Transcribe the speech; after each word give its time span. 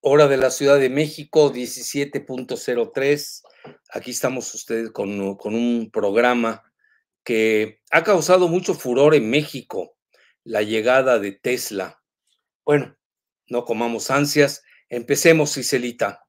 Hora 0.00 0.28
de 0.28 0.36
la 0.36 0.50
Ciudad 0.52 0.78
de 0.78 0.90
México, 0.90 1.52
17.03. 1.52 3.42
Aquí 3.90 4.12
estamos 4.12 4.54
ustedes 4.54 4.90
con, 4.92 5.34
con, 5.36 5.56
un 5.56 5.90
programa 5.90 6.62
que 7.24 7.80
ha 7.90 8.04
causado 8.04 8.46
mucho 8.46 8.74
furor 8.74 9.16
en 9.16 9.28
México, 9.28 9.96
la 10.44 10.62
llegada 10.62 11.18
de 11.18 11.32
Tesla. 11.32 12.00
Bueno, 12.64 12.96
no 13.48 13.64
comamos 13.64 14.12
ansias. 14.12 14.62
Empecemos, 14.88 15.54
Cicelita. 15.54 16.24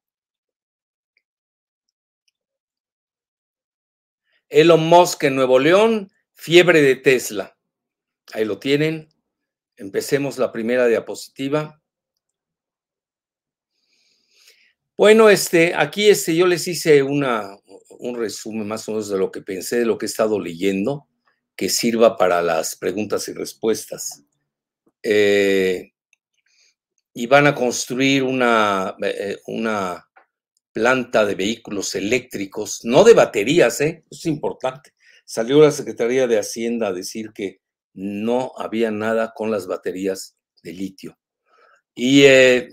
Elon 4.50 4.84
Musk 4.84 5.26
en 5.26 5.36
Nuevo 5.36 5.60
León, 5.60 6.12
fiebre 6.34 6.82
de 6.82 6.96
Tesla. 6.96 7.56
Ahí 8.34 8.46
lo 8.46 8.58
tienen. 8.58 9.10
Empecemos 9.76 10.40
la 10.40 10.52
primera 10.52 10.88
diapositiva. 10.88 11.80
Bueno, 15.00 15.30
este, 15.30 15.74
aquí 15.76 16.10
este, 16.10 16.36
yo 16.36 16.46
les 16.46 16.68
hice 16.68 17.02
una, 17.02 17.56
un 18.00 18.18
resumen 18.18 18.68
más 18.68 18.86
o 18.90 18.92
menos 18.92 19.08
de 19.08 19.18
lo 19.18 19.32
que 19.32 19.42
pensé, 19.42 19.80
de 19.80 19.86
lo 19.86 19.98
que 19.98 20.06
he 20.06 20.08
estado 20.08 20.38
leyendo, 20.42 21.08
que 21.56 21.70
sirva 21.70 22.18
para 22.18 22.42
las 22.42 22.76
preguntas 22.76 23.26
y 23.30 23.34
respuestas. 23.34 24.26
Eh, 25.02 25.94
y 27.14 27.28
van 27.28 27.48
a 27.48 27.56
construir 27.56 28.24
una, 28.24 28.98
eh, 29.02 29.38
una 29.48 30.06
planta 30.74 31.24
de 31.24 31.36
vehículos 31.36 31.96
eléctricos, 31.96 32.82
no 32.84 33.06
de 33.06 33.14
baterías, 33.14 33.80
¿eh? 33.80 34.04
es 34.12 34.26
importante. 34.26 34.92
Salió 35.24 35.62
la 35.62 35.72
Secretaría 35.72 36.28
de 36.28 36.40
Hacienda 36.40 36.90
a 36.90 36.94
decir 36.94 37.32
que 37.34 37.62
no 37.94 38.52
había 38.58 38.92
nada 38.92 39.32
con 39.34 39.50
las 39.50 39.66
baterías 39.66 40.36
de 40.62 40.74
litio. 40.74 41.18
Y 41.96 42.24
eh, 42.24 42.68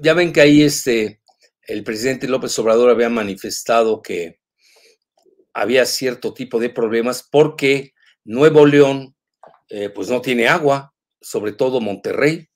ya 0.00 0.14
ven 0.14 0.32
que 0.32 0.40
ahí 0.40 0.62
este, 0.62 1.20
el 1.66 1.84
presidente 1.84 2.28
López 2.28 2.58
Obrador 2.58 2.90
había 2.90 3.08
manifestado 3.08 4.02
que 4.02 4.40
había 5.52 5.86
cierto 5.86 6.34
tipo 6.34 6.60
de 6.60 6.70
problemas 6.70 7.26
porque 7.30 7.92
Nuevo 8.24 8.66
León 8.66 9.16
eh, 9.68 9.88
pues 9.90 10.08
no 10.08 10.20
tiene 10.20 10.48
agua, 10.48 10.94
sobre 11.20 11.52
todo 11.52 11.80
Monterrey. 11.80 12.48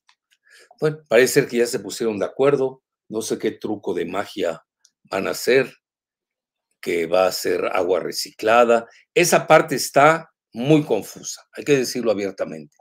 Bueno, 0.78 0.98
parece 1.08 1.34
ser 1.34 1.48
que 1.48 1.58
ya 1.58 1.66
se 1.66 1.80
pusieron 1.80 2.18
de 2.18 2.26
acuerdo, 2.26 2.82
no 3.08 3.22
sé 3.22 3.38
qué 3.38 3.52
truco 3.52 3.94
de 3.94 4.04
magia 4.04 4.64
van 5.04 5.26
a 5.26 5.30
hacer, 5.30 5.72
que 6.80 7.06
va 7.06 7.26
a 7.26 7.32
ser 7.32 7.66
agua 7.72 8.00
reciclada. 8.00 8.86
Esa 9.14 9.46
parte 9.46 9.74
está 9.74 10.30
muy 10.52 10.84
confusa, 10.84 11.42
hay 11.52 11.64
que 11.64 11.76
decirlo 11.76 12.10
abiertamente. 12.10 12.76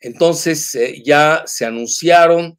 Entonces 0.00 0.74
eh, 0.74 1.02
ya 1.04 1.42
se 1.46 1.64
anunciaron, 1.64 2.56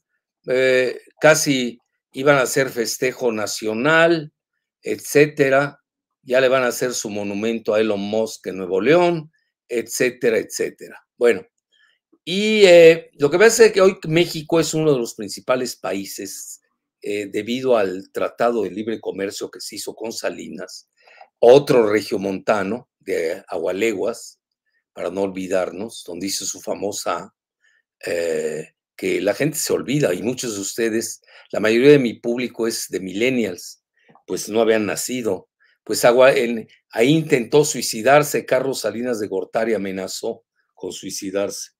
eh, 0.47 0.99
casi 1.19 1.79
iban 2.19 2.37
a 2.37 2.43
hacer 2.43 2.69
festejo 2.69 3.31
nacional, 3.31 4.33
etcétera. 4.81 5.79
Ya 6.23 6.41
le 6.41 6.49
van 6.49 6.63
a 6.63 6.67
hacer 6.67 6.93
su 6.93 7.09
monumento 7.09 7.73
a 7.73 7.79
Elon 7.79 7.99
Musk 7.99 8.47
en 8.47 8.57
Nuevo 8.57 8.81
León, 8.81 9.31
etcétera, 9.67 10.37
etcétera. 10.37 11.05
Bueno, 11.17 11.45
y 12.23 12.65
eh, 12.65 13.11
lo 13.13 13.29
que 13.29 13.39
pasa 13.39 13.65
es 13.65 13.71
que 13.71 13.81
hoy 13.81 13.97
México 14.07 14.59
es 14.59 14.73
uno 14.73 14.91
de 14.93 14.99
los 14.99 15.15
principales 15.15 15.75
países 15.75 16.61
debido 16.99 17.77
al 17.77 18.11
Tratado 18.11 18.63
de 18.63 18.71
Libre 18.71 18.99
Comercio 18.99 19.49
que 19.49 19.61
se 19.61 19.77
hizo 19.77 19.95
con 19.95 20.11
Salinas, 20.11 20.89
otro 21.39 21.87
regiomontano 21.89 22.89
de 22.99 23.43
Agualeguas, 23.47 24.41
para 24.97 25.11
no 25.11 25.21
olvidarnos, 25.21 26.03
donde 26.07 26.25
hizo 26.25 26.43
su 26.43 26.59
famosa, 26.59 27.31
eh, 28.03 28.73
que 28.97 29.21
la 29.21 29.33
gente 29.33 29.57
se 29.57 29.71
olvida 29.71 30.13
y 30.13 30.23
muchos 30.23 30.55
de 30.55 30.61
ustedes, 30.61 31.21
la 31.51 31.59
mayoría 31.59 31.91
de 31.91 31.99
mi 31.99 32.15
público 32.15 32.67
es 32.67 32.87
de 32.89 32.99
millennials, 32.99 33.83
pues 34.25 34.49
no 34.49 34.59
habían 34.59 34.85
nacido. 34.85 35.49
Pues 35.83 36.03
agua, 36.03 36.33
ahí 36.91 37.09
intentó 37.09 37.63
suicidarse, 37.63 38.45
Carlos 38.45 38.81
Salinas 38.81 39.19
de 39.19 39.27
Gortari 39.27 39.73
amenazó 39.73 40.43
con 40.73 40.91
suicidarse, 40.91 41.71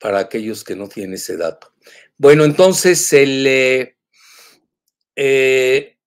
para 0.00 0.18
aquellos 0.18 0.64
que 0.64 0.74
no 0.74 0.88
tienen 0.88 1.14
ese 1.14 1.36
dato. 1.36 1.72
Bueno, 2.16 2.44
entonces, 2.44 3.12
el, 3.12 3.46
eh, 3.46 3.98
eh, 5.14 5.98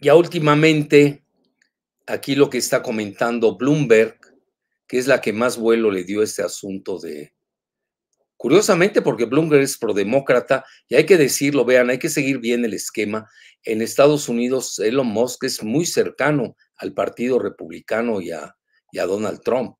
ya 0.00 0.14
últimamente, 0.16 1.24
aquí 2.06 2.34
lo 2.34 2.50
que 2.50 2.58
está 2.58 2.82
comentando 2.82 3.56
Bloomberg, 3.56 4.18
que 4.86 4.98
es 4.98 5.06
la 5.06 5.20
que 5.20 5.32
más 5.32 5.56
vuelo 5.56 5.90
le 5.90 6.04
dio 6.04 6.22
este 6.22 6.42
asunto 6.42 6.98
de... 6.98 7.32
Curiosamente, 8.40 9.02
porque 9.02 9.26
Bloomberg 9.26 9.60
es 9.60 9.76
prodemócrata, 9.76 10.64
y 10.88 10.94
hay 10.94 11.04
que 11.04 11.18
decirlo, 11.18 11.66
vean, 11.66 11.90
hay 11.90 11.98
que 11.98 12.08
seguir 12.08 12.38
bien 12.38 12.64
el 12.64 12.72
esquema. 12.72 13.28
En 13.64 13.82
Estados 13.82 14.30
Unidos, 14.30 14.78
Elon 14.78 15.08
Musk 15.08 15.44
es 15.44 15.62
muy 15.62 15.84
cercano 15.84 16.56
al 16.76 16.94
Partido 16.94 17.38
Republicano 17.38 18.18
y 18.22 18.30
a, 18.30 18.56
Donald 18.94 19.42
Trump. 19.42 19.76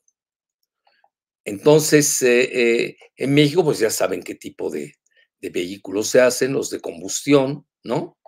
Entonces, 1.46 2.20
eh, 2.20 2.50
eh, 2.52 2.96
en 3.16 3.32
México, 3.32 3.64
pues 3.64 3.78
ya 3.78 3.88
saben 3.88 4.22
qué 4.22 4.34
tipo 4.34 4.68
de, 4.68 4.92
vehículos 5.40 6.08
se 6.08 6.20
hacen, 6.20 6.52
los 6.52 6.68
de 6.68 6.80
combustión, 6.80 7.66
¿no? 7.82 8.18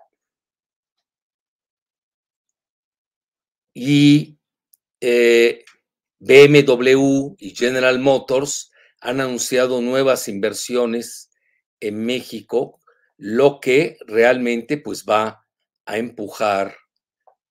Y 3.74 4.38
eh, 4.98 5.62
BMW 6.20 7.34
y 7.36 7.54
General 7.54 7.98
Motors 7.98 8.71
han 9.02 9.20
anunciado 9.20 9.80
nuevas 9.80 10.28
inversiones 10.28 11.30
en 11.80 12.04
México, 12.04 12.80
lo 13.16 13.58
que 13.60 13.98
realmente 14.06 14.78
pues 14.78 15.04
va 15.04 15.44
a 15.84 15.98
empujar 15.98 16.76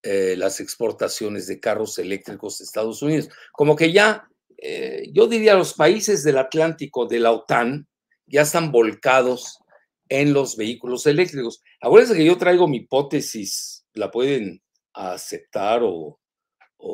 eh, 0.02 0.36
las 0.38 0.62
exportaciones 0.62 1.48
de 1.48 1.60
carros 1.60 2.00
eléctricos 2.00 2.58
de 2.58 2.64
Estados 2.64 3.02
Unidos. 3.02 3.30
Como 3.52 3.76
que 3.76 3.92
ya, 3.92 4.28
eh, 4.58 5.10
yo 5.14 5.28
diría, 5.28 5.54
los 5.56 5.74
países 5.74 6.24
del 6.24 6.38
Atlántico 6.38 7.06
de 7.06 7.20
la 7.20 7.32
OTAN 7.32 7.88
ya 8.26 8.42
están 8.42 8.72
volcados 8.72 9.60
en 10.08 10.34
los 10.34 10.56
vehículos 10.56 11.06
eléctricos. 11.06 11.62
Acuérdense 11.82 12.16
que 12.16 12.26
yo 12.26 12.38
traigo 12.38 12.68
mi 12.68 12.78
hipótesis, 12.78 13.86
la 13.94 14.10
pueden 14.10 14.62
aceptar 14.94 15.82
o, 15.84 16.18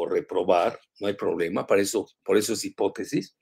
reprobar, 0.10 0.80
no 1.00 1.08
hay 1.08 1.14
problema, 1.14 1.66
para 1.66 1.82
eso, 1.82 2.08
por 2.24 2.38
eso 2.38 2.54
es 2.54 2.66
hipótesis, 2.66 3.38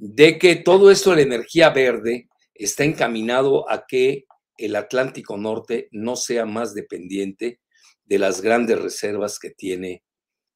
de 0.00 0.38
que 0.38 0.56
todo 0.56 0.90
esto 0.90 1.10
de 1.10 1.16
la 1.16 1.22
energía 1.22 1.68
verde 1.68 2.30
está 2.54 2.84
encaminado 2.84 3.70
a 3.70 3.84
que 3.86 4.24
el 4.56 4.74
Atlántico 4.76 5.36
Norte 5.36 5.88
no 5.92 6.16
sea 6.16 6.46
más 6.46 6.72
dependiente 6.72 7.60
de 8.04 8.18
las 8.18 8.40
grandes 8.40 8.80
reservas 8.80 9.38
que 9.38 9.50
tiene 9.50 10.02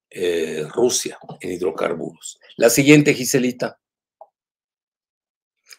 eh, 0.09 0.66
Rusia 0.71 1.19
en 1.41 1.53
hidrocarburos. 1.53 2.38
La 2.56 2.71
siguiente, 2.71 3.12
Giselita. 3.12 3.78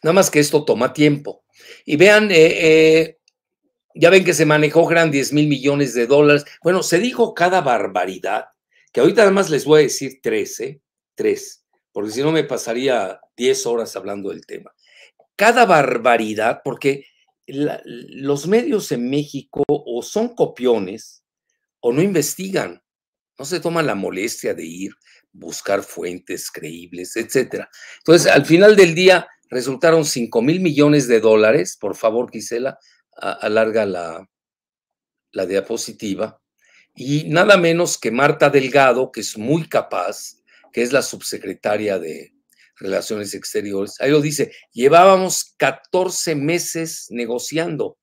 Nada 0.03 0.13
más 0.13 0.29
que 0.29 0.39
esto 0.39 0.63
toma 0.63 0.93
tiempo. 0.93 1.43
Y 1.85 1.95
vean, 1.95 2.29
eh, 2.29 2.35
eh, 2.35 3.17
ya 3.95 4.11
ven 4.11 4.23
que 4.23 4.35
se 4.35 4.45
manejó 4.45 4.85
gran 4.85 5.09
10 5.09 5.33
mil 5.33 5.47
millones 5.47 5.95
de 5.95 6.05
dólares. 6.05 6.45
Bueno, 6.61 6.83
se 6.83 6.99
dijo 6.99 7.33
cada 7.33 7.61
barbaridad 7.61 8.45
que 8.91 8.99
ahorita 8.99 9.23
además 9.23 9.49
les 9.49 9.65
voy 9.65 9.79
a 9.79 9.83
decir 9.83 10.19
tres, 10.21 10.59
¿eh? 10.59 10.81
Tres, 11.15 11.65
porque 11.91 12.11
si 12.11 12.21
no 12.21 12.31
me 12.31 12.43
pasaría 12.43 13.19
diez 13.35 13.65
horas 13.65 13.95
hablando 13.95 14.29
del 14.29 14.45
tema. 14.45 14.73
Cada 15.35 15.65
barbaridad, 15.65 16.61
porque 16.63 17.05
los 17.47 18.47
medios 18.47 18.91
en 18.91 19.09
México 19.09 19.63
o 19.67 20.01
son 20.01 20.35
copiones 20.35 21.23
o 21.79 21.93
no 21.93 22.01
investigan, 22.01 22.81
no 23.37 23.45
se 23.45 23.59
toman 23.59 23.85
la 23.85 23.95
molestia 23.95 24.53
de 24.53 24.65
ir, 24.65 24.93
buscar 25.31 25.83
fuentes 25.83 26.49
creíbles, 26.49 27.15
etcétera. 27.17 27.69
Entonces, 27.97 28.31
al 28.31 28.45
final 28.45 28.75
del 28.75 28.95
día 28.95 29.27
resultaron 29.49 30.05
5 30.05 30.41
mil 30.41 30.61
millones 30.61 31.07
de 31.07 31.19
dólares. 31.19 31.77
Por 31.79 31.95
favor, 31.95 32.31
Gisela, 32.31 32.79
alarga 33.17 33.85
la, 33.85 34.27
la 35.31 35.45
diapositiva 35.45 36.41
y 36.95 37.25
nada 37.25 37.57
menos 37.57 37.97
que 37.97 38.09
Marta 38.11 38.49
Delgado, 38.49 39.11
que 39.11 39.19
es 39.19 39.37
muy 39.37 39.67
capaz, 39.67 40.37
que 40.71 40.81
es 40.81 40.93
la 40.93 41.01
subsecretaria 41.01 41.99
de 41.99 42.34
Relaciones 42.77 43.33
Exteriores, 43.33 43.95
ahí 43.99 44.11
lo 44.11 44.21
dice, 44.21 44.51
llevábamos 44.71 45.53
14 45.57 46.35
meses 46.35 47.07
negociando. 47.09 47.97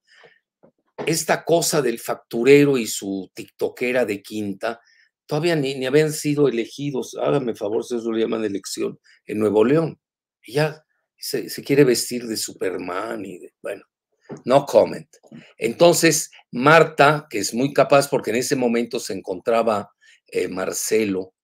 Esta 1.07 1.45
cosa 1.45 1.83
del 1.83 1.99
facturero 1.99 2.79
y 2.79 2.87
su 2.87 3.31
tiktokera 3.35 4.05
de 4.05 4.23
quinta, 4.23 4.81
todavía 5.27 5.57
ni, 5.57 5.75
ni 5.75 5.87
habían 5.87 6.13
sido 6.13 6.49
elegidos, 6.49 7.17
hágame 7.21 7.55
favor, 7.55 7.85
si 7.85 7.97
eso 7.97 8.11
lo 8.11 8.19
llaman 8.19 8.45
elección, 8.45 8.99
en 9.27 9.39
Nuevo 9.39 9.65
León. 9.65 9.99
Y 10.45 10.55
ya 10.55 10.85
se, 11.23 11.63
quiere 11.63 11.85
vestir 11.85 12.27
de 12.27 12.37
Superman 12.37 13.25
y 13.25 13.41
bueno, 13.63 13.85
no 14.45 14.67
comment. 14.67 15.09
Entonces, 15.57 16.31
Marta, 16.51 17.27
que 17.31 17.39
es 17.39 17.55
muy 17.55 17.73
capaz 17.73 18.09
porque 18.09 18.31
en 18.31 18.37
ese 18.37 18.57
momento 18.57 18.99
se 18.99 19.13
encontraba 19.13 19.91
eh, 20.27 20.49
Marcelo, 20.49 21.35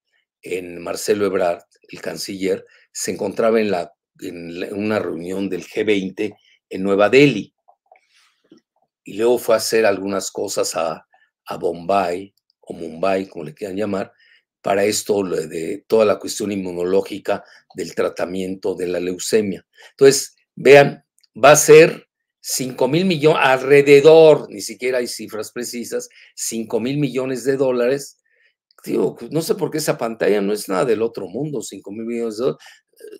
en 0.41 0.81
Marcelo 0.81 1.25
Ebrard, 1.25 1.63
el 1.89 2.01
canciller, 2.01 2.65
se 2.91 3.11
encontraba 3.11 3.59
en, 3.59 3.71
la, 3.71 3.93
en 4.19 4.73
una 4.73 4.99
reunión 4.99 5.49
del 5.49 5.65
G20 5.65 6.35
en 6.69 6.83
Nueva 6.83 7.09
Delhi. 7.09 7.53
Y 9.03 9.13
luego 9.13 9.37
fue 9.37 9.55
a 9.55 9.57
hacer 9.57 9.85
algunas 9.85 10.31
cosas 10.31 10.75
a, 10.75 11.07
a 11.45 11.57
Bombay 11.57 12.33
o 12.61 12.73
Mumbai, 12.73 13.27
como 13.27 13.45
le 13.45 13.53
quieran 13.53 13.75
llamar, 13.75 14.13
para 14.61 14.85
esto 14.85 15.23
de 15.23 15.83
toda 15.87 16.05
la 16.05 16.19
cuestión 16.19 16.51
inmunológica 16.51 17.43
del 17.73 17.95
tratamiento 17.95 18.75
de 18.75 18.87
la 18.87 18.99
leucemia. 18.99 19.65
Entonces, 19.91 20.35
vean, 20.55 21.03
va 21.33 21.51
a 21.51 21.55
ser 21.55 22.07
5 22.41 22.87
mil 22.87 23.05
millones, 23.05 23.41
alrededor, 23.43 24.47
ni 24.49 24.61
siquiera 24.61 24.99
hay 24.99 25.07
cifras 25.07 25.51
precisas, 25.51 26.09
5 26.35 26.79
mil 26.79 26.97
millones 26.97 27.43
de 27.43 27.57
dólares. 27.57 28.18
Digo, 28.85 29.17
no 29.31 29.41
sé 29.41 29.55
por 29.55 29.71
qué 29.71 29.79
esa 29.79 29.97
pantalla 29.97 30.41
no 30.41 30.53
es 30.53 30.69
nada 30.69 30.85
del 30.85 31.01
otro 31.01 31.27
mundo, 31.27 31.61
5 31.61 31.91
mil 31.91 32.05
millones 32.05 32.37
de 32.37 32.43
dólares. 32.43 32.65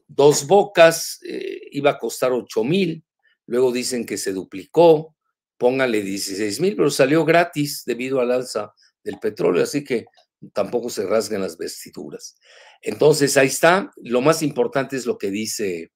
Dos 0.07 0.47
bocas 0.47 1.19
eh, 1.25 1.61
iba 1.71 1.91
a 1.91 1.97
costar 1.97 2.31
8 2.31 2.63
mil, 2.63 3.03
luego 3.45 3.71
dicen 3.71 4.05
que 4.05 4.17
se 4.17 4.33
duplicó, 4.33 5.15
póngale 5.57 6.01
16 6.01 6.59
mil, 6.61 6.75
pero 6.75 6.89
salió 6.89 7.25
gratis 7.25 7.83
debido 7.85 8.19
al 8.19 8.31
alza 8.31 8.73
del 9.03 9.19
petróleo, 9.19 9.63
así 9.63 9.83
que 9.83 10.05
tampoco 10.53 10.89
se 10.89 11.05
rasgan 11.05 11.41
las 11.41 11.57
vestiduras. 11.57 12.37
Entonces, 12.81 13.35
ahí 13.37 13.47
está. 13.47 13.91
Lo 13.97 14.21
más 14.21 14.41
importante 14.41 14.95
es 14.95 15.05
lo 15.05 15.17
que 15.17 15.31
dice 15.31 15.91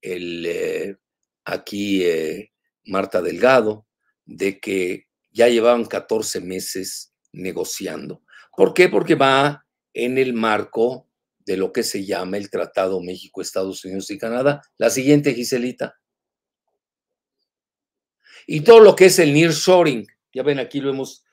el, 0.00 0.46
eh, 0.46 0.96
aquí 1.44 2.02
eh, 2.04 2.52
Marta 2.84 3.20
Delgado, 3.20 3.86
de 4.24 4.58
que 4.58 5.06
ya 5.30 5.48
llevaban 5.48 5.84
14 5.84 6.40
meses 6.40 7.12
negociando. 7.32 8.22
¿Por 8.56 8.74
qué? 8.74 8.88
Porque 8.88 9.14
va 9.14 9.66
en 9.92 10.18
el 10.18 10.32
marco 10.32 11.08
de 11.44 11.56
lo 11.56 11.72
que 11.72 11.82
se 11.82 12.04
llama 12.04 12.36
el 12.36 12.50
Tratado 12.50 13.00
México, 13.00 13.40
Estados 13.40 13.84
Unidos 13.84 14.10
y 14.10 14.18
Canadá. 14.18 14.62
La 14.78 14.90
siguiente, 14.90 15.34
Giselita. 15.34 15.96
Y 18.46 18.60
todo 18.60 18.80
lo 18.80 18.96
que 18.96 19.06
es 19.06 19.18
el 19.18 19.32
nearshoring. 19.32 20.06
Ya 20.32 20.42
ven, 20.42 20.58
aquí 20.58 20.80
lo 20.80 20.90
hemos 20.90 21.26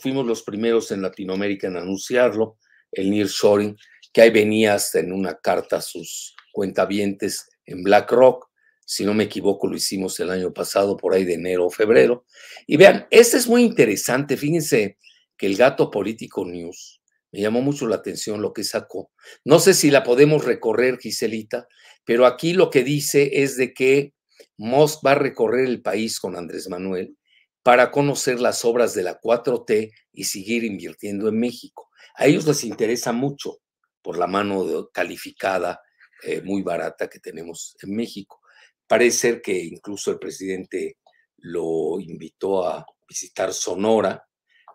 fuimos 0.00 0.26
los 0.26 0.42
primeros 0.42 0.90
en 0.90 1.02
Latinoamérica 1.02 1.66
en 1.66 1.76
anunciarlo, 1.76 2.58
el 2.90 3.10
nearshoring, 3.10 3.76
que 4.12 4.22
ahí 4.22 4.30
venía 4.30 4.74
hasta 4.74 5.00
en 5.00 5.12
una 5.12 5.34
carta 5.34 5.76
a 5.76 5.82
sus 5.82 6.34
cuentavientes 6.52 7.48
en 7.64 7.82
BlackRock. 7.82 8.50
Si 8.84 9.04
no 9.04 9.14
me 9.14 9.24
equivoco, 9.24 9.68
lo 9.68 9.76
hicimos 9.76 10.18
el 10.20 10.30
año 10.30 10.52
pasado, 10.52 10.96
por 10.96 11.14
ahí 11.14 11.24
de 11.24 11.34
enero 11.34 11.66
o 11.66 11.70
febrero. 11.70 12.26
Y 12.66 12.76
vean, 12.76 13.06
este 13.10 13.38
es 13.38 13.46
muy 13.46 13.62
interesante. 13.62 14.36
Fíjense 14.36 14.98
que 15.36 15.46
el 15.46 15.56
gato 15.56 15.90
político 15.90 16.44
news 16.44 17.02
me 17.32 17.40
llamó 17.40 17.62
mucho 17.62 17.86
la 17.86 17.96
atención 17.96 18.42
lo 18.42 18.52
que 18.52 18.62
sacó. 18.62 19.10
No 19.44 19.58
sé 19.58 19.72
si 19.72 19.90
la 19.90 20.02
podemos 20.02 20.44
recorrer, 20.44 20.98
Giselita, 20.98 21.66
pero 22.04 22.26
aquí 22.26 22.52
lo 22.52 22.68
que 22.68 22.84
dice 22.84 23.42
es 23.42 23.56
de 23.56 23.72
que 23.72 24.12
Musk 24.58 25.04
va 25.04 25.12
a 25.12 25.16
recorrer 25.16 25.66
el 25.66 25.80
país 25.80 26.20
con 26.20 26.36
Andrés 26.36 26.68
Manuel 26.68 27.16
para 27.62 27.90
conocer 27.90 28.38
las 28.38 28.64
obras 28.64 28.92
de 28.92 29.02
la 29.02 29.18
4T 29.18 29.92
y 30.12 30.24
seguir 30.24 30.64
invirtiendo 30.64 31.28
en 31.28 31.38
México. 31.38 31.88
A 32.16 32.26
ellos 32.26 32.46
les 32.46 32.64
interesa 32.64 33.12
mucho 33.12 33.58
por 34.02 34.18
la 34.18 34.26
mano 34.26 34.88
calificada 34.92 35.80
eh, 36.24 36.42
muy 36.42 36.62
barata 36.62 37.08
que 37.08 37.18
tenemos 37.18 37.76
en 37.82 37.96
México. 37.96 38.40
Parece 38.86 39.18
ser 39.18 39.42
que 39.42 39.58
incluso 39.58 40.10
el 40.10 40.18
presidente 40.18 40.98
lo 41.38 41.98
invitó 41.98 42.66
a 42.66 42.84
visitar 43.08 43.54
Sonora 43.54 44.22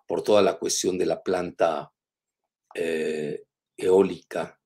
por 0.08 0.24
toda 0.24 0.42
la 0.42 0.58
cuestión 0.58 0.98
de 0.98 1.06
la 1.06 1.22
planta 1.22 1.92
eh, 2.74 3.44
eólica. 3.76 4.60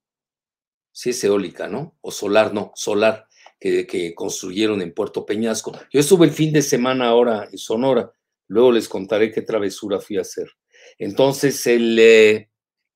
Sí 0.93 1.09
es 1.09 1.23
eólica, 1.23 1.67
¿no? 1.67 1.97
O 2.01 2.11
solar, 2.11 2.53
no, 2.53 2.71
solar, 2.75 3.27
que, 3.59 4.13
construyeron 4.15 4.81
en 4.81 4.93
Puerto 4.93 5.25
Peñasco. 5.25 5.77
Yo 5.91 5.99
estuve 5.99 6.27
el 6.27 6.33
fin 6.33 6.53
de 6.53 6.61
semana 6.61 7.07
ahora 7.07 7.47
en 7.51 7.57
Sonora, 7.57 8.11
luego 8.47 8.71
les 8.71 8.87
contaré 8.87 9.31
qué 9.31 9.41
travesura 9.41 9.99
fui 9.99 10.17
a 10.17 10.21
hacer. 10.21 10.49
Entonces, 10.97 11.65
el, 11.67 11.97
eh, 11.99 12.49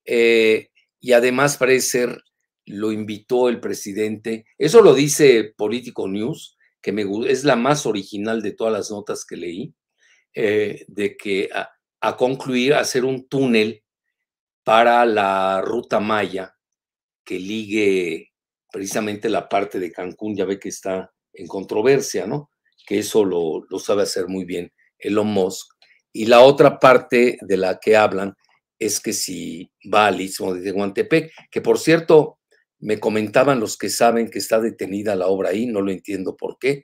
eh, 0.06 0.70
y 1.00 1.14
además 1.14 1.58
parece 1.58 1.88
ser, 1.88 2.24
lo 2.66 2.92
invitó 2.92 3.48
el 3.48 3.60
presidente, 3.60 4.46
eso 4.58 4.82
lo 4.82 4.94
dice 4.94 5.54
Político 5.56 6.08
News, 6.08 6.58
que 6.82 6.92
me, 6.92 7.06
es 7.28 7.44
la 7.44 7.56
más 7.56 7.86
original 7.86 8.42
de 8.42 8.52
todas 8.52 8.74
las 8.74 8.92
notas 8.92 9.26
que 9.26 9.38
leí, 9.38 9.74
de 10.34 11.16
que 11.18 11.50
a, 11.54 11.75
a 12.08 12.16
concluir, 12.16 12.74
a 12.74 12.82
hacer 12.82 13.04
un 13.04 13.28
túnel 13.28 13.84
para 14.64 15.06
la 15.06 15.62
ruta 15.62 16.00
Maya 16.00 16.56
que 17.24 17.40
ligue 17.40 18.32
precisamente 18.72 19.30
la 19.30 19.50
parte 19.50 19.80
de 19.80 19.92
Cancún, 19.92 20.36
ya 20.36 20.46
ve 20.46 20.60
que 20.60 20.70
está 20.70 21.12
en 21.34 21.48
controversia, 21.48 22.28
¿no? 22.28 22.52
Que 22.86 23.00
eso 23.00 23.26
lo, 23.26 23.66
lo 23.70 23.80
sabe 23.80 24.04
hacer 24.04 24.28
muy 24.28 24.46
bien 24.46 24.72
Elon 25.00 25.28
Musk. 25.28 25.68
Y 26.14 26.28
la 26.28 26.42
otra 26.42 26.80
parte 26.80 27.38
de 27.42 27.58
la 27.58 27.80
que 27.80 27.98
hablan 27.98 28.34
es 28.78 29.00
que 29.00 29.14
si 29.14 29.72
va 29.92 30.08
al 30.08 30.22
istmo 30.22 30.54
de 30.54 30.62
Tehuantepec, 30.62 31.32
que 31.50 31.62
por 31.62 31.80
cierto, 31.80 32.40
me 32.80 33.00
comentaban 33.00 33.60
los 33.60 33.78
que 33.78 33.90
saben 33.90 34.30
que 34.30 34.40
está 34.40 34.60
detenida 34.60 35.16
la 35.16 35.28
obra 35.28 35.50
ahí, 35.50 35.66
no 35.66 35.82
lo 35.82 35.92
entiendo 35.92 36.36
por 36.38 36.58
qué, 36.60 36.84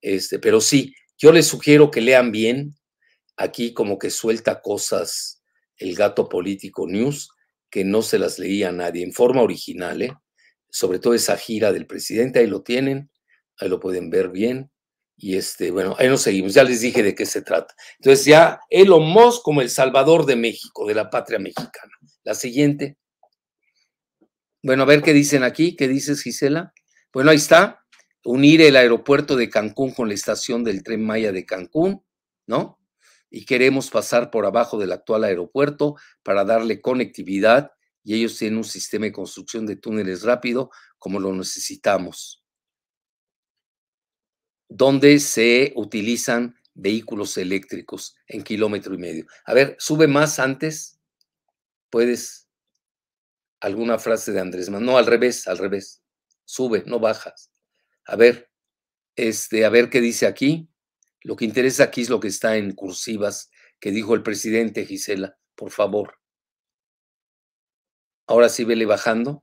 este, 0.00 0.38
pero 0.38 0.60
sí, 0.60 0.94
yo 1.18 1.32
les 1.32 1.46
sugiero 1.46 1.90
que 1.90 2.00
lean 2.00 2.30
bien, 2.30 2.74
aquí 3.42 3.74
como 3.74 3.98
que 3.98 4.10
suelta 4.10 4.60
cosas 4.60 5.42
el 5.76 5.94
gato 5.94 6.28
político 6.28 6.86
news, 6.86 7.30
que 7.70 7.84
no 7.84 8.02
se 8.02 8.18
las 8.18 8.38
leía 8.38 8.68
a 8.68 8.72
nadie 8.72 9.02
en 9.02 9.12
forma 9.12 9.42
original, 9.42 10.02
¿eh? 10.02 10.14
sobre 10.70 10.98
todo 10.98 11.14
esa 11.14 11.36
gira 11.36 11.72
del 11.72 11.86
presidente, 11.86 12.38
ahí 12.38 12.46
lo 12.46 12.62
tienen, 12.62 13.10
ahí 13.58 13.68
lo 13.68 13.80
pueden 13.80 14.10
ver 14.10 14.30
bien. 14.30 14.70
Y 15.16 15.36
este, 15.36 15.70
bueno, 15.70 15.94
ahí 15.98 16.08
nos 16.08 16.22
seguimos, 16.22 16.54
ya 16.54 16.64
les 16.64 16.80
dije 16.80 17.02
de 17.02 17.14
qué 17.14 17.26
se 17.26 17.42
trata. 17.42 17.74
Entonces 17.98 18.24
ya 18.24 18.60
Elon 18.70 19.06
Musk 19.06 19.42
como 19.42 19.60
el 19.60 19.70
salvador 19.70 20.26
de 20.26 20.36
México, 20.36 20.86
de 20.86 20.94
la 20.94 21.10
patria 21.10 21.38
mexicana. 21.38 21.92
La 22.24 22.34
siguiente. 22.34 22.96
Bueno, 24.62 24.84
a 24.84 24.86
ver 24.86 25.02
qué 25.02 25.12
dicen 25.12 25.42
aquí, 25.42 25.76
qué 25.76 25.88
dices 25.88 26.22
Gisela. 26.22 26.72
Bueno, 27.12 27.30
ahí 27.30 27.36
está, 27.36 27.84
unir 28.24 28.62
el 28.62 28.76
aeropuerto 28.76 29.36
de 29.36 29.50
Cancún 29.50 29.92
con 29.92 30.08
la 30.08 30.14
estación 30.14 30.64
del 30.64 30.82
tren 30.82 31.04
Maya 31.04 31.32
de 31.32 31.44
Cancún, 31.44 32.04
¿no? 32.46 32.78
Y 33.34 33.46
queremos 33.46 33.88
pasar 33.88 34.30
por 34.30 34.44
abajo 34.44 34.78
del 34.78 34.92
actual 34.92 35.24
aeropuerto 35.24 35.96
para 36.22 36.44
darle 36.44 36.82
conectividad 36.82 37.72
y 38.04 38.14
ellos 38.14 38.36
tienen 38.36 38.58
un 38.58 38.64
sistema 38.64 39.06
de 39.06 39.12
construcción 39.12 39.64
de 39.64 39.76
túneles 39.76 40.22
rápido 40.22 40.70
como 40.98 41.18
lo 41.18 41.32
necesitamos, 41.32 42.44
donde 44.68 45.18
se 45.18 45.72
utilizan 45.76 46.54
vehículos 46.74 47.38
eléctricos 47.38 48.14
en 48.26 48.42
kilómetro 48.42 48.94
y 48.94 48.98
medio. 48.98 49.26
A 49.46 49.54
ver, 49.54 49.76
sube 49.78 50.06
más 50.06 50.38
antes. 50.38 51.00
¿Puedes? 51.88 52.48
¿Alguna 53.60 53.98
frase 53.98 54.32
de 54.32 54.40
Andrés 54.40 54.68
Manuel? 54.68 54.86
No, 54.86 54.98
al 54.98 55.06
revés, 55.06 55.48
al 55.48 55.56
revés. 55.56 56.02
Sube, 56.44 56.84
no 56.86 57.00
bajas. 57.00 57.50
A 58.04 58.16
ver, 58.16 58.50
este, 59.16 59.64
a 59.64 59.70
ver 59.70 59.88
qué 59.88 60.02
dice 60.02 60.26
aquí. 60.26 60.68
Lo 61.22 61.36
que 61.36 61.44
interesa 61.44 61.84
aquí 61.84 62.02
es 62.02 62.10
lo 62.10 62.20
que 62.20 62.28
está 62.28 62.56
en 62.56 62.72
cursivas 62.72 63.50
que 63.78 63.90
dijo 63.90 64.14
el 64.14 64.22
presidente 64.22 64.86
Gisela, 64.86 65.36
por 65.54 65.70
favor. 65.70 66.18
Ahora 68.26 68.48
sí 68.48 68.64
vele 68.64 68.86
bajando. 68.86 69.42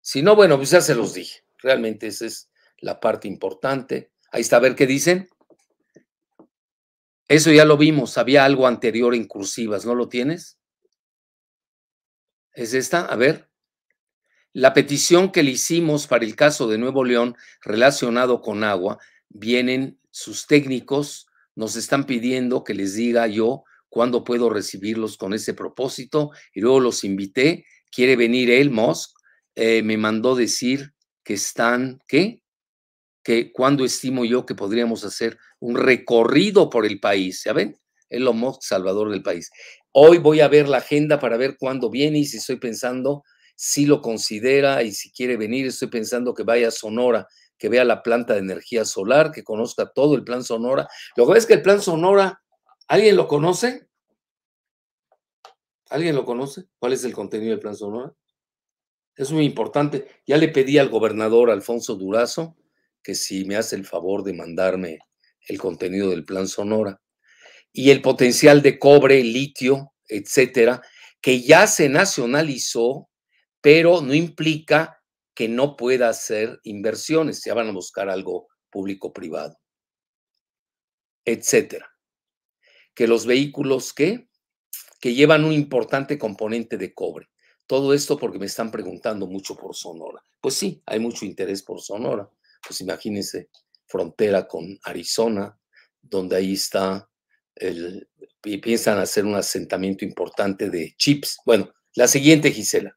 Si 0.00 0.22
no, 0.22 0.36
bueno, 0.36 0.56
pues 0.56 0.70
ya 0.70 0.80
se 0.80 0.94
los 0.94 1.14
dije. 1.14 1.44
Realmente 1.58 2.06
esa 2.06 2.26
es 2.26 2.50
la 2.78 3.00
parte 3.00 3.28
importante. 3.28 4.12
Ahí 4.30 4.42
está, 4.42 4.56
a 4.56 4.60
ver 4.60 4.74
qué 4.74 4.86
dicen. 4.86 5.28
Eso 7.28 7.50
ya 7.50 7.64
lo 7.64 7.76
vimos. 7.76 8.18
Había 8.18 8.44
algo 8.44 8.66
anterior 8.66 9.14
en 9.14 9.26
cursivas, 9.26 9.86
¿no 9.86 9.94
lo 9.94 10.08
tienes? 10.08 10.58
¿Es 12.52 12.74
esta? 12.74 13.06
A 13.06 13.16
ver. 13.16 13.50
La 14.52 14.72
petición 14.72 15.32
que 15.32 15.42
le 15.42 15.52
hicimos 15.52 16.06
para 16.06 16.24
el 16.24 16.36
caso 16.36 16.68
de 16.68 16.78
Nuevo 16.78 17.04
León 17.04 17.36
relacionado 17.60 18.40
con 18.40 18.62
agua, 18.62 18.98
vienen 19.28 19.98
sus 20.14 20.46
técnicos, 20.46 21.26
nos 21.56 21.74
están 21.74 22.06
pidiendo 22.06 22.62
que 22.62 22.72
les 22.72 22.94
diga 22.94 23.26
yo 23.26 23.64
cuándo 23.88 24.22
puedo 24.22 24.48
recibirlos 24.48 25.16
con 25.16 25.34
ese 25.34 25.54
propósito 25.54 26.30
y 26.52 26.60
luego 26.60 26.78
los 26.78 27.02
invité 27.02 27.64
quiere 27.90 28.14
venir 28.14 28.48
él, 28.48 28.70
Musk, 28.70 29.10
eh, 29.56 29.82
me 29.82 29.96
mandó 29.96 30.36
decir 30.36 30.92
que 31.24 31.34
están, 31.34 32.00
¿qué? 32.06 32.42
Que 33.24 33.50
cuando 33.52 33.84
estimo 33.84 34.24
yo 34.24 34.46
que 34.46 34.54
podríamos 34.54 35.04
hacer 35.04 35.36
un 35.58 35.76
recorrido 35.76 36.70
por 36.70 36.86
el 36.86 37.00
país, 37.00 37.42
¿ya 37.44 37.52
ven? 37.52 37.76
Elon 38.08 38.38
Musk, 38.38 38.62
salvador 38.62 39.10
del 39.10 39.22
país. 39.22 39.50
Hoy 39.90 40.18
voy 40.18 40.40
a 40.40 40.48
ver 40.48 40.68
la 40.68 40.78
agenda 40.78 41.18
para 41.18 41.36
ver 41.36 41.56
cuándo 41.58 41.90
viene 41.90 42.20
y 42.20 42.24
si 42.24 42.36
estoy 42.36 42.56
pensando, 42.56 43.24
si 43.56 43.84
lo 43.84 44.00
considera 44.00 44.84
y 44.84 44.92
si 44.92 45.10
quiere 45.10 45.36
venir, 45.36 45.66
estoy 45.66 45.88
pensando 45.88 46.34
que 46.34 46.44
vaya 46.44 46.68
a 46.68 46.72
Sonora, 46.72 47.26
que 47.58 47.68
vea 47.68 47.84
la 47.84 48.02
planta 48.02 48.34
de 48.34 48.40
energía 48.40 48.84
solar, 48.84 49.30
que 49.32 49.44
conozca 49.44 49.90
todo 49.92 50.14
el 50.14 50.24
plan 50.24 50.44
Sonora. 50.44 50.88
Lo 51.16 51.26
que 51.26 51.38
es 51.38 51.46
que 51.46 51.54
el 51.54 51.62
plan 51.62 51.80
Sonora, 51.80 52.42
¿alguien 52.88 53.16
lo 53.16 53.28
conoce? 53.28 53.88
¿Alguien 55.90 56.14
lo 56.14 56.24
conoce? 56.24 56.64
¿Cuál 56.78 56.92
es 56.92 57.04
el 57.04 57.12
contenido 57.12 57.50
del 57.50 57.60
plan 57.60 57.76
Sonora? 57.76 58.12
Es 59.16 59.30
muy 59.30 59.44
importante. 59.44 60.08
Ya 60.26 60.36
le 60.36 60.48
pedí 60.48 60.78
al 60.78 60.88
gobernador 60.88 61.50
Alfonso 61.50 61.94
Durazo 61.94 62.56
que 63.02 63.14
si 63.14 63.44
me 63.44 63.56
hace 63.56 63.76
el 63.76 63.84
favor 63.84 64.24
de 64.24 64.32
mandarme 64.32 64.98
el 65.46 65.58
contenido 65.58 66.10
del 66.10 66.24
plan 66.24 66.48
Sonora 66.48 67.00
y 67.72 67.90
el 67.90 68.02
potencial 68.02 68.62
de 68.62 68.78
cobre, 68.78 69.22
litio, 69.22 69.92
etcétera, 70.08 70.80
que 71.20 71.42
ya 71.42 71.66
se 71.66 71.88
nacionalizó, 71.88 73.08
pero 73.60 74.00
no 74.00 74.14
implica 74.14 75.02
que 75.34 75.48
no 75.48 75.76
pueda 75.76 76.08
hacer 76.08 76.60
inversiones, 76.62 77.42
ya 77.44 77.54
van 77.54 77.68
a 77.68 77.72
buscar 77.72 78.08
algo 78.08 78.48
público-privado, 78.70 79.58
etcétera. 81.24 81.90
Que 82.94 83.08
los 83.08 83.26
vehículos 83.26 83.92
que 83.92 84.28
que 85.04 85.12
llevan 85.12 85.44
un 85.44 85.52
importante 85.52 86.18
componente 86.18 86.78
de 86.78 86.94
cobre. 86.94 87.28
Todo 87.66 87.92
esto 87.92 88.18
porque 88.18 88.38
me 88.38 88.46
están 88.46 88.70
preguntando 88.70 89.26
mucho 89.26 89.54
por 89.54 89.76
Sonora. 89.76 90.24
Pues 90.40 90.54
sí, 90.54 90.82
hay 90.86 90.98
mucho 90.98 91.26
interés 91.26 91.62
por 91.62 91.82
Sonora. 91.82 92.26
Pues 92.66 92.80
imagínense, 92.80 93.50
frontera 93.86 94.48
con 94.48 94.78
Arizona, 94.82 95.58
donde 96.00 96.36
ahí 96.36 96.54
está 96.54 97.06
el, 97.54 98.08
y 98.44 98.56
piensan 98.56 98.96
hacer 98.96 99.26
un 99.26 99.34
asentamiento 99.34 100.06
importante 100.06 100.70
de 100.70 100.94
chips. 100.96 101.36
Bueno, 101.44 101.70
la 101.96 102.08
siguiente, 102.08 102.50
Gisela. 102.50 102.96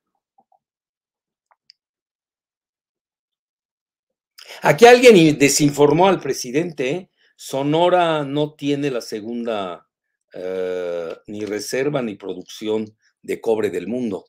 Aquí 4.62 4.86
alguien 4.86 5.38
desinformó 5.38 6.08
al 6.08 6.20
presidente. 6.20 6.90
¿eh? 6.90 7.10
Sonora 7.36 8.24
no 8.24 8.56
tiene 8.56 8.90
la 8.90 9.02
segunda 9.02 9.88
eh, 10.34 11.16
ni 11.28 11.46
reserva 11.46 12.02
ni 12.02 12.16
producción 12.16 12.98
de 13.22 13.40
cobre 13.40 13.70
del 13.70 13.88
mundo. 13.88 14.26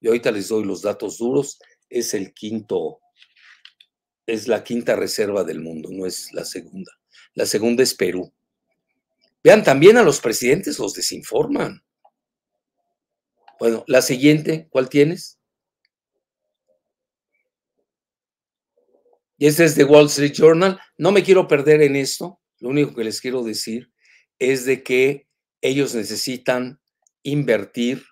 Y 0.00 0.08
ahorita 0.08 0.30
les 0.30 0.48
doy 0.48 0.64
los 0.64 0.82
datos 0.82 1.18
duros. 1.18 1.58
Es 1.88 2.14
el 2.14 2.32
quinto, 2.34 3.00
es 4.26 4.46
la 4.46 4.62
quinta 4.62 4.94
reserva 4.94 5.42
del 5.42 5.60
mundo, 5.60 5.88
no 5.92 6.06
es 6.06 6.32
la 6.32 6.44
segunda. 6.44 6.92
La 7.34 7.46
segunda 7.46 7.82
es 7.82 7.94
Perú. 7.94 8.32
Vean, 9.42 9.64
también 9.64 9.96
a 9.96 10.02
los 10.02 10.20
presidentes 10.20 10.78
los 10.78 10.92
desinforman. 10.94 11.82
Bueno, 13.58 13.84
la 13.86 14.02
siguiente, 14.02 14.68
¿cuál 14.70 14.88
tienes? 14.88 15.39
Y 19.40 19.46
este 19.46 19.64
es 19.64 19.74
de 19.74 19.84
Wall 19.84 20.04
Street 20.04 20.34
Journal. 20.34 20.78
No 20.98 21.12
me 21.12 21.22
quiero 21.22 21.48
perder 21.48 21.80
en 21.80 21.96
esto. 21.96 22.42
Lo 22.58 22.68
único 22.68 22.94
que 22.94 23.04
les 23.04 23.22
quiero 23.22 23.42
decir 23.42 23.90
es 24.38 24.66
de 24.66 24.82
que 24.82 25.28
ellos 25.62 25.94
necesitan 25.94 26.78
invertir 27.22 28.04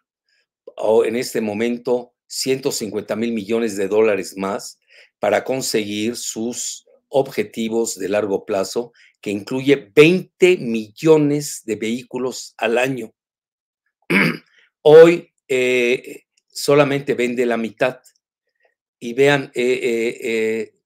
en 1.04 1.16
este 1.16 1.42
momento 1.42 2.14
150 2.28 3.14
mil 3.16 3.34
millones 3.34 3.76
de 3.76 3.88
dólares 3.88 4.38
más 4.38 4.78
para 5.18 5.44
conseguir 5.44 6.16
sus 6.16 6.86
objetivos 7.08 7.98
de 7.98 8.08
largo 8.08 8.46
plazo, 8.46 8.94
que 9.20 9.30
incluye 9.30 9.92
20 9.94 10.56
millones 10.56 11.62
de 11.66 11.76
vehículos 11.76 12.54
al 12.56 12.78
año. 12.78 13.12
Hoy 14.80 15.34
eh, 15.46 16.22
solamente 16.46 17.12
vende 17.12 17.44
la 17.44 17.58
mitad. 17.58 18.00
Y 18.98 19.12
vean, 19.12 19.52
eh, 19.54 20.18
eh, 20.22 20.77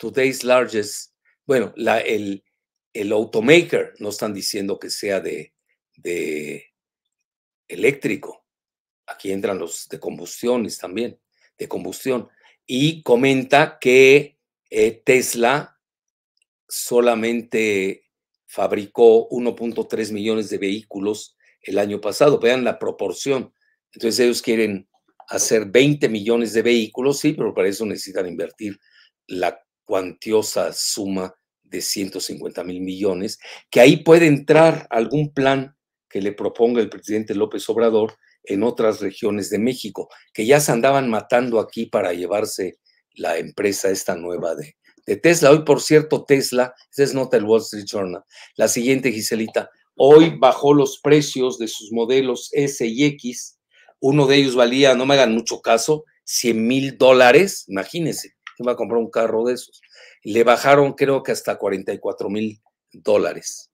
today's 0.00 0.42
largest, 0.44 1.12
bueno, 1.46 1.74
el, 1.76 2.42
el 2.94 3.12
automaker, 3.12 3.92
no 3.98 4.08
están 4.08 4.32
diciendo 4.32 4.78
que 4.78 4.88
sea 4.88 5.20
de, 5.20 5.52
de 5.96 6.64
eléctrico. 7.68 8.46
Aquí 9.06 9.30
entran 9.30 9.58
los 9.58 9.88
de 9.88 10.00
combustiones 10.00 10.78
también, 10.78 11.20
de 11.58 11.68
combustión. 11.68 12.28
Y 12.66 13.02
comenta 13.02 13.78
que 13.78 14.38
eh, 14.70 15.02
Tesla 15.04 15.78
solamente 16.66 18.04
fabricó 18.46 19.28
1.3 19.28 20.12
millones 20.12 20.48
de 20.48 20.58
vehículos 20.58 21.36
el 21.60 21.78
año 21.78 22.00
pasado. 22.00 22.38
Vean 22.38 22.64
la 22.64 22.78
proporción. 22.78 23.52
Entonces 23.92 24.20
ellos 24.20 24.40
quieren 24.40 24.88
hacer 25.28 25.66
20 25.66 26.08
millones 26.08 26.54
de 26.54 26.62
vehículos, 26.62 27.18
sí, 27.18 27.34
pero 27.34 27.52
para 27.52 27.68
eso 27.68 27.84
necesitan 27.84 28.26
invertir 28.26 28.78
la 29.26 29.60
cuantiosa 29.84 30.72
suma 30.72 31.34
de 31.62 31.80
150 31.80 32.64
mil 32.64 32.80
millones, 32.80 33.38
que 33.70 33.80
ahí 33.80 33.98
puede 33.98 34.26
entrar 34.26 34.86
algún 34.90 35.32
plan 35.32 35.76
que 36.08 36.20
le 36.20 36.32
proponga 36.32 36.80
el 36.80 36.90
presidente 36.90 37.34
López 37.34 37.68
Obrador 37.68 38.16
en 38.44 38.62
otras 38.62 39.00
regiones 39.00 39.50
de 39.50 39.58
México, 39.58 40.08
que 40.32 40.44
ya 40.44 40.60
se 40.60 40.72
andaban 40.72 41.08
matando 41.08 41.60
aquí 41.60 41.86
para 41.86 42.12
llevarse 42.12 42.78
la 43.14 43.38
empresa 43.38 43.90
esta 43.90 44.16
nueva 44.16 44.54
de, 44.54 44.76
Tesla. 45.16 45.50
Hoy, 45.50 45.64
por 45.64 45.80
cierto, 45.80 46.24
Tesla, 46.24 46.72
esa 46.92 47.02
es 47.02 47.14
nota 47.14 47.36
del 47.36 47.46
Wall 47.46 47.62
Street 47.62 47.86
Journal. 47.86 48.22
La 48.54 48.68
siguiente, 48.68 49.10
Giselita, 49.10 49.68
hoy 49.96 50.36
bajó 50.38 50.72
los 50.72 51.00
precios 51.00 51.58
de 51.58 51.66
sus 51.66 51.90
modelos 51.90 52.48
S 52.52 52.86
y 52.86 53.04
X. 53.04 53.58
Uno 53.98 54.26
de 54.26 54.36
ellos 54.36 54.54
valía, 54.54 54.94
no 54.94 55.06
me 55.06 55.14
hagan 55.14 55.34
mucho 55.34 55.60
caso, 55.62 56.04
100 56.24 56.66
mil 56.66 56.96
dólares. 56.96 57.64
Imagínense, 57.66 58.34
¿quién 58.60 58.68
va 58.68 58.72
a 58.72 58.76
comprar 58.76 59.00
un 59.00 59.10
carro 59.10 59.44
de 59.44 59.54
esos? 59.54 59.80
Le 60.22 60.44
bajaron, 60.44 60.92
creo 60.92 61.22
que 61.22 61.32
hasta 61.32 61.56
44 61.56 62.28
mil 62.28 62.60
dólares. 62.92 63.70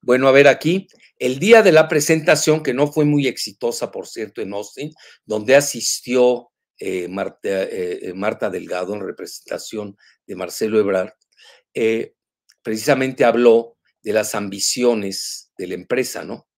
Bueno, 0.00 0.26
a 0.26 0.32
ver 0.32 0.48
aquí, 0.48 0.88
el 1.18 1.38
día 1.38 1.62
de 1.62 1.72
la 1.72 1.86
presentación, 1.86 2.62
que 2.62 2.72
no 2.72 2.90
fue 2.90 3.04
muy 3.04 3.26
exitosa, 3.26 3.90
por 3.90 4.06
cierto, 4.06 4.40
en 4.40 4.54
Austin, 4.54 4.90
donde 5.26 5.54
asistió 5.54 6.50
eh, 6.78 7.08
eh, 7.42 7.98
eh, 8.02 8.12
Marta, 8.14 8.48
Delgado 8.48 8.94
en 8.94 9.06
representación 9.06 9.98
de 10.26 10.34
Marcelo 10.34 10.80
Ebrard, 10.80 11.12
precisamente 12.62 13.26
habló 13.26 13.76
de 14.02 14.14
las 14.14 14.34
ambiciones 14.34 15.52
de 15.58 15.66
la 15.66 15.74
empresa, 15.74 16.24
¿no? 16.24 16.48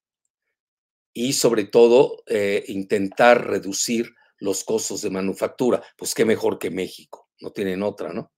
Y 1.13 1.33
sobre 1.33 1.65
todo 1.65 2.23
intentar 2.69 3.47
reducir 3.49 4.15
los 4.39 4.65
costos 4.65 5.03
de 5.03 5.11
manufactura. 5.11 5.83
Pues 5.97 6.15
qué 6.15 6.25
mejor 6.25 6.59
que 6.59 6.71
México, 6.71 7.22
no 7.43 7.51
tienen 7.53 7.83
otra, 7.83 8.13
¿no? 8.13 8.33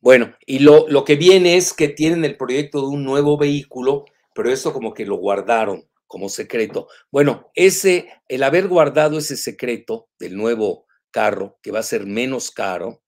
Bueno, 0.00 0.34
y 0.46 0.58
lo, 0.60 0.86
lo, 0.88 1.04
que 1.04 1.16
viene 1.16 1.56
es 1.56 1.72
que 1.72 1.88
tienen 1.88 2.24
el 2.24 2.36
proyecto 2.36 2.80
de 2.80 2.88
un 2.88 3.04
nuevo 3.04 3.38
vehículo, 3.38 4.04
pero 4.34 4.50
eso 4.50 4.72
como 4.72 4.92
que 4.92 5.06
lo 5.06 5.16
guardaron 5.16 5.88
como 6.06 6.28
secreto. 6.28 6.88
Bueno, 7.10 7.50
ese, 7.54 8.08
el 8.28 8.42
haber 8.42 8.68
guardado 8.68 9.18
ese 9.18 9.36
secreto 9.36 10.08
del 10.18 10.36
nuevo 10.36 10.86
carro, 11.10 11.58
que 11.62 11.70
va 11.70 11.80
a 11.80 11.82
ser 11.82 12.06
menos 12.06 12.50
caro, 12.50 13.02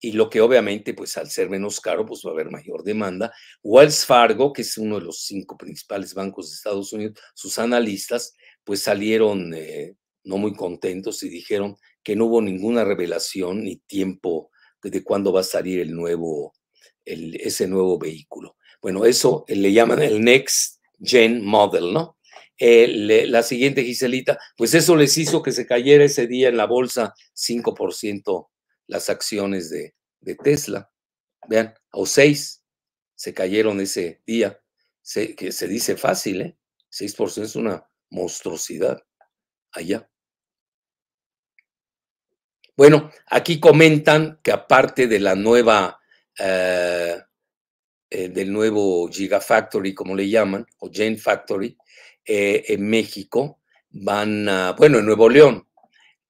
y 0.00 0.12
lo 0.12 0.28
que 0.28 0.40
obviamente, 0.40 0.94
pues 0.94 1.16
al 1.16 1.30
ser 1.30 1.48
menos 1.48 1.80
caro, 1.80 2.04
pues 2.04 2.22
va 2.26 2.30
a 2.30 2.32
haber 2.32 2.50
mayor 2.50 2.82
demanda. 2.82 3.32
Wells 3.62 4.04
Fargo, 4.04 4.52
que 4.52 4.62
es 4.62 4.76
uno 4.76 4.98
de 4.98 5.04
los 5.04 5.24
cinco 5.24 5.56
principales 5.56 6.12
bancos 6.12 6.50
de 6.50 6.56
Estados 6.56 6.92
Unidos, 6.92 7.18
sus 7.34 7.58
analistas, 7.58 8.34
pues 8.64 8.82
salieron 8.82 9.52
eh, 9.54 9.94
no 10.24 10.38
muy 10.38 10.54
contentos 10.54 11.22
y 11.22 11.28
dijeron 11.28 11.76
que 12.02 12.16
no 12.16 12.26
hubo 12.26 12.42
ninguna 12.42 12.84
revelación 12.84 13.64
ni 13.64 13.76
tiempo 13.76 14.50
de 14.82 15.04
cuándo 15.04 15.32
va 15.32 15.40
a 15.40 15.44
salir 15.44 15.80
el 15.80 15.94
nuevo, 15.94 16.54
ese 17.04 17.66
nuevo 17.68 17.98
vehículo. 17.98 18.56
Bueno, 18.80 19.04
eso 19.04 19.44
le 19.48 19.72
llaman 19.72 20.02
el 20.02 20.22
Next 20.22 20.80
Gen 21.00 21.44
Model, 21.44 21.92
¿no? 21.92 22.16
la 22.58 23.42
siguiente, 23.42 23.82
Giselita, 23.82 24.38
pues 24.56 24.74
eso 24.74 24.94
les 24.94 25.18
hizo 25.18 25.42
que 25.42 25.50
se 25.50 25.66
cayera 25.66 26.04
ese 26.04 26.28
día 26.28 26.48
en 26.48 26.56
la 26.56 26.66
bolsa 26.66 27.12
5% 27.34 28.48
las 28.86 29.08
acciones 29.10 29.68
de, 29.70 29.94
de, 30.20 30.36
Tesla. 30.36 30.88
Vean, 31.48 31.74
o 31.92 32.06
6 32.06 32.62
se 33.16 33.34
cayeron 33.34 33.80
ese 33.80 34.22
día. 34.26 34.60
que 35.36 35.50
se 35.50 35.66
dice 35.66 35.96
fácil, 35.96 36.42
¿eh? 36.42 36.56
6% 36.90 37.42
es 37.42 37.56
una 37.56 37.84
monstruosidad 38.10 39.02
allá. 39.72 40.08
Bueno, 42.76 43.10
aquí 43.26 43.60
comentan 43.60 44.40
que 44.42 44.50
aparte 44.50 45.06
de 45.06 45.20
la 45.20 45.34
nueva, 45.34 46.00
eh, 46.38 47.18
eh, 48.10 48.28
del 48.30 48.50
nuevo 48.50 49.08
Gigafactory, 49.08 49.94
como 49.94 50.16
le 50.16 50.28
llaman, 50.28 50.64
o 50.78 50.90
Gen 50.90 51.18
Factory, 51.18 51.76
eh, 52.24 52.64
en 52.68 52.88
México, 52.88 53.60
van 53.90 54.48
a, 54.48 54.72
bueno, 54.72 54.98
en 55.00 55.06
Nuevo 55.06 55.28
León, 55.28 55.68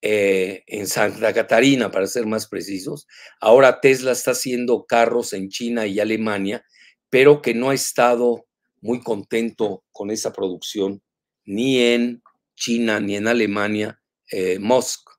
en 0.04 0.88
Santa 0.88 1.32
Catarina, 1.32 1.88
para 1.92 2.08
ser 2.08 2.26
más 2.26 2.48
precisos. 2.48 3.06
Ahora 3.40 3.80
Tesla 3.80 4.10
está 4.10 4.32
haciendo 4.32 4.84
carros 4.84 5.32
en 5.32 5.48
China 5.48 5.86
y 5.86 6.00
Alemania, 6.00 6.64
pero 7.08 7.40
que 7.40 7.54
no 7.54 7.70
ha 7.70 7.74
estado 7.74 8.46
muy 8.80 9.00
contento 9.00 9.84
con 9.92 10.10
esa 10.10 10.32
producción, 10.32 11.02
ni 11.44 11.78
en 11.78 12.20
China 12.56 12.98
ni 12.98 13.14
en 13.14 13.28
Alemania, 13.28 14.00
Musk. 14.58 15.11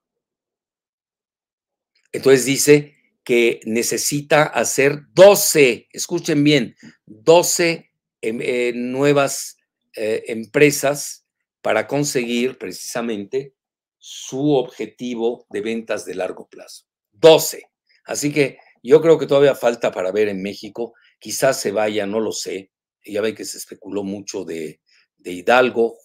Entonces 2.13 2.45
dice 2.45 2.95
que 3.23 3.59
necesita 3.65 4.43
hacer 4.43 5.01
12, 5.13 5.89
escuchen 5.91 6.43
bien, 6.43 6.75
12 7.05 7.91
em, 8.21 8.39
eh, 8.41 8.71
nuevas 8.73 9.57
eh, 9.95 10.23
empresas 10.27 11.25
para 11.61 11.87
conseguir 11.87 12.57
precisamente 12.57 13.55
su 13.97 14.51
objetivo 14.51 15.45
de 15.49 15.61
ventas 15.61 16.05
de 16.05 16.15
largo 16.15 16.47
plazo. 16.47 16.85
12. 17.13 17.63
Así 18.05 18.33
que 18.33 18.57
yo 18.83 19.01
creo 19.01 19.17
que 19.17 19.27
todavía 19.27 19.55
falta 19.55 19.91
para 19.91 20.11
ver 20.11 20.27
en 20.27 20.41
México. 20.41 20.93
Quizás 21.19 21.61
se 21.61 21.71
vaya, 21.71 22.05
no 22.05 22.19
lo 22.19 22.33
sé. 22.33 22.71
Ya 23.05 23.21
ve 23.21 23.33
que 23.33 23.45
se 23.45 23.57
especuló 23.57 24.03
mucho 24.03 24.43
de, 24.43 24.81
Hidalgo 25.23 25.95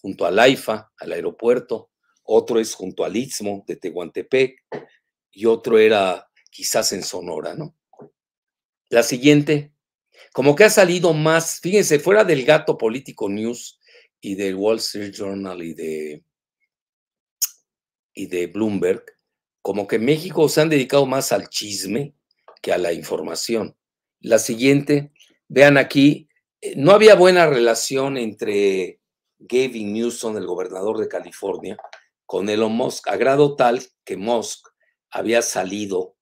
junto, 0.00 0.26
al 0.26 0.38
AIFA, 0.38 0.92
al 0.96 1.12
aeropuerto. 1.12 1.90
Otro 2.22 2.60
es 2.60 2.72
junto 2.74 3.04
al 3.04 3.16
Istmo 3.16 3.64
de 3.66 3.76
Tehuantepec. 3.76 4.62
Y 5.34 5.46
otro 5.46 5.78
era 5.78 6.30
quizás 6.50 6.92
en 6.92 7.02
Sonora, 7.02 7.54
¿no? 7.54 7.76
La 8.88 9.02
siguiente, 9.02 9.72
como 10.32 10.54
que 10.54 10.64
ha 10.64 10.70
salido 10.70 11.12
más, 11.12 11.60
fíjense, 11.60 11.98
fuera 11.98 12.24
del 12.24 12.44
gato 12.44 12.78
político 12.78 13.28
news 13.28 13.80
y 14.20 14.36
del 14.36 14.54
Wall 14.54 14.78
Street 14.78 15.12
Journal 15.12 15.62
y 15.62 15.74
de, 15.74 16.24
y 18.14 18.26
de 18.26 18.46
Bloomberg, 18.46 19.04
como 19.60 19.86
que 19.86 19.98
México 19.98 20.48
se 20.48 20.60
han 20.60 20.68
dedicado 20.68 21.06
más 21.06 21.32
al 21.32 21.48
chisme 21.48 22.14
que 22.62 22.72
a 22.72 22.78
la 22.78 22.92
información. 22.92 23.76
La 24.20 24.38
siguiente, 24.38 25.12
vean 25.48 25.76
aquí, 25.76 26.28
eh, 26.60 26.74
no 26.76 26.92
había 26.92 27.14
buena 27.14 27.46
relación 27.46 28.16
entre 28.16 29.00
Gavin 29.38 29.92
Newsom, 29.92 30.36
el 30.36 30.46
gobernador 30.46 30.98
de 30.98 31.08
California, 31.08 31.76
con 32.26 32.48
Elon 32.48 32.72
Musk, 32.72 33.08
a 33.08 33.16
grado 33.16 33.56
tal 33.56 33.82
que 34.04 34.16
Musk 34.16 34.68
había 35.14 35.42
salido, 35.42 36.16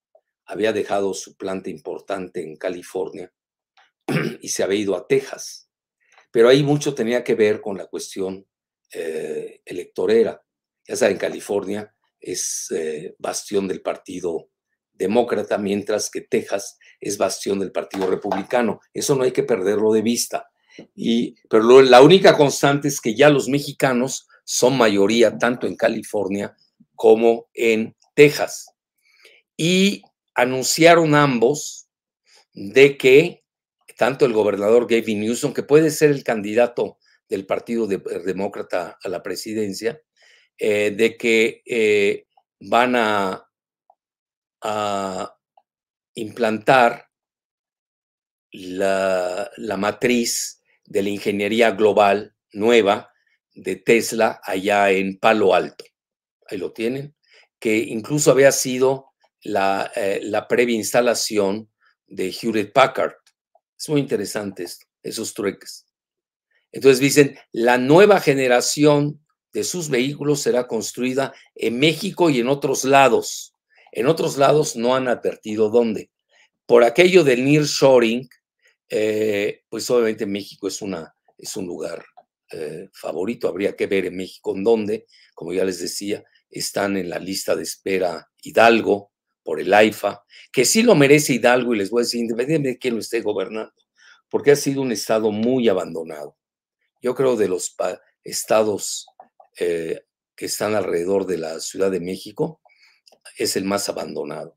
había 0.45 0.73
dejado 0.73 1.15
su 1.15 1.35
planta 1.37 1.71
importante 1.71 2.43
en 2.43 2.57
California 2.57 3.33
y 4.41 4.49
se 4.51 4.63
había 4.63 4.81
ido 4.81 4.95
a 4.95 5.07
Texas. 5.07 5.71
Pero 6.31 6.51
ahí 6.51 6.63
mucho 6.63 6.95
tenía 6.95 7.25
que 7.25 7.35
ver 7.35 7.63
con 7.63 7.79
la 7.79 7.87
cuestión 7.87 8.47
eh, 8.93 9.63
electorera. 9.65 10.43
Ya 10.87 10.97
saben, 10.97 11.17
California 11.17 11.95
es 12.21 12.67
eh, 12.71 13.15
bastión 13.19 13.67
del 13.67 13.81
Partido 13.81 14.51
Demócrata, 14.93 15.57
mientras 15.57 16.11
que 16.11 16.21
Texas 16.21 16.79
es 17.01 17.17
bastión 17.17 17.61
del 17.61 17.73
Partido 17.73 18.07
Republicano. 18.11 18.81
Eso 18.93 19.15
no 19.17 19.25
hay 19.25 19.33
que 19.33 19.43
perderlo 19.43 19.91
de 19.93 20.03
vista. 20.03 20.51
Y, 20.95 21.35
pero 21.49 21.81
la 21.81 22.03
única 22.03 22.37
constante 22.37 22.89
es 22.89 23.01
que 23.01 23.15
ya 23.15 23.31
los 23.31 23.49
mexicanos 23.49 24.29
son 24.45 24.77
mayoría 24.77 25.39
tanto 25.39 25.67
en 25.67 25.77
California 25.77 26.55
como 26.95 27.49
en 27.55 27.97
Texas. 28.15 28.72
Y 29.65 30.03
anunciaron 30.35 31.15
ambos 31.15 31.89
de 32.53 32.99
que 32.99 33.45
tanto 33.97 34.27
el 34.27 34.33
gobernador 34.33 34.89
Gavin 34.91 35.21
Newsom, 35.21 35.55
que 35.55 35.63
puede 35.63 35.93
ser 35.93 36.11
el 36.11 36.25
candidato 36.25 36.99
del 37.29 37.47
Partido 37.47 37.87
Demócrata 37.87 38.99
a 39.01 39.09
la 39.09 39.23
presidencia, 39.23 40.03
eh, 40.59 40.91
de 40.91 41.17
que 41.17 41.63
eh, 41.65 42.27
van 42.59 42.97
a, 42.97 43.49
implantar 46.15 47.07
la, 48.51 49.49
la, 49.57 49.77
matriz 49.77 50.61
de 50.87 51.05
la 51.05 51.09
ingeniería 51.09 51.71
global 51.71 52.35
nueva 52.53 53.13
de 53.55 53.77
Tesla 53.77 54.41
allá 54.43 54.91
en 54.91 55.21
Palo 55.21 55.55
Alto. 55.55 55.85
Ahí 56.49 56.59
lo 56.59 56.73
tienen, 56.73 57.15
que 57.61 57.77
incluso 57.77 58.33
había 58.33 58.51
sido 58.51 59.12
la, 59.43 59.91
eh, 59.95 60.21
la 60.23 60.47
previa 60.49 60.77
instalación 60.77 61.71
de 62.07 62.31
Hewlett 62.31 62.73
Packard. 62.73 63.15
Es 63.79 63.89
muy 63.89 64.01
interesante 64.01 64.65
esto, 64.65 64.87
esos 65.03 65.35
trueques. 65.35 65.87
Entonces 66.71 67.01
dicen, 67.01 67.39
la 67.53 67.79
nueva 67.79 68.21
generación 68.21 69.23
de 69.53 69.65
sus 69.65 69.91
vehículos 69.91 70.41
será 70.41 70.67
construida 70.67 71.35
en 71.55 71.79
México 71.79 72.31
y 72.31 72.41
en 72.41 72.49
otros 72.49 72.85
lados. 72.85 73.55
En 73.93 74.07
otros 74.07 74.39
lados 74.39 74.77
no 74.77 74.95
han 74.95 75.09
advertido 75.09 75.69
dónde. 75.69 76.11
Por 76.65 76.85
aquello 76.85 77.25
del 77.25 77.45
nearshoring, 77.45 78.29
eh, 78.89 79.63
pues 79.69 79.91
obviamente 79.91 80.25
México 80.25 80.69
es, 80.69 80.81
una, 80.81 81.15
es 81.37 81.55
un 81.57 81.67
lugar 81.67 82.03
eh, 82.51 82.89
favorito. 82.95 83.49
Habría 83.49 83.77
que 83.77 83.87
ver 83.87 84.07
en 84.07 84.17
México 84.17 84.55
en 84.57 84.65
dónde, 84.65 85.07
como 85.35 85.53
ya 85.53 85.65
les 85.65 85.81
decía, 85.81 86.25
están 86.49 86.97
en 86.97 87.11
la 87.11 87.19
lista 87.19 87.55
de 87.55 87.65
espera 87.65 88.31
Hidalgo 88.43 89.12
por 89.43 89.61
el 89.61 89.73
AIFA, 89.73 90.25
que 90.53 90.65
sí 90.65 90.83
lo 90.83 90.95
merece 90.95 91.35
Hidalgo 91.35 91.75
y 91.75 91.79
les 91.79 91.91
voy 91.91 92.01
a 92.01 92.05
decir, 92.05 92.21
independientemente 92.21 92.75
de 92.75 92.79
quién 92.79 92.95
lo 92.95 93.01
esté 93.01 93.21
gobernando, 93.21 93.73
porque 94.29 94.53
ha 94.53 94.57
sido 94.57 94.83
un 94.83 94.93
estado 94.93 95.31
muy 95.31 95.69
abandonado. 95.69 96.37
Yo 97.01 97.15
creo 97.15 97.37
de 97.37 97.49
los 97.49 97.75
estados 98.23 99.07
eh, 99.59 100.03
que 100.37 100.47
están 100.47 100.75
alrededor 100.75 101.27
de 101.27 101.39
la 101.39 101.61
Ciudad 101.61 101.91
de 101.91 102.01
México, 102.01 102.61
es 103.37 103.57
el 103.57 103.65
más 103.65 103.89
abandonado. 103.89 104.57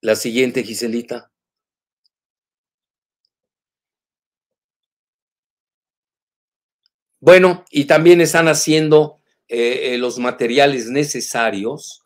La 0.00 0.16
siguiente, 0.16 0.62
Giselita. 0.62 1.32
Bueno, 7.20 7.64
y 7.70 7.86
también 7.86 8.20
están 8.20 8.46
haciendo 8.46 9.20
eh, 9.48 9.94
eh, 9.94 9.98
los 9.98 10.18
materiales 10.18 10.88
necesarios 10.88 12.02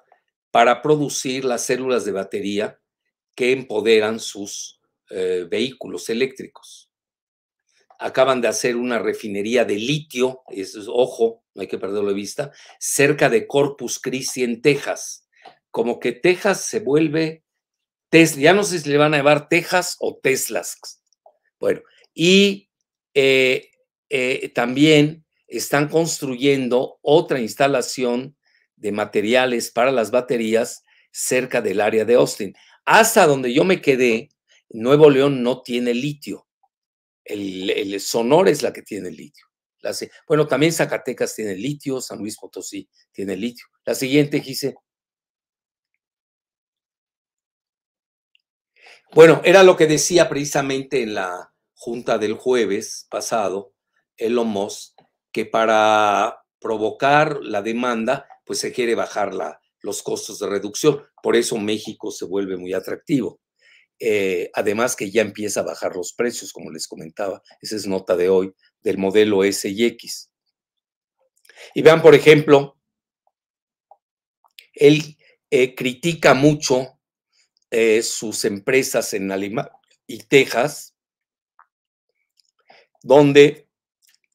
para 0.52 0.80
producir 0.82 1.44
las 1.44 1.64
células 1.64 2.04
de 2.04 2.12
batería 2.12 2.80
que 3.34 3.50
empoderan 3.50 4.20
sus 4.20 4.78
vehículos 5.50 6.08
eléctricos 6.08 6.92
acaban 8.02 8.40
de 8.40 8.48
hacer 8.48 8.76
una 8.76 8.98
refinería 8.98 9.64
de 9.64 9.76
litio, 9.76 10.42
es, 10.48 10.76
ojo, 10.88 11.44
no 11.54 11.62
hay 11.62 11.68
que 11.68 11.78
perderlo 11.78 12.08
de 12.08 12.14
vista, 12.14 12.52
cerca 12.78 13.28
de 13.28 13.46
Corpus 13.46 13.98
Christi 14.00 14.42
en 14.42 14.60
Texas. 14.60 15.28
Como 15.70 16.00
que 16.00 16.12
Texas 16.12 16.64
se 16.64 16.80
vuelve, 16.80 17.44
Tesla, 18.10 18.42
ya 18.42 18.52
no 18.52 18.64
sé 18.64 18.80
si 18.80 18.90
le 18.90 18.98
van 18.98 19.14
a 19.14 19.18
llevar 19.18 19.48
Texas 19.48 19.96
o 20.00 20.18
Teslas. 20.22 20.78
Bueno, 21.58 21.80
y 22.12 22.70
eh, 23.14 23.70
eh, 24.10 24.50
también 24.54 25.24
están 25.46 25.88
construyendo 25.88 26.98
otra 27.02 27.40
instalación 27.40 28.36
de 28.82 28.92
materiales 28.92 29.70
para 29.70 29.90
las 29.90 30.10
baterías 30.10 30.84
cerca 31.10 31.62
del 31.62 31.80
área 31.80 32.04
de 32.04 32.14
Austin. 32.14 32.54
Hasta 32.84 33.26
donde 33.26 33.54
yo 33.54 33.64
me 33.64 33.80
quedé, 33.80 34.28
Nuevo 34.68 35.08
León 35.08 35.42
no 35.42 35.62
tiene 35.62 35.94
litio 35.94 36.46
el, 37.24 38.00
Sonora 38.00 38.50
es 38.50 38.62
la 38.62 38.72
que 38.72 38.82
tiene 38.82 39.10
litio. 39.10 39.46
bueno, 40.26 40.46
también 40.46 40.72
Zacatecas 40.72 41.34
tiene 41.34 41.54
litio, 41.54 42.00
San 42.00 42.18
Luis 42.18 42.36
Potosí 42.38 42.88
tiene 43.12 43.36
litio. 43.36 43.66
La 43.84 43.94
siguiente, 43.94 44.40
Gise. 44.40 44.74
Bueno, 49.14 49.42
era 49.44 49.62
lo 49.62 49.76
que 49.76 49.86
decía 49.86 50.28
precisamente 50.28 51.02
en 51.02 51.14
la 51.14 51.52
junta 51.74 52.18
del 52.18 52.34
jueves 52.34 53.06
pasado, 53.10 53.74
Elon 54.16 54.48
Musk, 54.48 54.98
que 55.32 55.44
para 55.44 56.41
provocar 56.62 57.40
la 57.42 57.62
demanda, 57.62 58.26
pues 58.44 58.60
se 58.60 58.72
quiere 58.72 58.94
bajar 58.94 59.34
la, 59.34 59.60
los 59.80 60.02
costos 60.02 60.38
de 60.38 60.48
reducción. 60.48 61.02
Por 61.22 61.36
eso 61.36 61.58
México 61.58 62.10
se 62.10 62.24
vuelve 62.24 62.56
muy 62.56 62.72
atractivo. 62.72 63.40
Eh, 63.98 64.50
además 64.54 64.96
que 64.96 65.10
ya 65.10 65.22
empieza 65.22 65.60
a 65.60 65.64
bajar 65.64 65.94
los 65.94 66.12
precios, 66.12 66.52
como 66.52 66.70
les 66.70 66.88
comentaba, 66.88 67.42
esa 67.60 67.76
es 67.76 67.86
nota 67.86 68.16
de 68.16 68.28
hoy 68.28 68.52
del 68.80 68.98
modelo 68.98 69.44
S 69.44 69.68
y 69.68 69.84
X. 69.84 70.30
Y 71.74 71.82
vean, 71.82 72.02
por 72.02 72.14
ejemplo, 72.14 72.78
él 74.72 75.16
eh, 75.50 75.74
critica 75.74 76.34
mucho 76.34 76.98
eh, 77.70 78.02
sus 78.02 78.44
empresas 78.44 79.12
en 79.12 79.30
Alemania 79.30 79.70
y 80.06 80.18
Texas, 80.24 80.96
donde 83.02 83.68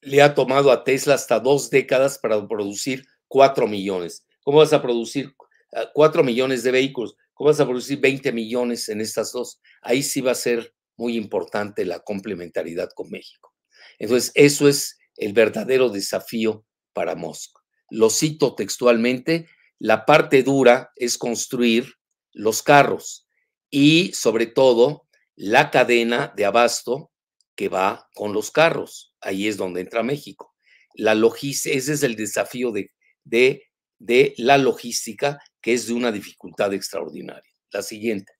le 0.00 0.22
ha 0.22 0.34
tomado 0.34 0.70
a 0.70 0.84
Tesla 0.84 1.14
hasta 1.14 1.40
dos 1.40 1.70
décadas 1.70 2.18
para 2.18 2.46
producir 2.46 3.06
cuatro 3.26 3.66
millones. 3.66 4.24
¿Cómo 4.42 4.58
vas 4.58 4.72
a 4.72 4.82
producir 4.82 5.34
ah, 5.74 5.90
cuatro 5.92 6.22
millones 6.22 6.62
de 6.62 6.70
vehículos? 6.70 7.16
¿Cómo 7.34 7.50
vas 7.50 7.60
a 7.60 7.66
producir 7.66 8.00
20 8.00 8.32
millones 8.32 8.88
en 8.88 9.00
estas 9.00 9.32
dos? 9.32 9.60
Ahí 9.82 10.02
sí 10.02 10.20
va 10.20 10.32
a 10.32 10.34
ser 10.34 10.74
muy 10.96 11.16
importante 11.16 11.84
la 11.84 12.00
complementariedad 12.00 12.90
con 12.94 13.10
México. 13.10 13.54
Entonces, 13.98 14.32
eso 14.34 14.68
es 14.68 14.98
el 15.16 15.32
verdadero 15.32 15.88
desafío 15.88 16.64
para 16.92 17.14
Moscú. 17.14 17.60
Lo 17.90 18.10
cito 18.10 18.54
textualmente, 18.54 19.46
la 19.78 20.04
parte 20.04 20.42
dura 20.42 20.92
es 20.96 21.16
construir 21.16 21.94
los 22.32 22.62
carros 22.62 23.28
y 23.70 24.12
sobre 24.14 24.46
todo 24.46 25.06
la 25.36 25.70
cadena 25.70 26.32
de 26.36 26.44
abasto 26.44 27.12
que 27.54 27.68
va 27.68 28.08
con 28.14 28.32
los 28.32 28.50
carros. 28.50 29.07
Ahí 29.20 29.48
es 29.48 29.56
donde 29.56 29.80
entra 29.80 30.02
México. 30.02 30.54
La 30.94 31.14
logística, 31.14 31.76
ese 31.76 31.92
es 31.92 32.02
el 32.02 32.16
desafío 32.16 32.72
de, 32.72 32.92
de, 33.24 33.64
de 33.98 34.34
la 34.38 34.58
logística, 34.58 35.38
que 35.60 35.74
es 35.74 35.86
de 35.86 35.94
una 35.94 36.12
dificultad 36.12 36.72
extraordinaria. 36.72 37.50
La 37.72 37.82
siguiente. 37.82 38.32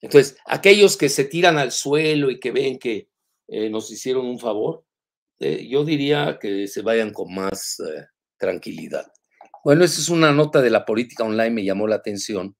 Entonces, 0.00 0.36
aquellos 0.46 0.96
que 0.96 1.08
se 1.08 1.24
tiran 1.24 1.58
al 1.58 1.72
suelo 1.72 2.30
y 2.30 2.40
que 2.40 2.52
ven 2.52 2.78
que 2.78 3.08
eh, 3.48 3.68
nos 3.68 3.90
hicieron 3.90 4.26
un 4.26 4.38
favor, 4.38 4.84
eh, 5.38 5.66
yo 5.68 5.84
diría 5.84 6.38
que 6.40 6.66
se 6.68 6.82
vayan 6.82 7.12
con 7.12 7.34
más 7.34 7.80
eh, 7.80 8.06
tranquilidad. 8.38 9.06
Bueno, 9.64 9.84
esa 9.84 10.00
es 10.00 10.08
una 10.08 10.32
nota 10.32 10.62
de 10.62 10.70
la 10.70 10.84
política 10.84 11.24
online, 11.24 11.50
me 11.50 11.64
llamó 11.64 11.86
la 11.86 11.96
atención. 11.96 12.56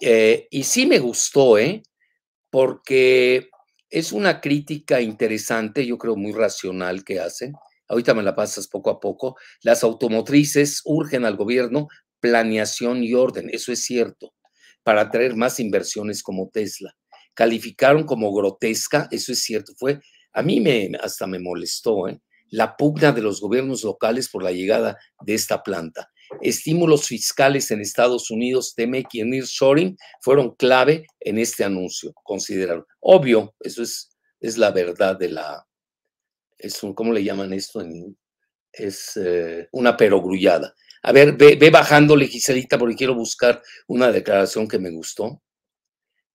y 0.00 0.64
sí 0.64 0.86
me 0.86 0.98
gustó, 0.98 1.58
¿eh? 1.58 1.82
Porque 2.50 3.48
es 3.92 4.10
una 4.12 4.40
crítica 4.40 5.00
interesante, 5.00 5.86
yo 5.86 5.98
creo 5.98 6.16
muy 6.16 6.32
racional 6.32 7.04
que 7.04 7.20
hacen. 7.20 7.52
Ahorita 7.88 8.14
me 8.14 8.22
la 8.22 8.34
pasas 8.34 8.66
poco 8.66 8.90
a 8.90 8.98
poco. 8.98 9.36
Las 9.62 9.84
automotrices 9.84 10.82
urgen 10.84 11.24
al 11.24 11.36
gobierno 11.36 11.88
planeación 12.20 13.02
y 13.04 13.14
orden, 13.14 13.50
eso 13.52 13.72
es 13.72 13.84
cierto 13.84 14.32
para 14.82 15.02
atraer 15.02 15.36
más 15.36 15.60
inversiones 15.60 16.22
como 16.22 16.50
Tesla. 16.50 16.94
Calificaron 17.34 18.04
como 18.04 18.32
grotesca, 18.34 19.08
eso 19.10 19.32
es 19.32 19.42
cierto, 19.42 19.72
fue, 19.76 20.00
a 20.32 20.42
mí 20.42 20.60
me, 20.60 20.90
hasta 21.00 21.26
me 21.26 21.38
molestó, 21.38 22.08
¿eh? 22.08 22.20
la 22.48 22.76
pugna 22.76 23.12
de 23.12 23.22
los 23.22 23.40
gobiernos 23.40 23.82
locales 23.82 24.28
por 24.28 24.42
la 24.42 24.52
llegada 24.52 24.98
de 25.24 25.34
esta 25.34 25.62
planta. 25.62 26.10
Estímulos 26.40 27.06
fiscales 27.06 27.70
en 27.70 27.80
Estados 27.80 28.30
Unidos, 28.30 28.74
TMEC 28.74 29.06
y 29.14 29.24
Nearshoring 29.24 29.96
fueron 30.20 30.54
clave 30.56 31.06
en 31.20 31.38
este 31.38 31.64
anuncio, 31.64 32.12
consideraron. 32.22 32.84
Obvio, 33.00 33.54
eso 33.60 33.82
es, 33.82 34.10
es 34.40 34.58
la 34.58 34.70
verdad 34.70 35.18
de 35.18 35.30
la, 35.30 35.66
es 36.62 36.82
un, 36.82 36.94
¿cómo 36.94 37.12
le 37.12 37.24
llaman 37.24 37.52
esto? 37.52 37.82
es 38.72 39.16
eh, 39.16 39.68
una 39.72 39.96
perogrullada. 39.96 40.74
A 41.02 41.12
ver, 41.12 41.36
ve, 41.36 41.70
bajando, 41.70 42.16
legislita, 42.16 42.78
porque 42.78 42.94
quiero 42.94 43.14
buscar 43.14 43.60
una 43.88 44.12
declaración 44.12 44.68
que 44.68 44.78
me 44.78 44.90
gustó. 44.90 45.42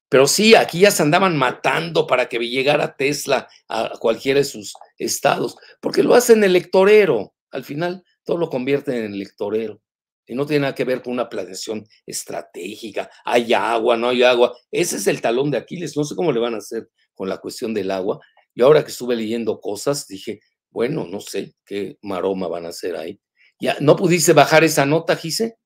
Pero 0.10 0.28
sí, 0.28 0.56
aquí 0.56 0.82
ya 0.82 0.92
se 0.92 1.04
andaban 1.04 1.38
matando 1.38 2.06
para 2.06 2.28
que 2.28 2.38
llegara 2.40 2.96
Tesla 2.96 3.48
a 3.68 3.94
cualquiera 4.00 4.40
de 4.40 4.46
sus 4.46 4.74
estados, 4.98 5.56
porque 5.82 6.04
lo 6.04 6.16
hacen 6.16 6.44
electorero. 6.44 7.34
Al 7.52 7.64
final, 7.64 8.04
todo 8.24 8.38
lo 8.38 8.50
convierten 8.50 8.96
en 8.96 9.14
electorero. 9.14 9.82
Y 10.28 10.36
no 10.36 10.46
tiene 10.46 10.62
nada 10.62 10.76
que 10.76 10.84
ver 10.84 11.02
con 11.02 11.14
una 11.14 11.30
planeación 11.30 11.88
estratégica. 12.06 13.10
Hay 13.24 13.54
agua, 13.54 13.96
no 13.96 14.10
hay 14.10 14.24
agua. 14.24 14.56
Ese 14.70 14.98
es 14.98 15.08
el 15.08 15.22
talón 15.22 15.50
de 15.50 15.58
Aquiles. 15.58 15.96
No 15.96 16.04
sé 16.04 16.16
cómo 16.16 16.32
le 16.32 16.40
van 16.40 16.54
a 16.54 16.58
hacer 16.58 16.90
con 17.16 17.30
la 17.30 17.38
cuestión 17.38 17.74
del 17.74 17.92
agua. 17.92 18.20
Y 18.54 18.62
ahora 18.62 18.84
que 18.84 18.92
estuve 18.92 19.16
leyendo 19.16 19.62
cosas, 19.62 20.06
dije, 20.08 20.42
bueno, 20.70 21.08
no 21.10 21.22
sé 21.22 21.56
qué 21.66 21.98
maroma 22.02 22.48
van 22.48 22.66
a 22.66 22.70
hacer 22.70 22.98
ahí. 22.98 23.20
Ya, 23.60 23.78
¿No 23.80 23.96
pudiste 23.96 24.34
bajar 24.34 24.64
esa 24.64 24.86
nota, 24.86 25.16
Gise? 25.16 25.58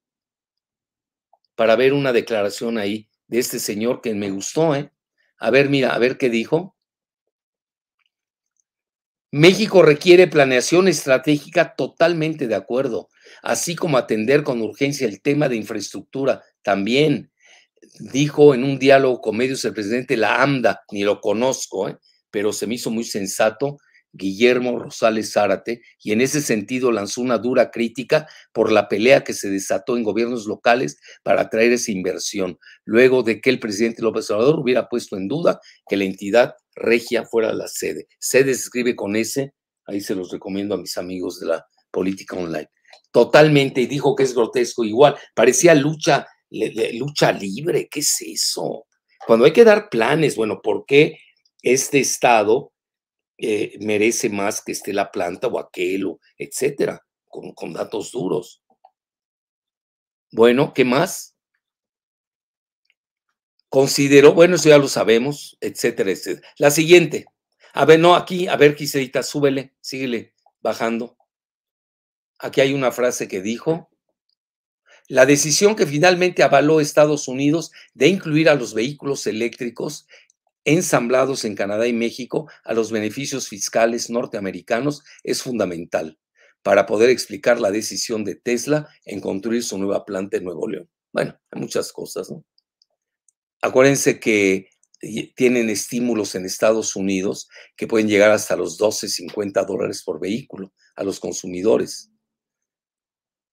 Para 1.55 1.75
ver 1.75 1.93
una 1.93 2.13
declaración 2.13 2.77
ahí 2.77 3.09
de 3.27 3.39
este 3.39 3.59
señor 3.59 4.01
que 4.01 4.13
me 4.13 4.29
gustó, 4.29 4.75
¿eh? 4.75 4.91
A 5.37 5.49
ver, 5.49 5.69
mira, 5.69 5.93
a 5.93 5.99
ver 5.99 6.17
qué 6.17 6.29
dijo. 6.29 6.75
México 9.31 9.81
requiere 9.81 10.27
planeación 10.27 10.87
estratégica 10.87 11.75
totalmente 11.75 12.47
de 12.47 12.55
acuerdo, 12.55 13.07
así 13.41 13.75
como 13.75 13.97
atender 13.97 14.43
con 14.43 14.61
urgencia 14.61 15.07
el 15.07 15.21
tema 15.21 15.49
de 15.49 15.55
infraestructura. 15.55 16.43
También 16.61 17.31
dijo 17.99 18.53
en 18.53 18.63
un 18.63 18.79
diálogo 18.79 19.21
con 19.21 19.37
medios 19.37 19.65
el 19.65 19.73
presidente 19.73 20.17
la 20.17 20.41
AMDA, 20.41 20.81
ni 20.91 21.03
lo 21.03 21.19
conozco, 21.21 21.89
¿eh? 21.89 21.97
pero 22.29 22.53
se 22.53 22.67
me 22.67 22.75
hizo 22.75 22.91
muy 22.91 23.03
sensato 23.03 23.77
Guillermo 24.13 24.77
Rosales 24.77 25.31
Zárate, 25.31 25.81
y 26.03 26.11
en 26.11 26.21
ese 26.21 26.41
sentido 26.41 26.91
lanzó 26.91 27.21
una 27.21 27.37
dura 27.37 27.71
crítica 27.71 28.27
por 28.51 28.71
la 28.71 28.89
pelea 28.89 29.23
que 29.23 29.33
se 29.33 29.49
desató 29.49 29.95
en 29.95 30.03
gobiernos 30.03 30.45
locales 30.45 30.99
para 31.23 31.41
atraer 31.41 31.71
esa 31.71 31.91
inversión, 31.91 32.57
luego 32.83 33.23
de 33.23 33.39
que 33.39 33.49
el 33.49 33.59
presidente 33.59 34.01
López 34.01 34.29
Obrador 34.31 34.59
hubiera 34.59 34.89
puesto 34.89 35.15
en 35.17 35.27
duda 35.27 35.59
que 35.87 35.97
la 35.97 36.05
entidad 36.05 36.55
regia 36.75 37.25
fuera 37.25 37.53
la 37.53 37.67
sede. 37.67 38.07
Sede 38.19 38.53
se 38.53 38.61
escribe 38.63 38.95
con 38.95 39.15
S, 39.15 39.53
ahí 39.85 40.01
se 40.01 40.15
los 40.15 40.31
recomiendo 40.31 40.75
a 40.75 40.77
mis 40.77 40.97
amigos 40.97 41.39
de 41.39 41.47
la 41.47 41.65
política 41.91 42.35
online. 42.35 42.69
Totalmente, 43.11 43.81
y 43.81 43.87
dijo 43.87 44.15
que 44.15 44.23
es 44.23 44.33
grotesco, 44.33 44.83
igual, 44.83 45.17
parecía 45.35 45.75
lucha, 45.75 46.27
lucha 46.49 47.31
libre, 47.31 47.89
¿qué 47.89 47.99
es 47.99 48.21
eso? 48.21 48.85
Cuando 49.27 49.45
hay 49.45 49.53
que 49.53 49.65
dar 49.65 49.89
planes, 49.89 50.35
bueno, 50.35 50.61
¿por 50.61 50.85
qué 50.85 51.17
este 51.61 51.99
Estado 51.99 52.71
eh, 53.43 53.75
merece 53.79 54.29
más 54.29 54.61
que 54.61 54.71
esté 54.71 54.93
la 54.93 55.11
planta 55.11 55.47
o 55.47 55.57
aquel, 55.57 56.05
etcétera, 56.37 57.01
con, 57.27 57.53
con 57.53 57.73
datos 57.73 58.11
duros. 58.11 58.61
Bueno, 60.31 60.73
¿qué 60.75 60.85
más? 60.85 61.35
Consideró, 63.67 64.33
bueno, 64.33 64.57
eso 64.57 64.69
ya 64.69 64.77
lo 64.77 64.87
sabemos, 64.87 65.57
etcétera, 65.59 66.11
etcétera. 66.11 66.47
La 66.57 66.69
siguiente. 66.69 67.25
A 67.73 67.85
ver, 67.85 67.99
no, 67.99 68.15
aquí, 68.15 68.47
a 68.47 68.55
ver, 68.57 68.75
Giselita, 68.75 69.23
súbele, 69.23 69.73
síguele 69.81 70.35
bajando. 70.61 71.17
Aquí 72.41 72.59
hay 72.59 72.73
una 72.73 72.91
frase 72.91 73.27
que 73.27 73.41
dijo, 73.41 73.89
la 75.07 75.25
decisión 75.25 75.75
que 75.75 75.85
finalmente 75.85 76.41
avaló 76.41 76.79
Estados 76.79 77.27
Unidos 77.27 77.71
de 77.93 78.07
incluir 78.07 78.49
a 78.49 78.55
los 78.55 78.73
vehículos 78.73 79.27
eléctricos 79.27 80.07
ensamblados 80.63 81.45
en 81.45 81.55
Canadá 81.55 81.87
y 81.87 81.93
México 81.93 82.49
a 82.63 82.73
los 82.73 82.91
beneficios 82.91 83.47
fiscales 83.47 84.09
norteamericanos 84.09 85.03
es 85.23 85.41
fundamental 85.41 86.17
para 86.63 86.85
poder 86.85 87.09
explicar 87.09 87.59
la 87.59 87.71
decisión 87.71 88.23
de 88.23 88.35
Tesla 88.35 88.87
en 89.05 89.21
construir 89.21 89.63
su 89.63 89.77
nueva 89.77 90.05
planta 90.05 90.37
en 90.37 90.43
Nuevo 90.43 90.67
León. 90.67 90.89
Bueno, 91.11 91.39
hay 91.51 91.61
muchas 91.61 91.91
cosas, 91.91 92.29
¿no? 92.29 92.43
Acuérdense 93.61 94.19
que 94.19 94.69
tienen 95.35 95.69
estímulos 95.69 96.35
en 96.35 96.45
Estados 96.45 96.95
Unidos 96.95 97.49
que 97.75 97.87
pueden 97.87 98.07
llegar 98.07 98.31
hasta 98.31 98.55
los 98.55 98.77
12, 98.77 99.09
50 99.09 99.63
dólares 99.65 100.03
por 100.03 100.19
vehículo 100.19 100.73
a 100.95 101.03
los 101.03 101.19
consumidores. 101.19 102.10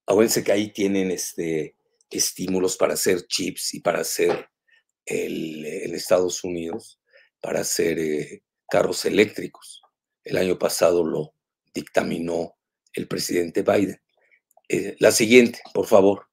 Acuérdense 0.08 0.42
que 0.42 0.52
ahí 0.52 0.72
tienen 0.72 1.10
este, 1.10 1.76
estímulos 2.10 2.78
para 2.78 2.94
hacer 2.94 3.26
chips 3.26 3.74
y 3.74 3.80
para 3.80 4.00
hacer 4.00 4.48
el, 5.04 5.66
en 5.66 5.94
Estados 5.94 6.42
Unidos 6.44 6.98
para 7.42 7.60
hacer 7.60 7.98
eh, 7.98 8.42
carros 8.70 9.04
eléctricos. 9.04 9.82
El 10.24 10.38
año 10.38 10.58
pasado 10.58 11.04
lo 11.04 11.34
dictaminó 11.74 12.56
el 12.94 13.06
presidente 13.06 13.60
Biden. 13.60 14.00
Eh, 14.70 14.96
la 14.98 15.12
siguiente, 15.12 15.60
por 15.74 15.86
favor. 15.86 16.26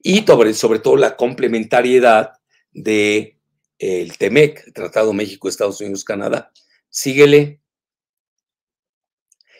Y 0.00 0.26
sobre, 0.26 0.52
sobre 0.52 0.80
todo 0.80 0.96
la 0.98 1.16
complementariedad 1.16 2.32
de 2.72 3.38
el 3.78 4.18
TEMEC, 4.18 4.70
Tratado 4.74 5.14
México, 5.14 5.48
Estados 5.48 5.80
Unidos, 5.80 6.04
Canadá. 6.04 6.52
Síguele. 6.90 7.62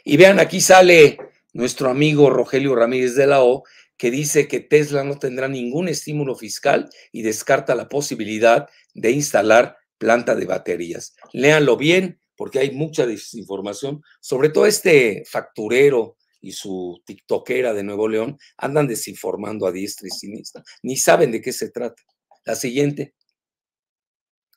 Y 0.05 0.19
vean, 0.19 0.39
aquí 0.39 0.61
sale 0.61 1.17
nuestro 1.55 1.89
amigo 1.89 2.29
Rogelio 2.29 2.77
Ramírez 2.77 3.15
de 3.15 3.27
la 3.27 3.43
O, 3.43 3.65
que 3.97 4.11
dice 4.11 4.49
que 4.49 4.61
Tesla 4.61 5.05
no 5.05 5.19
tendrá 5.19 5.49
ningún 5.49 5.89
estímulo 5.89 6.35
fiscal 6.35 6.91
y 7.13 7.23
descarta 7.23 7.75
la 7.75 7.89
posibilidad 7.89 8.69
de 8.93 9.13
instalar 9.13 9.79
planta 9.97 10.35
de 10.35 10.45
baterías. 10.45 11.15
Léanlo 11.33 11.77
bien 11.77 12.21
porque 12.37 12.59
hay 12.59 12.73
mucha 12.73 13.07
desinformación, 13.07 14.03
sobre 14.21 14.49
todo 14.49 14.67
este 14.67 15.25
facturero 15.27 16.17
y 16.41 16.53
su 16.53 17.01
tiktokera 17.07 17.73
de 17.73 17.85
Nuevo 17.85 18.09
León 18.09 18.39
andan 18.57 18.87
desinformando 18.87 19.67
a 19.67 19.73
diestra 19.73 20.09
y 20.09 20.11
siniestra, 20.11 20.63
ni 20.83 20.97
saben 20.97 21.31
de 21.33 21.41
qué 21.41 21.53
se 21.53 21.71
trata. 21.71 22.03
La 22.45 22.55
siguiente. 22.55 23.15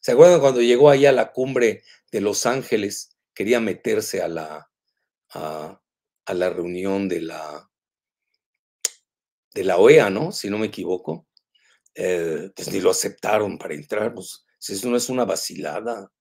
¿Se 0.01 0.11
acuerdan 0.11 0.41
cuando 0.41 0.61
llegó 0.61 0.89
ahí 0.89 1.05
a 1.05 1.11
la 1.11 1.31
cumbre 1.31 1.83
de 2.11 2.21
Los 2.21 2.45
Ángeles? 2.45 3.15
Quería 3.33 3.61
meterse 3.61 4.21
a 4.21 4.27
la, 4.27 4.69
a 6.27 6.33
la 6.33 6.49
reunión 6.49 7.07
de 7.07 7.21
la, 7.21 7.69
de 9.53 9.63
la 9.63 9.77
OEA, 9.77 10.09
¿no? 10.09 10.31
Si 10.31 10.49
no 10.49 10.57
me 10.57 10.67
equivoco. 10.67 11.25
Eh, 11.95 12.51
pues 12.55 12.71
ni 12.71 12.79
lo 12.79 12.91
aceptaron 12.91 13.57
para 13.57 13.73
entrar. 13.73 14.13
Pues, 14.13 14.45
eso 14.59 14.89
no 14.89 14.97
es 14.97 15.09
una 15.09 15.25
vacilada. 15.25 16.11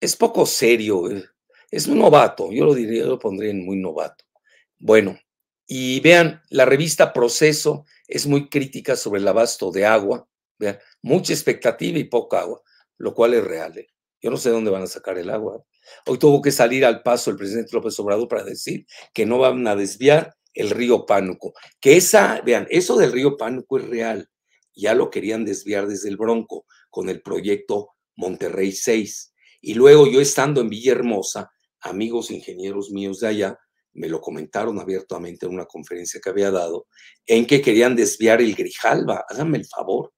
Es 0.00 0.16
poco 0.16 0.46
serio. 0.46 1.10
Eh, 1.10 1.24
es 1.70 1.86
un 1.86 1.98
novato. 1.98 2.50
Yo 2.50 2.64
lo 2.64 2.74
diría, 2.74 3.04
lo 3.04 3.18
pondría 3.18 3.50
en 3.50 3.64
muy 3.64 3.76
novato. 3.76 4.24
Bueno, 4.78 5.18
y 5.66 6.00
vean, 6.00 6.42
la 6.48 6.64
revista 6.64 7.12
Proceso 7.12 7.84
es 8.08 8.26
muy 8.26 8.48
crítica 8.48 8.96
sobre 8.96 9.20
el 9.20 9.28
abasto 9.28 9.70
de 9.70 9.84
agua. 9.84 10.26
Vean, 10.58 10.78
mucha 11.02 11.34
expectativa 11.34 11.98
y 11.98 12.04
poca 12.04 12.40
agua, 12.40 12.62
lo 12.96 13.14
cual 13.14 13.34
es 13.34 13.44
real. 13.44 13.78
¿eh? 13.78 13.88
Yo 14.20 14.30
no 14.30 14.38
sé 14.38 14.48
dónde 14.48 14.70
van 14.70 14.82
a 14.82 14.86
sacar 14.86 15.18
el 15.18 15.28
agua. 15.28 15.62
Hoy 16.06 16.18
tuvo 16.18 16.42
que 16.42 16.52
salir 16.52 16.84
al 16.84 17.02
paso 17.02 17.30
el 17.30 17.36
presidente 17.36 17.70
López 17.72 17.98
Obrador 17.98 18.28
para 18.28 18.44
decir 18.44 18.86
que 19.12 19.26
no 19.26 19.38
van 19.38 19.66
a 19.66 19.76
desviar 19.76 20.34
el 20.54 20.70
río 20.70 21.06
Pánuco. 21.06 21.54
Que 21.80 21.96
esa, 21.96 22.40
vean, 22.42 22.66
eso 22.70 22.96
del 22.96 23.12
río 23.12 23.36
Pánuco 23.36 23.78
es 23.78 23.88
real. 23.88 24.28
Ya 24.74 24.94
lo 24.94 25.10
querían 25.10 25.44
desviar 25.44 25.86
desde 25.86 26.08
el 26.08 26.16
Bronco 26.16 26.66
con 26.90 27.08
el 27.08 27.22
proyecto 27.22 27.90
Monterrey 28.16 28.72
6. 28.72 29.34
Y 29.60 29.74
luego 29.74 30.06
yo 30.06 30.20
estando 30.20 30.60
en 30.60 30.68
Villahermosa, 30.68 31.50
amigos 31.80 32.30
ingenieros 32.30 32.90
míos 32.90 33.20
de 33.20 33.28
allá 33.28 33.58
me 33.94 34.08
lo 34.08 34.20
comentaron 34.20 34.78
abiertamente 34.80 35.46
en 35.46 35.52
una 35.52 35.66
conferencia 35.66 36.20
que 36.22 36.30
había 36.30 36.50
dado, 36.50 36.86
en 37.26 37.46
que 37.46 37.60
querían 37.60 37.94
desviar 37.94 38.40
el 38.40 38.54
Grijalba. 38.54 39.24
Háganme 39.28 39.58
el 39.58 39.66
favor. 39.66 40.12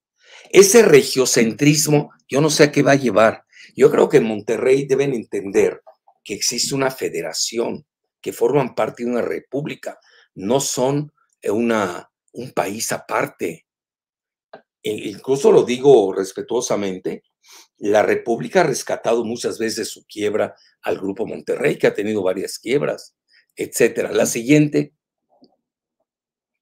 Ese 0.50 0.82
regiocentrismo, 0.82 2.10
yo 2.28 2.40
no 2.40 2.50
sé 2.50 2.64
a 2.64 2.72
qué 2.72 2.82
va 2.82 2.92
a 2.92 2.96
llevar. 2.96 3.44
Yo 3.74 3.90
creo 3.90 4.08
que 4.08 4.18
en 4.18 4.24
Monterrey 4.24 4.86
deben 4.86 5.14
entender 5.14 5.82
que 6.22 6.34
existe 6.34 6.74
una 6.74 6.90
federación, 6.90 7.86
que 8.20 8.32
forman 8.32 8.74
parte 8.74 9.04
de 9.04 9.10
una 9.10 9.22
república, 9.22 9.98
no 10.34 10.60
son 10.60 11.12
una, 11.42 12.10
un 12.32 12.52
país 12.52 12.90
aparte. 12.92 13.66
E 14.82 14.92
incluso 15.08 15.50
lo 15.50 15.64
digo 15.64 16.12
respetuosamente, 16.12 17.22
la 17.78 18.02
República 18.02 18.60
ha 18.60 18.64
rescatado 18.64 19.24
muchas 19.24 19.58
veces 19.58 19.88
su 19.88 20.04
quiebra 20.06 20.54
al 20.82 20.98
Grupo 20.98 21.26
Monterrey, 21.26 21.76
que 21.76 21.86
ha 21.86 21.94
tenido 21.94 22.22
varias 22.22 22.58
quiebras, 22.58 23.16
etcétera. 23.56 24.12
La 24.12 24.26
siguiente, 24.26 24.94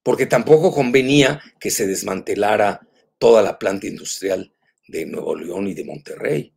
porque 0.03 0.27
tampoco 0.27 0.73
convenía 0.73 1.41
que 1.61 1.71
se 1.71 1.87
desmantelara 1.87 2.89
toda 3.19 3.43
la 3.43 3.59
planta 3.59 3.87
industrial 3.87 4.53
de 4.89 5.07
Nuevo 5.07 5.37
León 5.37 5.69
y 5.69 5.75
de 5.75 5.85
Monterrey. 5.85 6.55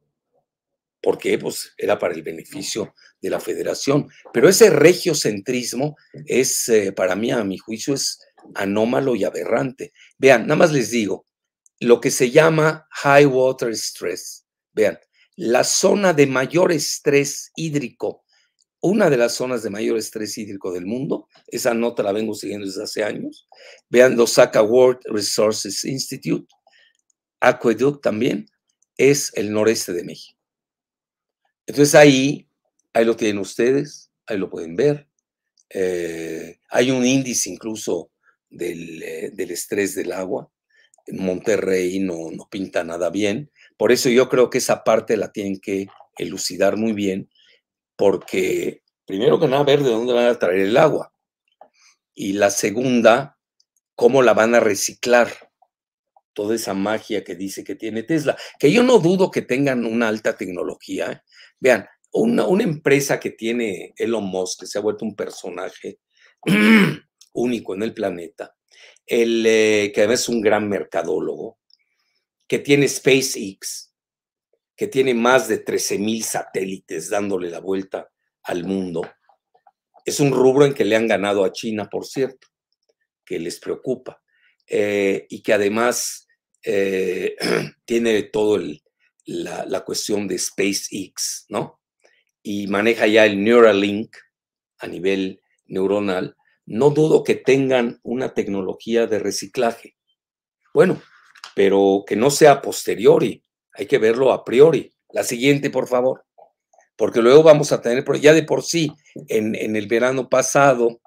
Porque 1.05 1.37
Pues 1.37 1.71
era 1.77 1.99
para 1.99 2.15
el 2.15 2.23
beneficio 2.23 2.95
de 3.21 3.29
la 3.29 3.39
federación. 3.39 4.09
Pero 4.33 4.49
ese 4.49 4.71
regiocentrismo 4.71 5.95
es, 6.25 6.67
eh, 6.67 6.93
para 6.93 7.15
mí, 7.15 7.29
a 7.29 7.43
mi 7.43 7.59
juicio, 7.59 7.93
es 7.93 8.19
anómalo 8.55 9.15
y 9.15 9.23
aberrante. 9.23 9.93
Vean, 10.17 10.47
nada 10.47 10.55
más 10.55 10.71
les 10.71 10.89
digo, 10.89 11.27
lo 11.79 12.01
que 12.01 12.09
se 12.09 12.31
llama 12.31 12.87
high 12.89 13.27
water 13.27 13.69
stress. 13.75 14.47
Vean, 14.73 14.97
la 15.35 15.63
zona 15.63 16.11
de 16.11 16.25
mayor 16.25 16.71
estrés 16.71 17.51
hídrico, 17.55 18.25
una 18.81 19.07
de 19.11 19.17
las 19.17 19.33
zonas 19.33 19.61
de 19.61 19.69
mayor 19.69 19.99
estrés 19.99 20.35
hídrico 20.39 20.73
del 20.73 20.87
mundo, 20.87 21.27
esa 21.45 21.75
nota 21.75 22.01
la 22.01 22.13
vengo 22.13 22.33
siguiendo 22.33 22.65
desde 22.65 22.81
hace 22.81 23.03
años. 23.03 23.47
Vean, 23.91 24.17
lo 24.17 24.25
saca 24.25 24.63
World 24.63 25.01
Resources 25.05 25.85
Institute, 25.85 26.47
Aqueduct 27.41 28.01
también, 28.01 28.47
es 28.97 29.31
el 29.35 29.51
noreste 29.51 29.93
de 29.93 30.03
México. 30.03 30.34
Entonces 31.67 31.95
ahí, 31.95 32.47
ahí 32.93 33.05
lo 33.05 33.15
tienen 33.15 33.39
ustedes, 33.39 34.11
ahí 34.27 34.37
lo 34.37 34.49
pueden 34.49 34.75
ver. 34.75 35.07
Eh, 35.69 36.59
hay 36.69 36.91
un 36.91 37.05
índice 37.05 37.49
incluso 37.49 38.11
del, 38.49 39.01
eh, 39.03 39.31
del 39.33 39.51
estrés 39.51 39.95
del 39.95 40.11
agua. 40.11 40.49
Monterrey 41.11 41.99
no, 41.99 42.31
no 42.31 42.47
pinta 42.49 42.83
nada 42.83 43.09
bien. 43.09 43.51
Por 43.77 43.91
eso 43.91 44.09
yo 44.09 44.29
creo 44.29 44.49
que 44.49 44.59
esa 44.59 44.83
parte 44.83 45.17
la 45.17 45.31
tienen 45.31 45.59
que 45.59 45.87
elucidar 46.17 46.77
muy 46.77 46.93
bien, 46.93 47.29
porque 47.95 48.81
primero 49.05 49.39
que 49.39 49.47
nada, 49.47 49.63
ver 49.63 49.83
de 49.83 49.89
dónde 49.89 50.13
van 50.13 50.27
a 50.27 50.39
traer 50.39 50.61
el 50.61 50.77
agua. 50.77 51.13
Y 52.13 52.33
la 52.33 52.49
segunda, 52.49 53.37
cómo 53.95 54.21
la 54.21 54.33
van 54.33 54.55
a 54.55 54.59
reciclar. 54.59 55.44
Toda 56.35 56.53
esa 56.53 56.75
magia 56.75 57.23
que 57.23 57.33
dice 57.35 57.63
que 57.63 57.75
tiene 57.75 58.03
Tesla, 58.03 58.37
que 58.59 58.71
yo 58.71 58.83
no 58.83 58.99
dudo 58.99 59.31
que 59.31 59.41
tengan 59.41 59.85
una 59.85 60.09
alta 60.09 60.37
tecnología. 60.37 61.11
¿eh? 61.11 61.21
Vean, 61.59 61.87
una, 62.11 62.45
una 62.45 62.63
empresa 62.63 63.19
que 63.19 63.31
tiene 63.31 63.93
Elon 63.97 64.25
Musk, 64.25 64.59
que 64.59 64.67
se 64.67 64.77
ha 64.77 64.81
vuelto 64.81 65.05
un 65.05 65.15
personaje 65.15 65.99
único 67.33 67.73
en 67.73 67.83
el 67.83 67.93
planeta, 67.93 68.53
el, 69.05 69.45
eh, 69.47 69.91
que 69.95 70.01
además 70.01 70.21
es 70.21 70.29
un 70.29 70.41
gran 70.41 70.67
mercadólogo, 70.69 71.57
que 72.47 72.59
tiene 72.59 72.87
SpaceX, 72.87 73.93
que 74.75 74.87
tiene 74.87 75.13
más 75.13 75.47
de 75.47 75.59
13 75.59 75.97
mil 75.99 76.23
satélites 76.23 77.09
dándole 77.09 77.49
la 77.49 77.59
vuelta 77.59 78.11
al 78.43 78.65
mundo. 78.65 79.01
Es 80.03 80.19
un 80.19 80.31
rubro 80.31 80.65
en 80.65 80.73
que 80.73 80.85
le 80.85 80.95
han 80.95 81.07
ganado 81.07 81.45
a 81.45 81.51
China, 81.51 81.87
por 81.89 82.05
cierto, 82.05 82.47
que 83.25 83.39
les 83.39 83.59
preocupa, 83.59 84.21
eh, 84.67 85.25
y 85.29 85.41
que 85.41 85.53
además 85.53 86.24
eh, 86.65 87.35
tiene 87.85 88.23
todo 88.23 88.59
la, 89.25 89.83
cuestión 89.85 90.27
de 90.27 90.37
SpaceX, 90.37 91.45
¿no? 91.49 91.79
Y 92.41 92.67
maneja 92.67 93.07
ya 93.07 93.25
el 93.25 93.43
Neuralink 93.43 94.15
a 94.79 94.87
nivel 94.87 95.41
neuronal, 95.65 96.35
no 96.65 96.89
dudo 96.89 97.23
que 97.23 97.35
tengan 97.35 97.99
una 98.03 98.33
tecnología 98.33 99.07
de 99.07 99.19
reciclaje. 99.19 99.95
Bueno, 100.73 101.01
pero 101.55 102.03
que 102.05 102.15
no 102.15 102.29
sea 102.29 102.51
a 102.53 102.61
posteriori, 102.61 103.43
hay 103.73 103.85
que 103.85 103.97
verlo 103.97 104.31
a 104.31 104.43
priori. 104.43 104.93
La 105.11 105.23
siguiente, 105.23 105.69
por 105.69 105.87
favor, 105.87 106.25
porque 106.95 107.21
luego 107.21 107.43
vamos 107.43 107.71
a 107.71 107.81
tener, 107.81 108.03
ya 108.19 108.33
de 108.33 108.43
por 108.43 108.63
sí, 108.63 108.91
en, 109.27 109.55
el 109.75 109.87
verano 109.87 110.29
pasado, 110.29 111.01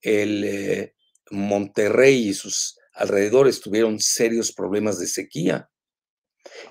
el 0.00 0.44
eh, 0.44 0.94
Monterrey 1.30 2.28
y 2.28 2.34
sus 2.34 2.78
alrededores 2.94 3.60
tuvieron 3.60 3.98
serios 3.98 4.52
problemas 4.52 4.98
de 4.98 5.06
sequía. 5.06 5.68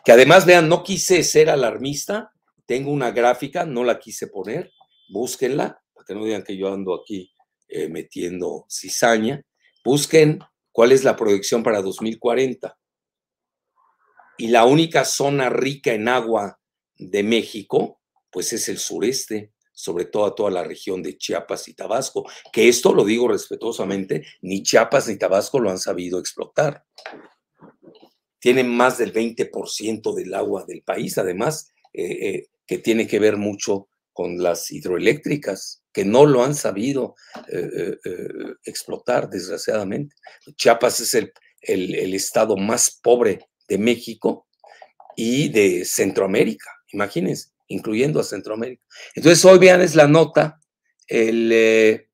Que 0.04 0.12
además, 0.12 0.46
vean, 0.46 0.68
no 0.68 0.84
quise 0.84 1.24
ser 1.24 1.50
alarmista, 1.50 2.32
tengo 2.66 2.92
una 2.92 3.12
gráfica, 3.12 3.66
no 3.66 3.84
la 3.84 4.00
quise 4.00 4.28
poner, 4.28 4.72
búsquenla, 5.10 5.82
para 5.94 6.06
que 6.06 6.16
no 6.16 6.26
digan 6.26 6.44
que 6.44 6.58
yo 6.58 6.74
ando 6.74 6.94
aquí 6.94 7.32
eh, 7.68 7.88
metiendo 7.88 8.66
cizaña, 8.70 9.42
busquen 9.84 10.40
cuál 10.72 10.92
es 10.92 11.04
la 11.04 11.16
proyección 11.16 11.64
para 11.64 11.82
2040. 11.82 12.78
Y 14.38 14.48
la 14.48 14.66
única 14.66 15.06
zona 15.06 15.50
rica 15.50 15.94
en 15.94 16.08
agua 16.08 16.60
de 16.96 17.24
México, 17.24 18.02
pues 18.32 18.54
es 18.54 18.70
el 18.70 18.78
sureste, 18.78 19.54
sobre 19.74 20.06
todo 20.06 20.34
toda 20.34 20.52
la 20.52 20.64
región 20.64 21.02
de 21.02 21.18
Chiapas 21.18 21.68
y 21.68 21.74
Tabasco, 21.74 22.30
que 22.52 22.68
esto 22.68 22.94
lo 22.94 23.04
digo 23.04 23.28
respetuosamente, 23.28 24.26
ni 24.42 24.64
Chiapas 24.64 25.08
ni 25.08 25.18
Tabasco 25.18 25.60
lo 25.60 25.70
han 25.70 25.80
sabido 25.80 26.20
explotar. 26.20 26.86
Tienen 28.40 28.70
más 28.70 28.98
del 28.98 29.14
20% 29.14 30.14
del 30.16 30.34
agua 30.34 30.66
del 30.68 30.82
país, 30.82 31.18
además, 31.18 31.72
eh, 31.94 32.30
eh, 32.30 32.48
que 32.66 32.78
tiene 32.80 33.08
que 33.08 33.20
ver 33.20 33.38
mucho 33.38 33.88
con 34.14 34.42
las 34.42 34.72
hidroeléctricas, 34.72 35.84
que 35.94 36.06
no 36.06 36.26
lo 36.26 36.44
han 36.44 36.56
sabido 36.56 37.16
eh, 37.52 37.98
explotar, 38.64 39.30
desgraciadamente. 39.30 40.16
Chiapas 40.56 41.00
es 41.02 41.14
el, 41.14 41.34
el 41.62 42.14
estado 42.14 42.58
más 42.58 43.00
pobre 43.02 43.48
de 43.68 43.78
México 43.78 44.48
y 45.16 45.50
de 45.50 45.86
Centroamérica, 45.86 46.70
imagínense, 46.92 47.51
incluyendo 47.72 48.20
a 48.20 48.24
Centroamérica. 48.24 48.84
Entonces, 49.16 49.44
hoy 49.46 49.60
vean, 49.60 49.82
es 49.82 49.96
la 49.96 50.08
nota, 50.08 50.60
el 51.08 51.50
eh, 51.54 52.10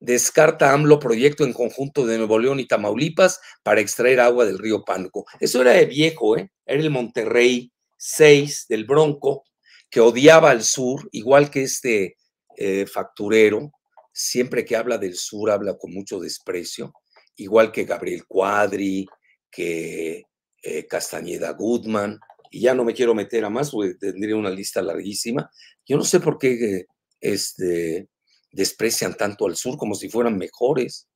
descarta 0.00 0.72
AMLO 0.72 0.98
proyecto 0.98 1.44
en 1.44 1.52
conjunto 1.52 2.06
de 2.06 2.18
Nuevo 2.18 2.38
León 2.38 2.60
y 2.60 2.66
Tamaulipas 2.66 3.40
para 3.62 3.80
extraer 3.80 4.20
agua 4.20 4.44
del 4.44 4.58
río 4.58 4.84
Pánuco. 4.84 5.26
Eso 5.40 5.60
era 5.60 5.72
de 5.72 5.86
viejo, 5.86 6.36
¿eh? 6.36 6.50
Era 6.66 6.80
el 6.80 6.90
Monterrey 6.90 7.72
6 7.96 8.66
del 8.68 8.84
Bronco, 8.84 9.44
que 9.90 10.00
odiaba 10.00 10.50
al 10.50 10.62
sur, 10.62 11.08
igual 11.12 11.50
que 11.50 11.62
este 11.62 12.16
eh, 12.56 12.86
facturero, 12.86 13.72
siempre 14.12 14.64
que 14.64 14.76
habla 14.76 14.98
del 14.98 15.14
sur 15.14 15.50
habla 15.50 15.76
con 15.78 15.92
mucho 15.92 16.20
desprecio, 16.20 16.92
igual 17.36 17.72
que 17.72 17.84
Gabriel 17.84 18.26
Cuadri, 18.26 19.06
que 19.50 20.24
eh, 20.62 20.86
Castañeda 20.86 21.52
Goodman, 21.52 22.18
y 22.50 22.60
ya 22.60 22.74
no 22.74 22.84
me 22.84 22.94
quiero 22.94 23.14
meter 23.14 23.44
a 23.44 23.50
más, 23.50 23.70
porque 23.70 23.94
tendría 23.94 24.36
una 24.36 24.50
lista 24.50 24.82
larguísima. 24.82 25.50
Yo 25.86 25.96
no 25.96 26.04
sé 26.04 26.20
por 26.20 26.38
qué 26.38 26.86
este, 27.20 28.08
desprecian 28.52 29.16
tanto 29.16 29.46
al 29.46 29.56
sur 29.56 29.76
como 29.76 29.94
si 29.94 30.08
fueran 30.08 30.38
mejores. 30.38 31.08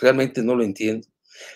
Realmente 0.00 0.42
no 0.42 0.54
lo 0.54 0.64
entiendo. 0.64 1.06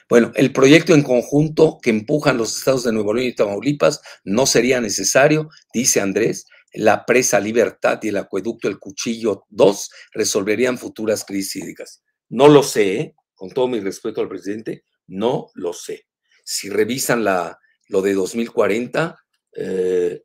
Bueno, 0.09 0.33
el 0.35 0.53
proyecto 0.53 0.95
en 0.95 1.03
conjunto 1.03 1.79
que 1.81 1.91
empujan 1.91 2.37
los 2.37 2.57
estados 2.57 2.85
de 2.85 2.93
Nuevo 2.93 3.15
León 3.15 3.29
y 3.29 3.35
Tamaulipas 3.35 4.01
no 4.25 4.47
sería 4.47 4.81
necesario, 4.81 5.49
dice 5.73 6.01
Andrés. 6.01 6.47
La 6.75 7.07
presa 7.07 7.41
Libertad 7.41 7.99
y 8.03 8.09
el 8.09 8.19
acueducto 8.19 8.69
El 8.69 8.79
Cuchillo 8.79 9.45
2 9.49 9.91
resolverían 10.13 10.77
futuras 10.77 11.25
crisis 11.25 11.57
hídricas. 11.57 12.03
No 12.29 12.49
lo 12.49 12.63
sé, 12.63 12.97
¿eh? 12.97 13.15
con 13.35 13.51
todo 13.51 13.69
mi 13.69 13.81
respeto 13.81 14.21
al 14.21 14.29
presidente, 14.29 14.85
no 15.07 15.51
lo 15.55 15.73
sé 15.73 16.09
si 16.51 16.71
revisan 16.71 17.25
la, 17.25 17.59
lo 17.88 18.03
de 18.03 18.14
2040, 18.14 19.18
eh, 19.55 20.22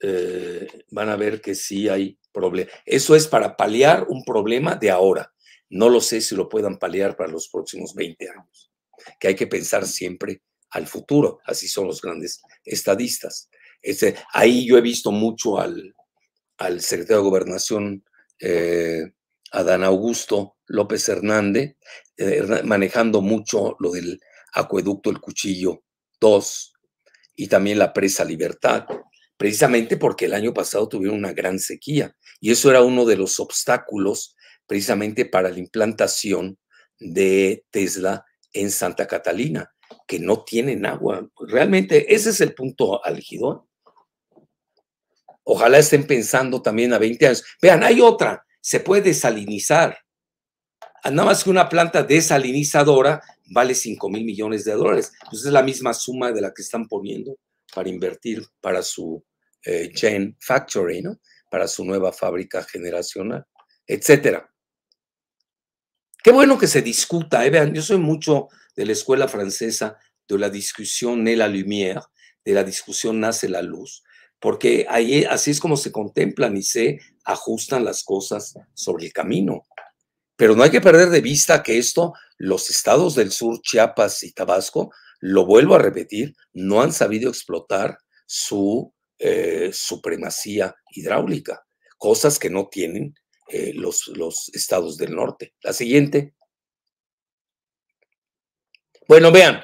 eh, 0.00 0.68
van 0.90 1.08
a 1.08 1.16
ver 1.16 1.40
que 1.40 1.54
sí 1.54 1.88
hay 1.88 2.18
problema. 2.32 2.70
Eso 2.84 3.16
es 3.16 3.26
para 3.26 3.56
paliar 3.56 4.06
un 4.08 4.24
problema 4.24 4.74
de 4.74 4.90
ahora. 4.90 5.32
No 5.70 5.88
lo 5.88 6.00
sé 6.00 6.20
si 6.20 6.34
lo 6.34 6.48
puedan 6.48 6.78
paliar 6.78 7.16
para 7.16 7.30
los 7.30 7.48
próximos 7.48 7.94
20 7.94 8.28
años, 8.28 8.70
que 9.18 9.28
hay 9.28 9.34
que 9.34 9.46
pensar 9.46 9.86
siempre 9.86 10.42
al 10.70 10.86
futuro. 10.86 11.40
Así 11.44 11.68
son 11.68 11.86
los 11.86 12.02
grandes 12.02 12.42
estadistas. 12.64 13.48
Este, 13.80 14.16
ahí 14.32 14.66
yo 14.66 14.76
he 14.76 14.82
visto 14.82 15.10
mucho 15.10 15.58
al, 15.58 15.94
al 16.58 16.80
secretario 16.80 17.22
de 17.22 17.28
Gobernación, 17.28 18.04
eh, 18.40 19.12
Adán 19.52 19.84
Augusto 19.84 20.56
López 20.66 21.08
Hernández, 21.08 21.76
manejando 22.64 23.20
mucho 23.20 23.76
lo 23.78 23.90
del 23.90 24.20
Acueducto 24.52 25.10
El 25.10 25.20
Cuchillo 25.20 25.84
2 26.20 26.73
y 27.36 27.48
también 27.48 27.78
la 27.78 27.92
presa 27.92 28.24
Libertad. 28.24 28.86
precisamente 29.36 29.96
porque 29.96 30.26
el 30.26 30.34
año 30.34 30.54
pasado 30.54 30.88
tuvieron 30.88 31.18
una 31.18 31.32
gran 31.32 31.58
sequía 31.58 32.14
y 32.40 32.52
eso 32.52 32.70
era 32.70 32.82
uno 32.82 33.04
de 33.04 33.16
los 33.16 33.40
obstáculos 33.40 34.36
precisamente 34.66 35.26
para 35.26 35.50
la 35.50 35.58
implantación 35.58 36.56
de 36.98 37.64
Tesla 37.70 38.24
en 38.52 38.70
Santa 38.70 39.06
Catalina, 39.06 39.74
que 40.06 40.18
no 40.18 40.44
tienen 40.44 40.86
agua. 40.86 41.28
Realmente 41.48 42.14
ese 42.14 42.30
es 42.30 42.40
el 42.40 42.54
punto 42.54 43.04
álgido. 43.04 43.68
Ojalá 45.42 45.78
estén 45.78 46.06
pensando 46.06 46.62
también 46.62 46.92
a 46.92 46.98
20 46.98 47.26
años. 47.26 47.44
Vean, 47.60 47.82
hay 47.82 48.00
otra, 48.00 48.46
se 48.60 48.80
puede 48.80 49.02
desalinizar. 49.02 49.98
Nada 51.10 51.26
más 51.26 51.44
que 51.44 51.50
una 51.50 51.68
planta 51.68 52.02
desalinizadora 52.02 53.22
vale 53.50 53.74
5 53.74 54.08
mil 54.08 54.24
millones 54.24 54.64
de 54.64 54.72
dólares. 54.72 55.12
Entonces 55.22 55.46
es 55.46 55.52
la 55.52 55.62
misma 55.62 55.92
suma 55.92 56.32
de 56.32 56.40
la 56.40 56.52
que 56.54 56.62
están 56.62 56.88
poniendo 56.88 57.36
para 57.74 57.88
invertir 57.88 58.44
para 58.60 58.82
su 58.82 59.22
eh, 59.64 59.90
Gen 59.94 60.36
Factory, 60.40 61.02
¿no? 61.02 61.20
Para 61.50 61.68
su 61.68 61.84
nueva 61.84 62.12
fábrica 62.12 62.62
generacional, 62.62 63.44
etcétera. 63.86 64.50
Qué 66.22 66.32
bueno 66.32 66.58
que 66.58 66.66
se 66.66 66.80
discuta. 66.80 67.44
¿eh? 67.44 67.50
Vean, 67.50 67.74
yo 67.74 67.82
soy 67.82 67.98
mucho 67.98 68.48
de 68.74 68.86
la 68.86 68.92
escuela 68.92 69.28
francesa 69.28 69.98
de 70.26 70.38
la 70.38 70.48
discusión 70.48 71.24
de 71.24 71.36
la 71.36 71.48
lumière, 71.48 72.02
de 72.44 72.54
la 72.54 72.64
discusión 72.64 73.20
nace 73.20 73.48
la 73.48 73.62
luz, 73.62 74.02
porque 74.40 74.86
ahí, 74.88 75.24
así 75.24 75.50
es 75.50 75.60
como 75.60 75.76
se 75.76 75.92
contemplan 75.92 76.56
y 76.56 76.62
se 76.62 77.00
ajustan 77.24 77.84
las 77.84 78.04
cosas 78.04 78.54
sobre 78.72 79.06
el 79.06 79.12
camino. 79.12 79.66
Pero 80.36 80.56
no 80.56 80.62
hay 80.62 80.70
que 80.70 80.80
perder 80.80 81.10
de 81.10 81.20
vista 81.20 81.62
que 81.62 81.78
esto, 81.78 82.12
los 82.38 82.70
estados 82.70 83.14
del 83.14 83.30
sur, 83.30 83.60
Chiapas 83.60 84.22
y 84.24 84.32
Tabasco, 84.32 84.92
lo 85.20 85.46
vuelvo 85.46 85.74
a 85.74 85.78
repetir, 85.78 86.34
no 86.52 86.82
han 86.82 86.92
sabido 86.92 87.30
explotar 87.30 87.98
su 88.26 88.92
eh, 89.18 89.70
supremacía 89.72 90.74
hidráulica, 90.90 91.64
cosas 91.98 92.38
que 92.38 92.50
no 92.50 92.68
tienen 92.68 93.14
eh, 93.48 93.72
los, 93.74 94.08
los 94.08 94.50
estados 94.54 94.96
del 94.96 95.14
norte. 95.14 95.54
La 95.62 95.72
siguiente. 95.72 96.34
Bueno, 99.06 99.30
vean, 99.30 99.62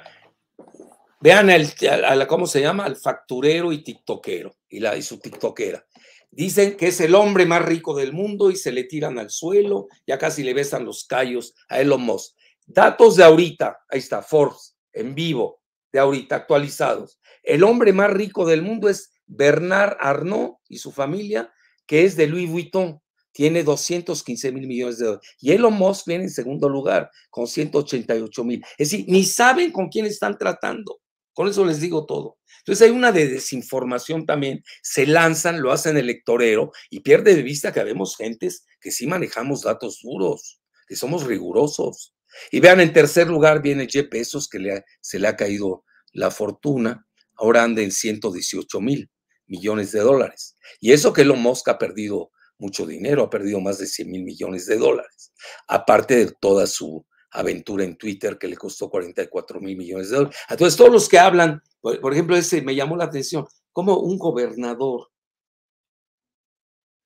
vean 1.21 1.51
al, 1.51 2.27
¿cómo 2.27 2.47
se 2.47 2.61
llama? 2.61 2.85
Al 2.85 2.97
facturero 2.97 3.73
y 3.73 3.83
tiktokero 3.83 4.55
y, 4.69 4.81
la, 4.81 4.97
y 4.97 5.03
su 5.03 5.19
tiktokera. 5.19 5.85
Dicen 6.31 6.77
que 6.77 6.89
es 6.89 7.01
el 7.01 7.15
hombre 7.15 7.45
más 7.45 7.65
rico 7.65 7.97
del 7.97 8.13
mundo 8.13 8.51
y 8.51 8.57
se 8.57 8.73
le 8.73 8.85
tiran 8.85 9.19
al 9.19 9.31
suelo, 9.31 9.89
ya 10.07 10.19
casi 10.19 10.45
le 10.45 10.55
besan 10.55 10.85
los 10.85 11.05
callos 11.05 11.55
a 11.69 11.81
Elon 11.81 12.03
Musk. 12.03 12.37
Datos 12.67 13.17
de 13.17 13.25
ahorita, 13.25 13.81
ahí 13.89 13.99
está, 13.99 14.23
Forbes, 14.23 14.77
en 14.93 15.15
vivo, 15.15 15.61
de 15.93 15.99
ahorita, 15.99 16.37
actualizados. 16.37 17.21
El 17.43 17.65
hombre 17.65 17.93
más 17.93 18.13
rico 18.13 18.47
del 18.47 18.63
mundo 18.63 18.89
es 18.89 19.13
Bernard 19.27 19.97
Arnault 19.99 20.59
y 20.69 20.79
su 20.79 20.93
familia, 20.93 21.53
que 21.87 22.05
es 22.05 22.17
de 22.17 22.29
Louis 22.29 22.49
Vuitton 22.49 23.01
tiene 23.33 23.63
215 23.63 24.53
mil 24.53 24.67
millones 24.67 24.99
de 24.99 25.07
dólares. 25.07 25.29
Y 25.41 25.53
Elon 25.53 25.75
Musk 25.75 26.07
viene 26.07 26.25
en 26.25 26.31
segundo 26.31 26.69
lugar 26.69 27.11
con 27.31 27.47
188 27.47 28.45
mil. 28.45 28.63
Es 28.77 28.91
decir, 28.91 29.07
ni 29.09 29.25
saben 29.25 29.71
con 29.73 29.89
quién 29.89 30.07
están 30.07 30.37
tratando. 30.37 31.01
Con 31.33 31.49
eso 31.49 31.65
les 31.65 31.81
digo 31.81 32.07
todo. 32.07 32.39
Entonces 32.61 32.87
hay 32.87 32.91
una 32.91 33.13
de 33.13 33.29
desinformación 33.29 34.27
también. 34.27 34.63
Se 34.83 35.07
lanzan, 35.07 35.61
lo 35.61 35.73
hacen 35.73 35.97
electorero 35.97 36.73
y 36.89 37.01
pierde 37.01 37.35
de 37.35 37.43
vista 37.43 37.73
que 37.73 37.81
habemos 37.81 38.17
gentes 38.17 38.65
que 38.81 38.91
sí 38.91 39.07
manejamos 39.07 39.63
datos 39.63 40.01
duros, 40.03 40.61
que 40.87 40.97
somos 40.97 41.25
rigurosos. 41.25 42.15
Y 42.51 42.61
vean, 42.61 42.81
en 42.81 42.93
tercer 42.93 43.29
lugar 43.29 43.61
viene 43.63 43.89
Jeff 43.91 44.09
Bezos, 44.11 44.49
que 44.49 44.83
se 45.01 45.19
le 45.19 45.29
ha 45.29 45.37
caído 45.37 45.85
la 46.13 46.31
fortuna. 46.31 47.07
Ahora 47.37 47.63
anda 47.65 47.83
en 47.83 47.91
118 47.91 48.81
mil 48.81 49.11
millones 49.47 49.93
de 49.93 50.01
dólares. 50.01 50.57
Y 50.81 50.93
eso 50.93 51.13
que 51.13 51.23
Elon 51.23 51.41
Musk 51.41 51.69
ha 51.69 51.79
perdido 51.79 52.31
mucho 52.61 52.87
dinero, 52.87 53.25
ha 53.25 53.31
perdido 53.31 53.61
más 53.61 53.79
de 53.79 53.87
100 53.87 54.11
mil 54.11 54.23
millones 54.23 54.67
de 54.67 54.77
dólares, 54.77 55.33
aparte 55.67 56.15
de 56.17 56.33
toda 56.41 56.67
su 56.67 57.07
aventura 57.31 57.85
en 57.85 57.97
Twitter 57.97 58.39
que 58.39 58.49
le 58.49 58.57
costó 58.57 58.91
44 58.91 59.61
mil 59.61 59.77
millones 59.77 60.11
de 60.11 60.17
dólares. 60.17 60.39
Entonces, 60.49 60.77
todos 60.77 60.91
los 60.91 61.09
que 61.09 61.19
hablan, 61.19 61.63
por, 61.81 62.13
ejemplo, 62.13 62.37
ese 62.37 62.63
me 62.63 62.75
llamó 62.75 62.97
la 62.97 63.05
atención, 63.05 63.47
cómo 63.73 63.99
un 63.99 64.19
gobernador 64.19 65.11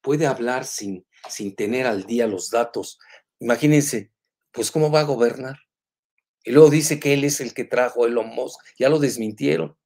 puede 0.01 0.27
hablar 0.27 0.65
sin, 0.65 1.07
sin 1.29 1.55
tener 1.55 1.87
al 1.87 2.05
día 2.05 2.27
los 2.27 2.51
datos. 2.51 2.99
Imagínense, 3.39 4.13
pues 4.53 4.71
cómo 4.71 4.91
va 4.91 5.01
a 5.01 5.05
gobernar. 5.05 5.59
Y 6.45 6.53
luego 6.53 6.71
dice 6.71 7.01
que 7.01 7.15
él 7.15 7.25
es 7.25 7.41
el 7.41 7.55
que 7.55 7.65
trajo 7.65 8.05
a 8.05 8.09
Elon 8.09 8.29
Musk. 8.29 8.61
Ya 8.79 8.91
lo 8.91 8.99
desmintieron. 8.99 9.77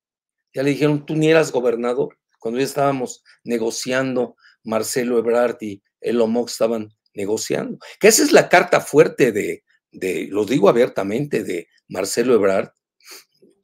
Ya 0.53 0.62
le 0.62 0.70
dijeron, 0.70 1.07
tú 1.07 1.14
ni 1.14 1.29
eras 1.31 1.53
gobernador. 1.53 2.18
Cuando 2.40 2.59
ya 2.59 2.66
estábamos 2.66 3.22
negociando 3.44 4.37
Marcelo 4.64 5.18
Ebrard 5.18 5.59
y 5.61 5.83
Elon 6.01 6.33
Musk 6.33 6.51
estaban 6.51 6.92
negociando. 7.14 7.79
Que 8.01 8.09
esa 8.09 8.22
es 8.22 8.33
la 8.33 8.48
carta 8.48 8.81
fuerte 8.81 9.31
de, 9.31 9.64
de 9.90 10.29
lo 10.31 10.44
digo 10.44 10.68
abiertamente, 10.68 11.44
de 11.44 11.68
Marcelo 11.88 12.35
Ebrard 12.35 12.70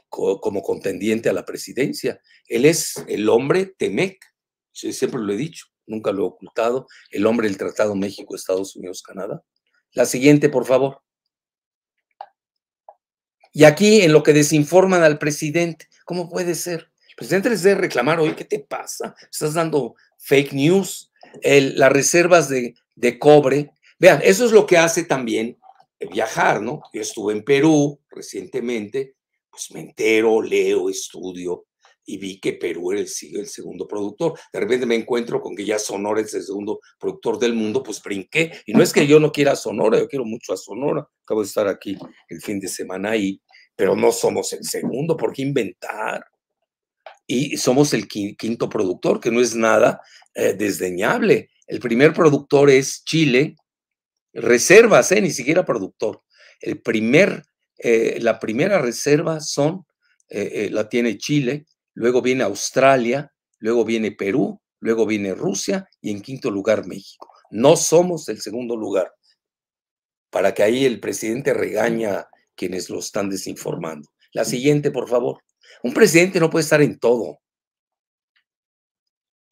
como 0.08 0.62
contendiente 0.62 1.28
a 1.28 1.32
la 1.32 1.44
presidencia. 1.44 2.20
Él 2.46 2.66
es 2.66 2.94
el 3.08 3.28
hombre 3.28 3.66
Temec, 3.66 4.24
siempre 4.72 5.20
lo 5.20 5.32
he 5.32 5.36
dicho, 5.36 5.66
nunca 5.86 6.12
lo 6.12 6.22
he 6.22 6.26
ocultado, 6.26 6.86
el 7.10 7.26
hombre 7.26 7.48
del 7.48 7.58
Tratado 7.58 7.94
México, 7.96 8.36
Estados 8.36 8.76
Unidos, 8.76 9.02
Canadá. 9.02 9.42
La 9.92 10.06
siguiente, 10.06 10.48
por 10.48 10.66
favor. 10.66 11.00
Y 13.52 13.64
aquí 13.64 14.02
en 14.02 14.12
lo 14.12 14.22
que 14.22 14.32
desinforman 14.32 15.02
al 15.02 15.18
presidente, 15.18 15.88
¿cómo 16.04 16.28
puede 16.28 16.54
ser? 16.54 16.90
El 17.10 17.16
presidente 17.16 17.50
les 17.50 17.62
debe 17.62 17.80
reclamar, 17.80 18.18
oye, 18.18 18.34
¿qué 18.34 18.44
te 18.44 18.58
pasa? 18.58 19.14
Estás 19.30 19.54
dando 19.54 19.94
fake 20.18 20.52
news, 20.52 21.12
las 21.42 21.92
reservas 21.92 22.48
de, 22.48 22.74
cobre. 23.20 23.72
Vean, 23.98 24.20
eso 24.24 24.44
es 24.44 24.52
lo 24.52 24.66
que 24.66 24.76
hace 24.76 25.04
también 25.04 25.56
viajar, 26.10 26.60
¿no? 26.62 26.82
Yo 26.92 27.00
estuve 27.00 27.32
en 27.32 27.44
Perú 27.44 28.00
recientemente, 28.10 29.16
pues 29.50 29.70
me 29.72 29.80
entero, 29.80 30.42
leo, 30.42 30.88
estudio 30.88 31.66
y 32.06 32.18
vi 32.18 32.38
que 32.38 32.52
Perú 32.52 32.92
era 32.92 33.00
el, 33.00 33.08
el, 33.34 33.46
segundo 33.46 33.88
productor. 33.88 34.38
De 34.52 34.60
repente 34.60 34.84
me 34.84 34.94
encuentro 34.94 35.40
con 35.40 35.56
que 35.56 35.64
ya 35.64 35.78
Sonora 35.78 36.20
es 36.20 36.34
el 36.34 36.42
segundo 36.42 36.80
productor 36.98 37.38
del 37.38 37.54
mundo, 37.54 37.82
pues 37.82 38.02
brinqué. 38.02 38.52
Y 38.66 38.72
no 38.74 38.82
es 38.82 38.92
que 38.92 39.06
yo 39.06 39.18
no 39.18 39.32
quiera 39.32 39.56
Sonora, 39.56 39.98
yo 39.98 40.08
quiero 40.08 40.24
mucho 40.26 40.52
a 40.52 40.56
Sonora. 40.56 41.08
Acabo 41.22 41.40
de 41.40 41.46
estar 41.46 41.66
aquí 41.66 41.96
el 42.28 42.42
fin 42.42 42.60
de 42.60 42.68
semana 42.68 43.10
ahí, 43.10 43.40
pero 43.74 43.96
no 43.96 44.12
somos 44.12 44.52
el 44.52 44.64
segundo, 44.64 45.16
¿por 45.16 45.32
qué 45.32 45.42
inventar? 45.42 46.24
y 47.26 47.56
somos 47.56 47.94
el 47.94 48.06
quinto 48.06 48.68
productor, 48.68 49.20
que 49.20 49.30
no 49.30 49.40
es 49.40 49.54
nada 49.54 50.00
eh, 50.34 50.54
desdeñable. 50.54 51.50
El 51.66 51.80
primer 51.80 52.12
productor 52.12 52.70
es 52.70 53.02
Chile, 53.04 53.56
reservas, 54.34 55.10
eh, 55.12 55.20
ni 55.20 55.30
siquiera 55.30 55.64
productor. 55.64 56.22
El 56.60 56.82
primer, 56.82 57.44
eh, 57.78 58.18
la 58.20 58.38
primera 58.38 58.78
reserva 58.78 59.40
son, 59.40 59.86
la 60.28 60.88
tiene 60.88 61.16
Chile, 61.16 61.66
luego 61.92 62.20
viene 62.20 62.42
Australia, 62.42 63.32
luego 63.58 63.84
viene 63.84 64.10
Perú, 64.10 64.60
luego 64.80 65.06
viene 65.06 65.32
Rusia 65.32 65.88
y 66.00 66.10
en 66.10 66.22
quinto 66.22 66.50
lugar 66.50 66.86
México. 66.86 67.30
No 67.50 67.76
somos 67.76 68.28
el 68.28 68.40
segundo 68.40 68.76
lugar. 68.76 69.12
Para 70.30 70.52
que 70.52 70.64
ahí 70.64 70.84
el 70.84 70.98
presidente 70.98 71.54
regaña 71.54 72.26
quienes 72.56 72.90
lo 72.90 72.98
están 72.98 73.30
desinformando. 73.30 74.08
La 74.32 74.44
siguiente, 74.44 74.90
por 74.90 75.08
favor. 75.08 75.40
Un 75.82 75.94
presidente 75.94 76.40
no 76.40 76.50
puede 76.50 76.64
estar 76.64 76.82
en 76.82 76.98
todo, 76.98 77.38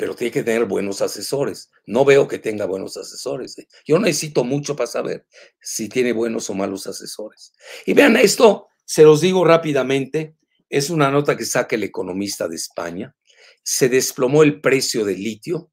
pero 0.03 0.17
tiene 0.17 0.33
que 0.33 0.43
tener 0.43 0.65
buenos 0.65 1.01
asesores. 1.01 1.71
No 1.87 2.05
veo 2.05 2.27
que 2.27 2.41
tenga 2.41 2.67
buenos 2.67 2.97
asesores. 2.97 3.57
¿eh? 3.61 3.69
Yo 3.87 4.01
necesito 4.01 4.43
mucho 4.43 4.75
para 4.75 4.88
saber 4.88 5.29
si 5.61 5.88
tiene 5.88 6.12
buenos 6.12 6.51
o 6.51 6.55
malos 6.55 6.88
asesores. 6.88 7.53
Y 7.87 7.93
vean, 7.93 8.17
esto 8.17 8.67
se 8.85 9.05
los 9.05 9.21
digo 9.21 9.45
rápidamente, 9.45 10.35
es 10.69 10.91
una 10.91 11.09
nota 11.09 11.37
que 11.37 11.45
saca 11.45 11.76
el 11.76 11.85
economista 11.85 12.49
de 12.49 12.57
España. 12.57 13.14
Se 13.62 13.89
desplomó 13.89 14.43
el 14.43 14.61
precio 14.61 15.05
del 15.05 15.22
litio 15.22 15.70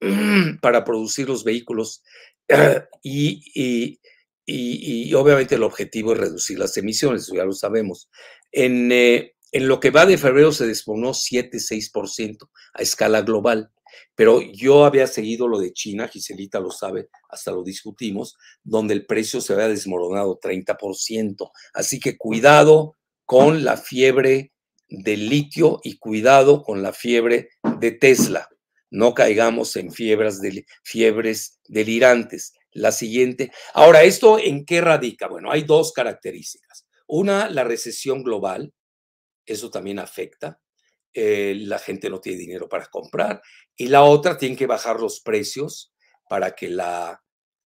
para 0.60 0.82
producir 0.84 1.28
los 1.28 1.44
vehículos 1.44 2.02
y, 3.04 4.00
y, 4.44 5.14
obviamente 5.14 5.54
el 5.54 5.62
objetivo 5.62 6.14
es 6.14 6.18
reducir 6.18 6.58
las 6.58 6.76
emisiones, 6.76 7.28
ya 7.28 7.44
lo 7.44 7.52
sabemos. 7.52 8.10
En, 8.50 8.90
eh, 8.90 9.36
en 9.52 9.68
lo 9.68 9.80
que 9.80 9.90
va 9.90 10.04
de 10.04 10.18
febrero 10.18 10.52
se 10.52 10.66
desplomó 10.66 11.12
7-6% 11.12 12.50
a 12.74 12.82
escala 12.82 13.22
global, 13.22 13.70
pero 14.14 14.40
yo 14.40 14.84
había 14.84 15.06
seguido 15.06 15.48
lo 15.48 15.58
de 15.58 15.72
China, 15.72 16.08
Giselita 16.08 16.60
lo 16.60 16.70
sabe, 16.70 17.08
hasta 17.28 17.50
lo 17.52 17.62
discutimos, 17.62 18.36
donde 18.62 18.94
el 18.94 19.06
precio 19.06 19.40
se 19.40 19.52
había 19.52 19.68
desmoronado 19.68 20.38
30%. 20.40 21.50
Así 21.74 22.00
que 22.00 22.16
cuidado 22.16 22.96
con 23.24 23.64
la 23.64 23.76
fiebre 23.76 24.52
del 24.88 25.28
litio 25.28 25.80
y 25.82 25.98
cuidado 25.98 26.62
con 26.62 26.82
la 26.82 26.92
fiebre 26.92 27.50
de 27.78 27.92
Tesla. 27.92 28.48
No 28.90 29.14
caigamos 29.14 29.76
en 29.76 29.92
fiebres, 29.92 30.40
fiebres 30.82 31.60
delirantes. 31.66 32.54
La 32.72 32.92
siguiente. 32.92 33.50
Ahora, 33.74 34.02
¿esto 34.02 34.38
en 34.38 34.64
qué 34.64 34.80
radica? 34.80 35.26
Bueno, 35.26 35.50
hay 35.50 35.62
dos 35.62 35.92
características. 35.92 36.86
Una, 37.06 37.48
la 37.48 37.64
recesión 37.64 38.22
global, 38.22 38.72
eso 39.46 39.70
también 39.70 39.98
afecta. 39.98 40.60
Eh, 41.20 41.54
la 41.54 41.78
gente 41.78 42.08
no 42.08 42.20
tiene 42.20 42.38
dinero 42.38 42.68
para 42.68 42.86
comprar. 42.86 43.42
Y 43.76 43.88
la 43.88 44.04
otra, 44.04 44.38
tiene 44.38 44.56
que 44.56 44.66
bajar 44.66 45.00
los 45.00 45.20
precios 45.20 45.92
para 46.28 46.54
que 46.54 46.68
la, 46.68 47.22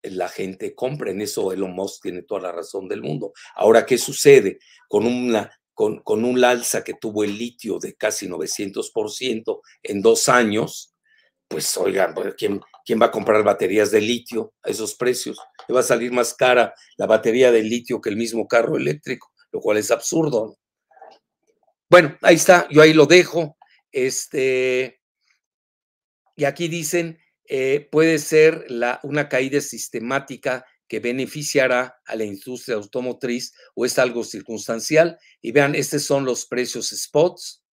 la 0.04 0.28
gente 0.28 0.76
compre. 0.76 1.12
En 1.12 1.22
eso 1.22 1.54
Elon 1.54 1.74
Musk 1.74 2.04
tiene 2.04 2.24
toda 2.24 2.42
la 2.42 2.52
razón 2.52 2.88
del 2.88 3.02
mundo. 3.02 3.32
Ahora, 3.56 3.86
¿qué 3.86 3.98
sucede? 3.98 4.60
Con 4.90 5.06
una 5.06 5.52
con, 5.74 6.00
con, 6.00 6.26
un 6.26 6.44
alza 6.44 6.84
que 6.84 6.96
tuvo 6.96 7.24
el 7.24 7.38
litio 7.38 7.78
de 7.78 7.94
casi 7.94 8.28
900% 8.28 9.62
en 9.84 10.02
dos 10.02 10.28
años, 10.28 10.96
pues 11.48 11.78
oigan, 11.78 12.16
pues, 12.16 12.34
¿quién, 12.36 12.60
¿quién 12.84 13.00
va 13.00 13.06
a 13.06 13.12
comprar 13.12 13.44
baterías 13.44 13.92
de 13.92 14.02
litio 14.02 14.54
a 14.64 14.72
esos 14.72 14.96
precios? 14.96 15.38
Le 15.68 15.76
va 15.76 15.82
a 15.82 15.84
salir 15.84 16.12
más 16.12 16.34
cara 16.34 16.74
la 16.98 17.06
batería 17.06 17.52
de 17.52 17.62
litio 17.62 18.02
que 18.02 18.10
el 18.10 18.18
mismo 18.18 18.48
carro 18.48 18.76
eléctrico, 18.76 19.32
lo 19.52 19.62
cual 19.62 19.78
es 19.78 19.92
absurdo. 19.92 20.58
Bueno, 21.90 22.18
ahí 22.22 22.36
está, 22.36 22.68
yo 22.70 22.82
ahí 22.82 22.94
lo 22.94 23.06
dejo. 23.06 23.58
Este, 23.92 25.00
y 26.36 26.44
aquí 26.44 26.68
dicen, 26.68 27.20
eh, 27.46 27.88
puede 27.92 28.20
ser 28.20 28.66
la, 28.70 29.00
una 29.04 29.30
caída 29.30 29.62
sistemática 29.62 30.66
que 30.88 31.00
beneficiará 31.00 31.98
a 32.06 32.16
la 32.16 32.24
industria 32.24 32.76
automotriz 32.76 33.54
o 33.76 33.86
es 33.86 33.98
algo 34.00 34.24
circunstancial. 34.24 35.18
Y 35.42 35.52
vean, 35.52 35.76
estos 35.76 36.04
son 36.04 36.26
los 36.26 36.46
precios 36.46 36.90
spots 36.90 37.64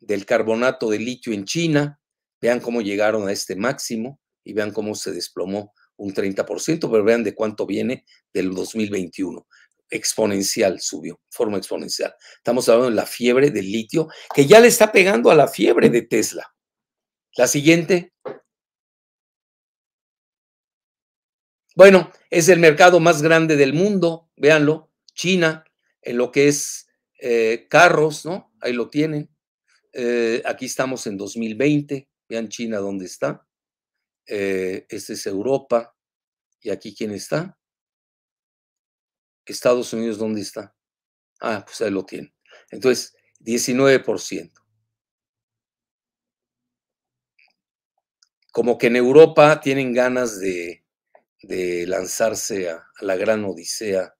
del 0.00 0.26
carbonato 0.26 0.90
de 0.90 0.98
litio 0.98 1.32
en 1.32 1.44
China. 1.44 2.00
Vean 2.40 2.60
cómo 2.60 2.80
llegaron 2.80 3.28
a 3.28 3.32
este 3.32 3.54
máximo 3.54 4.20
y 4.44 4.52
vean 4.52 4.72
cómo 4.72 4.94
se 4.94 5.12
desplomó 5.12 5.72
un 5.96 6.14
30%, 6.14 6.90
pero 6.90 7.04
vean 7.04 7.22
de 7.22 7.34
cuánto 7.34 7.66
viene 7.66 8.04
del 8.32 8.52
2021. 8.54 9.46
Exponencial 9.90 10.80
subió, 10.80 11.20
forma 11.30 11.58
exponencial. 11.58 12.14
Estamos 12.36 12.68
hablando 12.68 12.90
de 12.90 12.96
la 12.96 13.06
fiebre 13.06 13.50
del 13.50 13.70
litio, 13.70 14.08
que 14.34 14.46
ya 14.46 14.60
le 14.60 14.68
está 14.68 14.92
pegando 14.92 15.30
a 15.30 15.34
la 15.34 15.48
fiebre 15.48 15.90
de 15.90 16.02
Tesla. 16.02 16.54
La 17.36 17.46
siguiente. 17.46 18.12
Bueno, 21.74 22.10
es 22.30 22.48
el 22.48 22.58
mercado 22.58 23.00
más 23.00 23.22
grande 23.22 23.56
del 23.56 23.72
mundo, 23.72 24.30
véanlo, 24.36 24.90
China, 25.14 25.64
en 26.02 26.16
lo 26.16 26.30
que 26.32 26.48
es 26.48 26.88
eh, 27.20 27.66
carros, 27.68 28.24
¿no? 28.24 28.52
Ahí 28.60 28.72
lo 28.72 28.90
tienen. 28.90 29.28
Eh, 29.92 30.42
aquí 30.44 30.66
estamos 30.66 31.06
en 31.06 31.16
2020, 31.16 32.08
vean 32.28 32.48
China 32.48 32.78
dónde 32.78 33.06
está. 33.06 33.46
Eh, 34.26 34.86
este 34.88 35.14
es 35.14 35.26
Europa. 35.26 35.94
¿Y 36.62 36.70
aquí 36.70 36.94
quién 36.94 37.12
está? 37.12 37.58
Estados 39.50 39.92
Unidos, 39.92 40.18
¿dónde 40.18 40.40
está? 40.40 40.74
Ah, 41.40 41.62
pues 41.64 41.80
ahí 41.80 41.90
lo 41.90 42.04
tienen. 42.04 42.32
Entonces, 42.70 43.14
19%. 43.40 44.52
Como 48.52 48.78
que 48.78 48.88
en 48.88 48.96
Europa 48.96 49.60
tienen 49.60 49.92
ganas 49.92 50.40
de, 50.40 50.84
lanzarse 51.86 52.70
a, 52.70 52.84
la 53.00 53.16
gran 53.16 53.44
odisea 53.44 54.14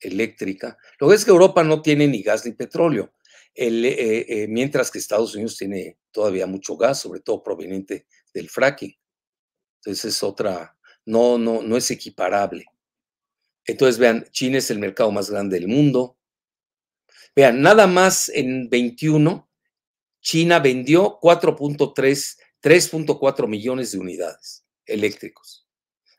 eléctrica. 0.00 0.78
Lo 0.98 1.08
que 1.08 1.14
es 1.16 1.24
que 1.24 1.30
Europa 1.30 1.64
no 1.64 1.82
tiene 1.82 2.06
ni 2.06 2.22
gas 2.22 2.46
ni 2.46 2.52
petróleo, 2.52 3.12
eh, 3.54 4.26
eh, 4.28 4.46
mientras 4.48 4.90
que 4.90 4.98
Estados 4.98 5.34
Unidos 5.34 5.56
tiene 5.56 5.98
todavía 6.12 6.46
mucho 6.46 6.76
gas, 6.76 7.00
sobre 7.00 7.20
todo 7.20 7.42
proveniente 7.42 8.06
del 8.32 8.48
fracking. 8.48 8.94
Entonces 9.76 10.16
es 10.16 10.22
otra, 10.22 10.76
no, 11.06 11.38
no, 11.38 11.62
no 11.62 11.76
es 11.76 11.90
equiparable. 11.90 12.66
Entonces 13.66 13.98
vean, 13.98 14.26
China 14.30 14.58
es 14.58 14.70
el 14.70 14.78
mercado 14.78 15.12
más 15.12 15.30
grande 15.30 15.58
del 15.58 15.68
mundo. 15.68 16.16
Vean, 17.34 17.60
nada 17.60 17.86
más 17.86 18.28
en 18.28 18.68
21, 18.68 19.48
China 20.20 20.58
vendió 20.58 21.18
4.3, 21.20 22.38
3.4 22.62 23.46
millones 23.46 23.92
de 23.92 23.98
unidades 23.98 24.64
eléctricos 24.86 25.60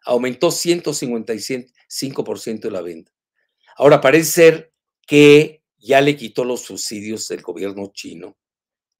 aumentó 0.05 0.49
155% 0.49 2.61
de 2.61 2.71
la 2.71 2.81
venta. 2.81 3.13
Ahora 3.77 4.01
parece 4.01 4.31
ser 4.31 4.73
que 5.07 5.63
ya 5.77 6.01
le 6.01 6.17
quitó 6.17 6.43
los 6.43 6.61
subsidios 6.61 7.27
del 7.27 7.41
gobierno 7.41 7.91
chino 7.93 8.35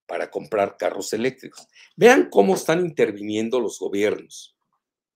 para 0.06 0.30
comprar 0.30 0.78
carros 0.78 1.12
eléctricos. 1.14 1.68
Vean 1.96 2.30
cómo 2.30 2.54
están 2.56 2.82
interviniendo 2.82 3.60
los 3.60 3.80
gobiernos. 3.80 4.56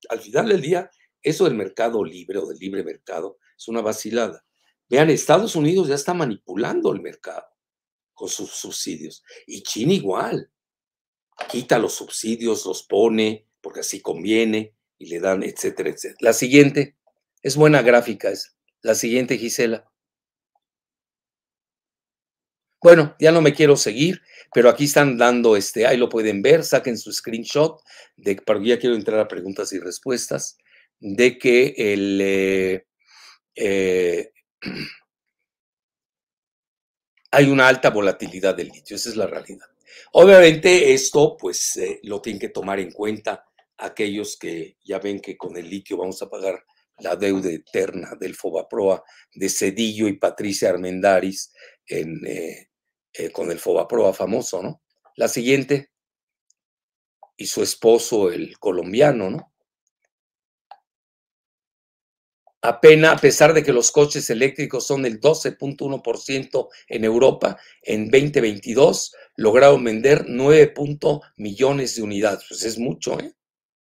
Al 0.09 0.19
final 0.19 0.49
del 0.49 0.61
día, 0.61 0.89
eso 1.25 1.45
del 1.45 1.55
mercado 1.55 2.03
libre 2.03 2.37
o 2.37 2.45
del 2.45 2.59
libre 2.59 2.83
mercado 2.83 3.39
es 3.57 3.67
una 3.67 3.81
vacilada. 3.81 4.45
Vean, 4.87 5.09
Estados 5.09 5.55
Unidos 5.55 5.87
ya 5.87 5.95
está 5.95 6.13
manipulando 6.13 6.93
el 6.93 7.01
mercado 7.01 7.47
con 8.13 8.29
sus 8.29 8.51
subsidios. 8.51 9.23
Y 9.47 9.63
China 9.63 9.93
igual. 9.93 10.51
Quita 11.49 11.79
los 11.79 11.93
subsidios, 11.93 12.65
los 12.65 12.83
pone, 12.83 13.47
porque 13.59 13.79
así 13.79 14.01
conviene 14.01 14.75
y 14.97 15.07
le 15.07 15.19
dan, 15.19 15.43
etcétera, 15.43 15.89
etcétera. 15.89 16.17
La 16.21 16.33
siguiente, 16.33 16.95
es 17.41 17.55
buena 17.55 17.81
gráfica 17.81 18.29
esa. 18.29 18.51
La 18.81 18.93
siguiente, 18.95 19.37
Gisela. 19.37 19.91
Bueno, 22.81 23.15
ya 23.19 23.31
no 23.31 23.41
me 23.41 23.55
quiero 23.55 23.77
seguir, 23.77 24.21
pero 24.53 24.69
aquí 24.69 24.83
están 24.83 25.17
dando 25.17 25.57
este, 25.57 25.87
ahí 25.87 25.97
lo 25.97 26.07
pueden 26.07 26.43
ver, 26.43 26.63
saquen 26.63 26.99
su 26.99 27.11
screenshot, 27.11 27.81
de, 28.15 28.35
porque 28.35 28.67
ya 28.67 28.79
quiero 28.79 28.95
entrar 28.95 29.19
a 29.19 29.27
preguntas 29.27 29.73
y 29.73 29.79
respuestas, 29.79 30.57
de 30.99 31.37
que 31.37 31.73
el, 31.77 32.19
eh, 32.21 32.87
eh, 33.55 34.31
hay 37.31 37.45
una 37.45 37.67
alta 37.67 37.89
volatilidad 37.89 38.55
del 38.55 38.69
litio, 38.69 38.95
esa 38.95 39.09
es 39.09 39.15
la 39.15 39.27
realidad. 39.27 39.67
Obviamente 40.13 40.93
esto 40.93 41.35
pues 41.37 41.77
eh, 41.77 41.99
lo 42.03 42.21
tienen 42.21 42.39
que 42.39 42.49
tomar 42.49 42.79
en 42.79 42.91
cuenta 42.91 43.45
aquellos 43.77 44.37
que 44.37 44.77
ya 44.83 44.99
ven 44.99 45.19
que 45.19 45.37
con 45.37 45.57
el 45.57 45.69
litio 45.69 45.97
vamos 45.97 46.21
a 46.21 46.29
pagar 46.29 46.63
la 46.99 47.17
deuda 47.17 47.51
eterna 47.51 48.11
del 48.17 48.35
Fobaproa 48.35 49.03
de 49.33 49.49
Cedillo 49.49 50.07
y 50.07 50.17
Patricia 50.17 50.69
Armendaris 50.69 51.51
en, 51.85 52.21
con 53.33 53.51
el 53.51 53.59
Fobaproa 53.59 54.13
famoso, 54.13 54.63
¿no? 54.63 54.81
La 55.17 55.27
siguiente, 55.27 55.91
y 57.37 57.47
su 57.47 57.61
esposo, 57.61 58.31
el 58.31 58.57
colombiano, 58.59 59.29
¿no? 59.29 59.53
Apenas, 62.67 63.13
a 63.13 63.21
pesar 63.21 63.53
de 63.53 63.61
que 63.61 63.71
los 63.71 63.91
coches 63.91 64.27
eléctricos 64.31 64.87
son 64.87 65.05
el 65.05 65.21
12.1% 65.21 66.67
en 66.87 67.03
Europa, 67.03 67.59
en 67.83 68.09
2022 68.09 69.13
lograron 69.35 69.83
vender 69.83 70.25
9. 70.27 70.73
millones 71.37 71.95
de 71.95 72.01
unidades. 72.01 72.43
Pues 72.49 72.63
es 72.63 72.79
mucho, 72.79 73.19
¿eh? 73.19 73.33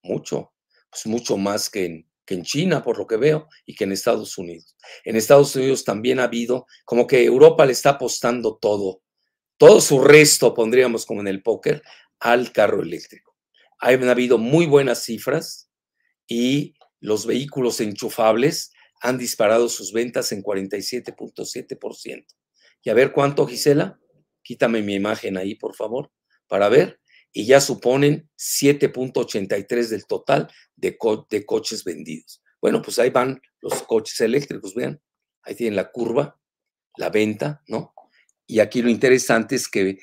mucho, 0.01 0.51
pues 0.89 1.05
mucho 1.05 1.38
más 1.38 1.69
que 1.69 1.86
en, 1.86 2.43
China, 2.43 2.84
por 2.84 2.97
lo 2.97 3.07
que 3.07 3.15
veo, 3.15 3.47
y 3.65 3.75
que 3.75 3.86
en 3.86 3.93
Estados 3.93 4.38
Unidos. 4.38 4.75
En 5.05 5.15
Estados 5.15 5.55
Unidos 5.55 5.86
también 5.86 6.19
ha 6.19 6.23
habido, 6.23 6.65
como 6.84 7.05
que 7.05 7.23
Europa 7.23 7.65
le 7.65 7.73
está 7.73 7.91
apostando 7.91 8.57
todo, 8.59 9.01
todo 9.57 9.79
su 9.79 10.01
resto, 10.01 10.53
pondríamos 10.53 11.05
como 11.05 11.21
en 11.21 11.27
el 11.27 11.43
póker, 11.43 11.84
al 12.19 12.51
carro 12.51 12.81
eléctrico. 12.81 13.36
Han 13.79 14.09
habido 14.09 14.39
muy 14.39 14.65
buenas 14.65 15.03
cifras 15.03 15.69
y 16.27 16.73
los 16.99 17.27
vehículos 17.27 17.79
enchufables 17.81 18.72
han 19.03 19.17
disparado 19.17 19.67
sus 19.67 19.91
ventas 19.91 20.31
en 20.31 20.41
47.7%. 20.41 22.25
Y 22.81 22.89
a 22.89 22.93
ver 22.93 23.11
cuánto, 23.11 23.45
Gisela, 23.45 23.99
quítame 24.41 24.81
mi 24.81 24.95
imagen 24.95 25.37
ahí, 25.37 25.55
por 25.55 25.75
favor, 25.75 26.09
para 26.47 26.69
ver 26.69 27.01
y 27.33 27.45
ya 27.45 27.59
suponen 27.59 28.29
7.83 28.37 29.89
del 29.89 30.05
total 30.05 30.49
de, 30.75 30.97
de, 31.29 31.45
coches 31.45 31.83
vendidos. 31.83 32.41
Bueno, 32.61 32.81
pues 32.81 32.97
ahí 32.97 33.09
van 33.09 33.41
los 33.59 33.83
coches 33.83 34.21
eléctricos, 34.21 34.73
vean, 34.73 35.01
ahí 35.41 35.55
tienen 35.55 35.75
la 35.75 35.91
curva, 35.91 36.39
la 36.95 37.09
venta, 37.09 37.61
¿no? 37.67 37.93
Y 38.47 38.59
aquí 38.59 38.81
lo 38.81 38.89
interesante 38.89 39.55
es 39.55 39.67
que 39.67 39.97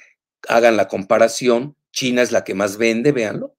hagan 0.48 0.76
la 0.76 0.88
comparación, 0.88 1.76
China 1.90 2.20
es 2.20 2.32
la 2.32 2.44
que 2.44 2.54
más 2.54 2.76
vende, 2.76 3.12
véanlo. 3.12 3.56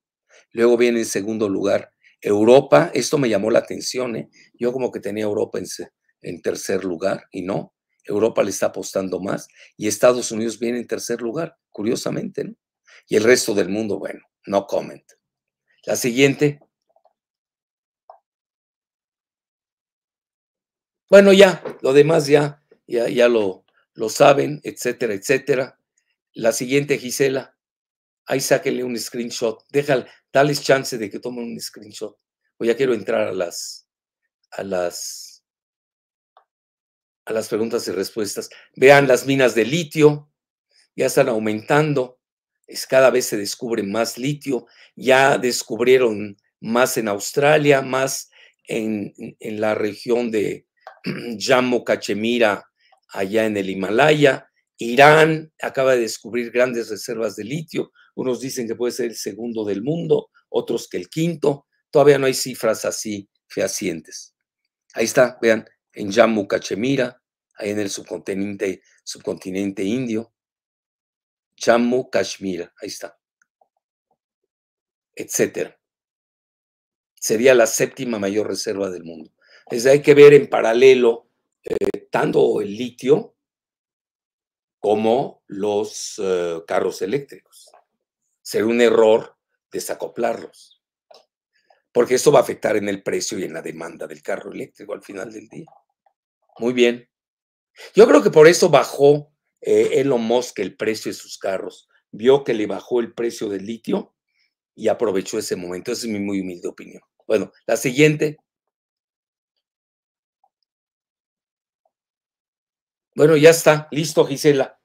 Luego 0.51 0.77
viene 0.77 0.99
en 0.99 1.05
segundo 1.05 1.49
lugar 1.49 1.90
Europa, 2.21 2.91
esto 2.93 3.17
me 3.17 3.29
llamó 3.29 3.51
la 3.51 3.59
atención, 3.59 4.15
¿eh? 4.15 4.29
Yo 4.53 4.71
como 4.73 4.91
que 4.91 4.99
tenía 4.99 5.23
Europa 5.23 5.59
en, 5.59 5.65
en 6.21 6.41
tercer 6.41 6.83
lugar 6.83 7.25
y 7.31 7.41
no, 7.41 7.73
Europa 8.05 8.43
le 8.43 8.51
está 8.51 8.67
apostando 8.67 9.19
más 9.19 9.47
y 9.77 9.87
Estados 9.87 10.31
Unidos 10.31 10.59
viene 10.59 10.79
en 10.79 10.87
tercer 10.87 11.21
lugar, 11.21 11.57
curiosamente, 11.69 12.43
¿no? 12.45 12.55
Y 13.07 13.15
el 13.17 13.23
resto 13.23 13.53
del 13.53 13.69
mundo, 13.69 13.99
bueno, 13.99 14.21
no 14.45 14.67
comment. 14.67 15.03
La 15.85 15.95
siguiente. 15.95 16.59
Bueno, 21.09 21.33
ya, 21.33 21.63
lo 21.81 21.93
demás 21.93 22.27
ya, 22.27 22.63
ya, 22.87 23.09
ya 23.09 23.27
lo, 23.27 23.65
lo 23.93 24.09
saben, 24.09 24.61
etcétera, 24.63 25.13
etcétera. 25.13 25.77
La 26.33 26.51
siguiente, 26.53 26.97
Gisela. 26.97 27.55
Ahí 28.31 28.39
sáquenle 28.39 28.85
un 28.85 28.97
screenshot. 28.97 29.61
Déjale, 29.73 30.05
dales 30.31 30.61
chance 30.61 30.97
de 30.97 31.09
que 31.09 31.19
tomen 31.19 31.43
un 31.43 31.59
screenshot. 31.59 32.17
O 32.57 32.63
ya 32.63 32.77
quiero 32.77 32.93
entrar 32.93 33.27
a 33.27 33.33
las, 33.33 33.89
a 34.51 34.63
las, 34.63 35.43
a 37.25 37.33
las 37.33 37.49
preguntas 37.49 37.85
y 37.89 37.91
respuestas. 37.91 38.49
Vean 38.77 39.05
las 39.05 39.25
minas 39.25 39.53
de 39.53 39.65
litio, 39.65 40.31
ya 40.95 41.07
están 41.07 41.27
aumentando 41.27 42.21
Es, 42.67 42.87
cada 42.87 43.09
vez 43.09 43.25
se 43.25 43.35
descubre 43.35 43.83
más 43.83 44.17
litio, 44.17 44.65
ya 44.95 45.37
descubrieron 45.37 46.37
más 46.61 46.95
en 46.95 47.09
Australia, 47.09 47.81
más 47.81 48.29
en, 48.65 49.13
la 49.41 49.75
región 49.75 50.31
de 50.31 50.67
Jammu 51.37 51.83
Cachemira, 51.83 52.63
allá 53.09 53.45
en 53.45 53.57
el 53.57 53.69
Himalaya. 53.69 54.47
Irán 54.77 55.51
acaba 55.61 55.95
de 55.95 56.03
descubrir 56.03 56.49
grandes 56.49 56.89
reservas 56.89 57.35
de 57.35 57.43
litio. 57.43 57.91
Unos 58.15 58.41
dicen 58.41 58.67
que 58.67 58.75
puede 58.75 58.91
ser 58.91 59.07
el 59.07 59.15
segundo 59.15 59.65
del 59.65 59.81
mundo, 59.83 60.29
otros 60.49 60.87
que 60.87 60.97
el 60.97 61.09
quinto. 61.09 61.67
Todavía 61.89 62.17
no 62.17 62.25
hay 62.25 62.33
cifras 62.33 62.85
así 62.85 63.29
fehacientes. 63.47 64.35
Ahí 64.93 65.05
está, 65.05 65.37
vean, 65.41 65.65
en 65.93 66.11
Jammu 66.11 66.47
Cachemira, 66.47 67.21
ahí 67.55 67.71
en 67.71 67.79
el 67.79 67.89
subcontinente, 67.89 68.81
subcontinente 69.03 69.83
indio. 69.83 70.33
Jammu 71.57 72.09
Kashmir, 72.09 72.71
ahí 72.81 72.87
está, 72.87 73.19
etcétera. 75.15 75.79
Sería 77.15 77.53
la 77.53 77.67
séptima 77.67 78.17
mayor 78.17 78.47
reserva 78.47 78.89
del 78.89 79.03
mundo. 79.03 79.31
Entonces 79.65 79.91
hay 79.91 80.01
que 80.01 80.15
ver 80.15 80.33
en 80.33 80.49
paralelo 80.49 81.29
eh, 81.63 82.07
tanto 82.09 82.61
el 82.61 82.75
litio 82.75 83.35
como 84.79 85.43
los 85.45 86.19
eh, 86.21 86.61
carros 86.65 87.03
eléctricos. 87.03 87.50
Sería 88.41 88.67
un 88.67 88.81
error 88.81 89.37
desacoplarlos, 89.71 90.81
porque 91.91 92.15
eso 92.15 92.31
va 92.31 92.39
a 92.39 92.41
afectar 92.43 92.75
en 92.75 92.89
el 92.89 93.03
precio 93.03 93.39
y 93.39 93.43
en 93.43 93.53
la 93.53 93.61
demanda 93.61 94.07
del 94.07 94.21
carro 94.21 94.51
eléctrico 94.51 94.93
al 94.93 95.03
final 95.03 95.31
del 95.31 95.47
día. 95.47 95.69
Muy 96.57 96.73
bien. 96.73 97.09
Yo 97.95 98.07
creo 98.07 98.21
que 98.21 98.31
por 98.31 98.47
eso 98.47 98.69
bajó 98.69 99.31
eh, 99.61 100.01
Elon 100.01 100.21
Musk 100.21 100.59
el 100.59 100.75
precio 100.75 101.11
de 101.11 101.17
sus 101.17 101.37
carros. 101.37 101.87
Vio 102.11 102.43
que 102.43 102.53
le 102.53 102.67
bajó 102.67 102.99
el 102.99 103.13
precio 103.13 103.47
del 103.47 103.65
litio 103.65 104.15
y 104.75 104.87
aprovechó 104.87 105.37
ese 105.39 105.55
momento. 105.55 105.91
Esa 105.91 106.07
es 106.07 106.11
mi 106.11 106.19
muy 106.19 106.41
humilde 106.41 106.67
opinión. 106.67 107.01
Bueno, 107.27 107.51
la 107.65 107.77
siguiente. 107.77 108.37
Bueno, 113.15 113.37
ya 113.37 113.51
está. 113.51 113.87
Listo, 113.91 114.25
Gisela. 114.25 114.80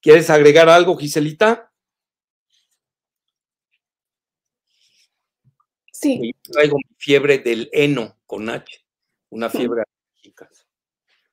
¿Quieres 0.00 0.30
agregar 0.30 0.68
algo, 0.68 0.96
Giselita? 0.96 1.72
Sí. 5.92 6.32
traigo 6.42 6.76
mi 6.76 6.94
fiebre 6.96 7.38
del 7.38 7.68
heno 7.72 8.18
con 8.24 8.48
H, 8.48 8.86
una 9.30 9.50
fiebre 9.50 9.82
alérgica 9.82 10.48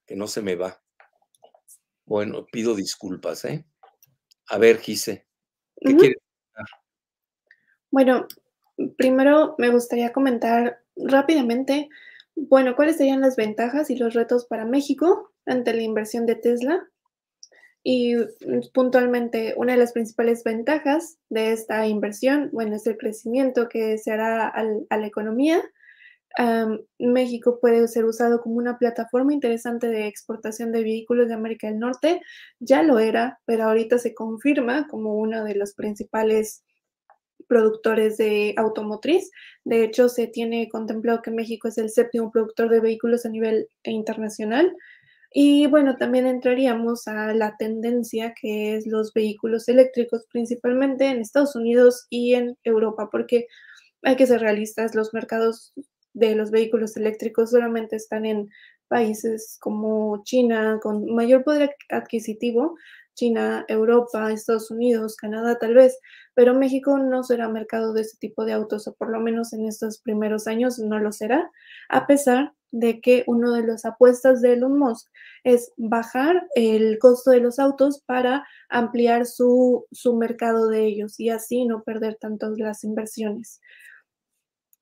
que 0.05 0.15
no 0.15 0.27
se 0.27 0.41
me 0.41 0.55
va. 0.55 0.81
Bueno, 2.05 2.45
pido 2.51 2.75
disculpas, 2.75 3.45
¿eh? 3.45 3.65
A 4.47 4.57
ver, 4.57 4.79
Gise, 4.79 5.27
¿qué 5.79 5.95
quieres 5.95 6.17
Bueno, 7.89 8.27
primero 8.97 9.55
me 9.57 9.69
gustaría 9.69 10.13
comentar 10.13 10.83
rápidamente, 10.95 11.89
bueno, 12.35 12.75
cuáles 12.75 12.97
serían 12.97 13.21
las 13.21 13.35
ventajas 13.35 13.89
y 13.89 13.97
los 13.97 14.13
retos 14.13 14.45
para 14.45 14.65
México 14.65 15.33
ante 15.45 15.73
la 15.73 15.81
inversión 15.81 16.25
de 16.25 16.35
Tesla. 16.35 16.87
Y 17.87 18.15
mm, 18.15 18.71
puntualmente, 18.73 19.53
una 19.57 19.73
de 19.73 19.77
las 19.77 19.93
principales 19.93 20.43
ventajas 20.43 21.19
de 21.29 21.51
esta 21.51 21.85
inversión, 21.85 22.49
bueno, 22.51 22.75
es 22.75 22.87
el 22.87 22.97
crecimiento 22.97 23.69
que 23.69 23.99
se 23.99 24.11
hará 24.11 24.47
a 24.47 24.97
la 24.97 25.07
economía. 25.07 25.63
México 26.99 27.59
puede 27.61 27.87
ser 27.87 28.03
usado 28.05 28.41
como 28.41 28.55
una 28.55 28.77
plataforma 28.77 29.33
interesante 29.33 29.87
de 29.87 30.07
exportación 30.07 30.71
de 30.71 30.83
vehículos 30.83 31.27
de 31.27 31.35
América 31.35 31.67
del 31.67 31.79
Norte. 31.79 32.21
Ya 32.59 32.81
lo 32.81 32.97
era, 32.97 33.39
pero 33.45 33.65
ahorita 33.65 33.99
se 33.99 34.15
confirma 34.15 34.87
como 34.87 35.13
uno 35.13 35.45
de 35.45 35.55
los 35.55 35.75
principales 35.75 36.63
productores 37.47 38.17
de 38.17 38.55
automotriz. 38.57 39.29
De 39.63 39.83
hecho, 39.83 40.09
se 40.09 40.25
tiene 40.25 40.67
contemplado 40.69 41.21
que 41.21 41.31
México 41.31 41.67
es 41.67 41.77
el 41.77 41.91
séptimo 41.91 42.31
productor 42.31 42.69
de 42.69 42.79
vehículos 42.79 43.25
a 43.25 43.29
nivel 43.29 43.69
internacional. 43.83 44.75
Y 45.37 45.67
bueno, 45.67 45.97
también 45.97 46.27
entraríamos 46.27 47.09
a 47.09 47.33
la 47.33 47.57
tendencia 47.57 48.33
que 48.39 48.77
es 48.77 48.87
los 48.87 49.11
vehículos 49.13 49.67
eléctricos, 49.67 50.25
principalmente 50.31 51.07
en 51.07 51.19
Estados 51.19 51.57
Unidos 51.57 52.07
y 52.09 52.35
en 52.35 52.57
Europa, 52.63 53.09
porque 53.11 53.47
hay 54.03 54.15
que 54.15 54.27
ser 54.27 54.39
realistas, 54.39 54.95
los 54.95 55.13
mercados 55.13 55.73
de 56.13 56.35
los 56.35 56.51
vehículos 56.51 56.95
eléctricos 56.95 57.51
solamente 57.51 57.97
están 57.97 58.25
en 58.25 58.49
países 58.87 59.57
como 59.59 60.23
China, 60.23 60.79
con 60.81 61.13
mayor 61.13 61.43
poder 61.43 61.75
adquisitivo, 61.89 62.77
China, 63.13 63.65
Europa, 63.67 64.31
Estados 64.31 64.71
Unidos, 64.71 65.17
Canadá 65.17 65.59
tal 65.59 65.73
vez, 65.73 65.99
pero 66.33 66.53
México 66.53 66.97
no 66.97 67.23
será 67.23 67.49
mercado 67.49 67.93
de 67.93 68.03
ese 68.03 68.17
tipo 68.19 68.45
de 68.45 68.53
autos, 68.53 68.87
o 68.87 68.95
por 68.95 69.09
lo 69.11 69.19
menos 69.19 69.51
en 69.51 69.65
estos 69.67 69.99
primeros 69.99 70.47
años 70.47 70.79
no 70.79 70.97
lo 70.99 71.11
será, 71.11 71.51
a 71.89 72.07
pesar 72.07 72.53
de 72.71 72.99
que 72.99 73.23
una 73.27 73.55
de 73.55 73.65
las 73.65 73.85
apuestas 73.85 74.41
de 74.41 74.53
Elon 74.53 74.77
Musk 74.77 75.07
es 75.43 75.71
bajar 75.77 76.47
el 76.55 76.97
costo 76.99 77.31
de 77.31 77.39
los 77.39 77.59
autos 77.59 78.01
para 78.05 78.45
ampliar 78.69 79.25
su, 79.25 79.85
su 79.91 80.15
mercado 80.15 80.67
de 80.69 80.85
ellos 80.85 81.19
y 81.19 81.29
así 81.29 81.65
no 81.65 81.83
perder 81.83 82.15
tanto 82.15 82.49
las 82.57 82.83
inversiones. 82.83 83.61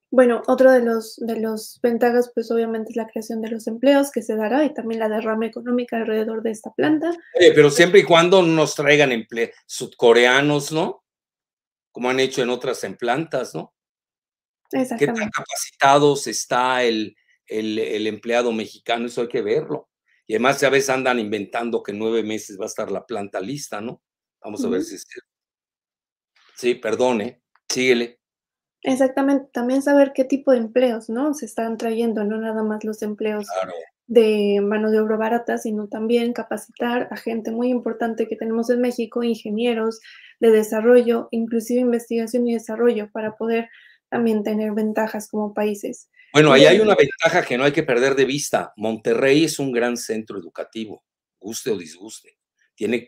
Bueno, 0.09 0.43
otro 0.45 0.71
de 0.71 0.81
los, 0.81 1.17
de 1.17 1.39
los 1.39 1.79
ventajas, 1.81 2.31
pues 2.35 2.51
obviamente 2.51 2.91
es 2.91 2.95
la 2.95 3.07
creación 3.07 3.41
de 3.41 3.49
los 3.49 3.65
empleos 3.65 4.11
que 4.11 4.21
se 4.21 4.35
dará 4.35 4.63
y 4.63 4.71
también 4.71 4.99
la 4.99 5.09
derrama 5.09 5.47
económica 5.47 5.97
alrededor 5.97 6.43
de 6.43 6.51
esta 6.51 6.71
planta. 6.71 7.11
pero 7.55 7.71
siempre 7.71 8.01
y 8.01 8.03
cuando 8.03 8.43
nos 8.43 8.75
traigan 8.75 9.11
empleos 9.11 9.49
sudcoreanos, 9.65 10.71
¿no? 10.71 11.03
Como 11.91 12.11
han 12.11 12.19
hecho 12.19 12.43
en 12.43 12.51
otras 12.51 12.83
en 12.83 12.95
plantas, 12.95 13.55
¿no? 13.55 13.73
Exactamente. 14.71 15.05
¿Qué 15.05 15.19
tan 15.19 15.29
capacitados 15.31 16.27
está 16.27 16.83
el, 16.83 17.15
el, 17.47 18.07
empleado 18.07 18.51
mexicano? 18.51 19.07
Eso 19.07 19.21
hay 19.21 19.27
que 19.27 19.41
verlo. 19.41 19.89
Y 20.25 20.35
además, 20.35 20.61
ya 20.61 20.69
ves, 20.69 20.89
andan 20.89 21.19
inventando 21.19 21.83
que 21.83 21.91
en 21.91 21.99
nueve 21.99 22.23
meses 22.23 22.57
va 22.59 22.63
a 22.63 22.67
estar 22.67 22.91
la 22.91 23.05
planta 23.05 23.41
lista, 23.41 23.81
¿no? 23.81 24.01
Vamos 24.41 24.63
a 24.63 24.69
ver 24.69 24.83
si 24.83 24.95
es 24.95 25.05
cierto. 25.07 25.29
Sí, 26.55 26.75
perdone, 26.75 27.41
síguele. 27.69 28.19
Exactamente, 28.83 29.49
también 29.53 29.81
saber 29.81 30.11
qué 30.13 30.25
tipo 30.25 30.51
de 30.51 30.57
empleos, 30.57 31.09
¿no? 31.09 31.33
Se 31.33 31.45
están 31.45 31.77
trayendo, 31.77 32.25
no 32.25 32.37
nada 32.37 32.63
más 32.63 32.83
los 32.83 33.01
empleos 33.01 33.47
de 34.07 34.59
mano 34.61 34.91
de 34.91 34.99
obra 34.99 35.15
barata, 35.15 35.57
sino 35.57 35.87
también 35.87 36.33
capacitar 36.33 37.07
a 37.09 37.15
gente 37.15 37.51
muy 37.51 37.69
importante 37.69 38.27
que 38.27 38.35
tenemos 38.35 38.69
en 38.69 38.81
México, 38.81 39.23
ingenieros 39.23 40.01
de 40.41 40.51
desarrollo, 40.51 41.29
inclusive 41.31 41.79
investigación 41.79 42.45
y 42.47 42.53
desarrollo, 42.53 43.09
para 43.11 43.37
poder 43.37 43.69
también 44.09 44.43
tener 44.43 44.73
ventajas 44.73 45.29
como 45.29 45.53
países. 45.53 46.09
Bueno, 46.33 46.51
ahí 46.51 46.65
hay 46.65 46.79
una 46.79 46.95
ventaja 46.95 47.45
que 47.45 47.57
no 47.57 47.63
hay 47.63 47.71
que 47.71 47.83
perder 47.83 48.15
de 48.15 48.25
vista. 48.25 48.73
Monterrey 48.75 49.43
es 49.43 49.59
un 49.59 49.71
gran 49.71 49.97
centro 49.97 50.39
educativo, 50.39 51.03
guste 51.39 51.69
o 51.71 51.77
disguste. 51.77 52.37
Tiene 52.75 53.07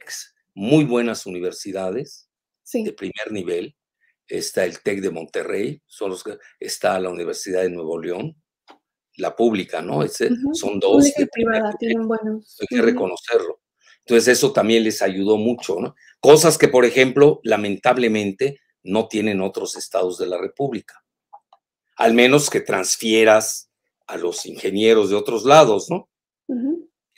muy 0.53 0.85
buenas 0.85 1.25
universidades 1.25 2.29
de 2.71 2.93
primer 2.93 3.31
nivel 3.31 3.75
está 4.27 4.65
el 4.65 4.81
TEC 4.81 5.01
de 5.01 5.11
Monterrey, 5.11 5.81
son 5.85 6.11
los 6.11 6.23
está 6.59 6.99
la 6.99 7.09
Universidad 7.09 7.61
de 7.61 7.69
Nuevo 7.69 7.99
León, 7.99 8.35
la 9.17 9.35
pública, 9.35 9.81
¿no? 9.81 10.01
Son 10.53 10.79
dos. 10.79 10.97
Pública 10.97 11.21
y 11.21 11.25
privada, 11.27 11.73
tienen 11.77 12.07
buenos. 12.07 12.57
Hay 12.59 12.67
que 12.67 12.81
reconocerlo. 12.81 13.61
Entonces 13.99 14.37
eso 14.37 14.51
también 14.51 14.83
les 14.83 15.01
ayudó 15.01 15.37
mucho, 15.37 15.79
¿no? 15.79 15.95
Cosas 16.19 16.57
que, 16.57 16.67
por 16.67 16.85
ejemplo, 16.85 17.39
lamentablemente 17.43 18.59
no 18.83 19.07
tienen 19.07 19.41
otros 19.41 19.75
estados 19.77 20.17
de 20.17 20.27
la 20.27 20.37
República. 20.37 21.03
Al 21.95 22.13
menos 22.13 22.49
que 22.49 22.61
transfieras 22.61 23.69
a 24.07 24.17
los 24.17 24.45
ingenieros 24.45 25.09
de 25.09 25.15
otros 25.15 25.45
lados, 25.45 25.89
¿no? 25.89 26.09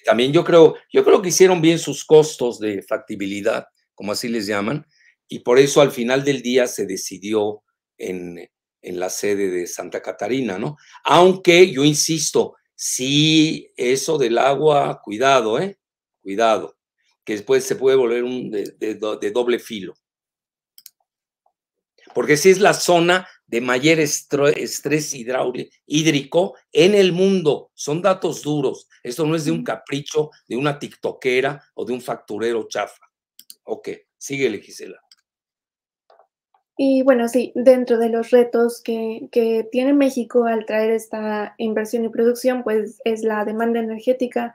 También 0.06 0.32
yo 0.32 0.44
creo, 0.44 0.76
yo 0.92 1.04
creo 1.04 1.22
que 1.22 1.30
hicieron 1.30 1.62
bien 1.62 1.80
sus 1.80 2.06
costos 2.06 2.60
de 2.60 2.82
factibilidad, 2.82 3.68
como 3.94 4.14
así 4.14 4.30
les 4.30 4.48
llaman, 4.48 4.86
y 5.28 5.40
por 5.40 5.60
eso 5.60 5.82
al 5.82 5.92
final 5.92 6.24
del 6.24 6.42
día 6.42 6.68
se 6.68 6.86
decidió 6.86 7.64
en, 7.98 8.50
la 8.82 9.10
sede 9.10 9.50
de 9.50 9.68
Santa 9.68 10.02
Catarina, 10.02 10.58
¿no? 10.58 10.78
Aunque 11.04 11.70
yo 11.70 11.84
insisto, 11.84 12.56
sí, 12.74 13.70
eso 13.76 14.18
del 14.18 14.38
agua, 14.38 15.02
cuidado, 15.04 15.60
¿eh? 15.60 15.78
Cuidado, 16.22 16.78
que 17.26 17.34
después 17.34 17.66
se 17.66 17.76
puede 17.76 17.98
volver 17.98 18.24
un 18.24 18.50
de, 18.50 19.32
doble 19.34 19.60
filo. 19.60 19.94
Porque 22.14 22.38
si 22.38 22.50
es 22.50 22.60
la 22.60 22.74
zona 22.74 23.28
de 23.48 23.62
mayor 23.62 24.00
estrés 24.00 25.16
hídrico 25.86 26.56
en 26.72 26.96
el 26.96 27.14
mundo. 27.14 27.72
Son 27.74 28.02
datos 28.02 28.44
duros. 28.44 28.88
Esto 29.04 29.26
no 29.26 29.36
es 29.36 29.46
de 29.46 29.52
un 29.52 29.64
capricho, 29.64 30.30
de 30.48 30.58
una 30.58 30.78
tiktokera 30.78 31.64
o 31.74 31.86
de 31.86 31.94
un 31.94 32.02
facturero 32.02 32.68
chafa. 32.68 33.10
Ok, 33.64 33.90
síguele, 34.18 34.60
Gisela. 34.60 35.00
Y 36.80 37.02
bueno, 37.02 37.28
sí, 37.28 37.54
dentro 37.56 37.98
de 37.98 38.10
los 38.10 38.30
retos 38.30 38.82
que, 38.84 39.30
que, 39.32 39.68
tiene 39.72 39.94
México 39.94 40.46
al 40.46 40.66
traer 40.68 40.92
esta 40.92 41.56
inversión 41.58 42.06
y 42.06 42.10
producción, 42.10 42.64
pues 42.64 43.02
es 43.04 43.24
la 43.24 43.46
demanda 43.46 43.80
energética, 43.80 44.54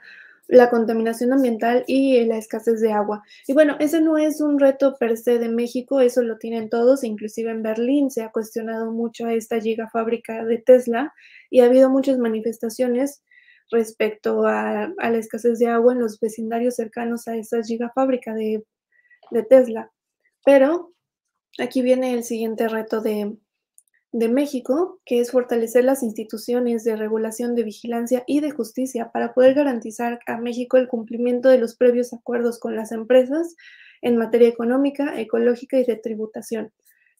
la 0.52 0.68
contaminación 0.68 1.32
ambiental 1.32 1.82
y 1.86 2.22
la 2.26 2.36
escasez 2.36 2.82
de 2.82 2.92
agua. 2.92 3.22
Y 3.46 3.54
bueno, 3.54 3.76
ese 3.80 4.02
no 4.02 4.18
es 4.18 4.42
un 4.42 4.58
reto 4.58 4.96
per 4.98 5.16
se 5.16 5.38
de 5.38 5.48
México, 5.48 6.00
eso 6.00 6.20
lo 6.22 6.36
tienen 6.36 6.68
todos, 6.68 7.04
inclusive 7.04 7.50
en 7.50 7.62
Berlín 7.62 8.10
se 8.10 8.22
ha 8.22 8.30
cuestionado 8.30 8.92
mucho 8.92 9.24
a 9.24 9.32
esta 9.32 9.58
gigafábrica 9.58 10.44
de 10.44 10.58
Tesla 10.58 11.14
y 11.48 11.60
ha 11.60 11.64
habido 11.64 11.88
muchas 11.88 12.18
manifestaciones 12.18 13.22
respecto 13.70 14.46
a, 14.46 14.92
la 14.98 15.18
escasez 15.18 15.58
de 15.58 15.68
agua 15.68 15.94
en 15.94 16.00
los 16.00 16.20
vecindarios 16.20 16.74
cercanos 16.74 17.28
a 17.28 17.36
esa 17.36 17.62
gigafábrica 17.62 18.34
de, 18.34 18.62
de 19.30 19.42
Tesla. 19.44 19.90
Pero 20.44 20.92
aquí 21.58 21.80
viene 21.80 22.12
el 22.12 22.24
siguiente 22.24 22.68
reto 22.68 23.00
de, 23.00 23.38
de 24.12 24.28
México, 24.28 25.00
que 25.06 25.20
es 25.20 25.30
fortalecer 25.30 25.84
las 25.84 26.02
instituciones 26.02 26.84
de 26.84 26.96
regulación, 26.96 27.54
de 27.54 27.64
vigilancia 27.64 28.24
y 28.26 28.40
de 28.40 28.50
justicia 28.50 29.10
para 29.10 29.32
poder 29.32 29.54
garantizar 29.54 30.20
a 30.26 30.36
México 30.36 30.76
el 30.76 30.86
cumplimiento 30.86 31.48
de 31.48 31.58
los 31.58 31.76
previos 31.76 32.12
acuerdos 32.12 32.60
con 32.60 32.76
las 32.76 32.92
empresas 32.92 33.56
en 34.02 34.18
materia 34.18 34.48
económica, 34.48 35.18
ecológica 35.18 35.78
y 35.78 35.84
de 35.84 35.96
tributación. 35.96 36.72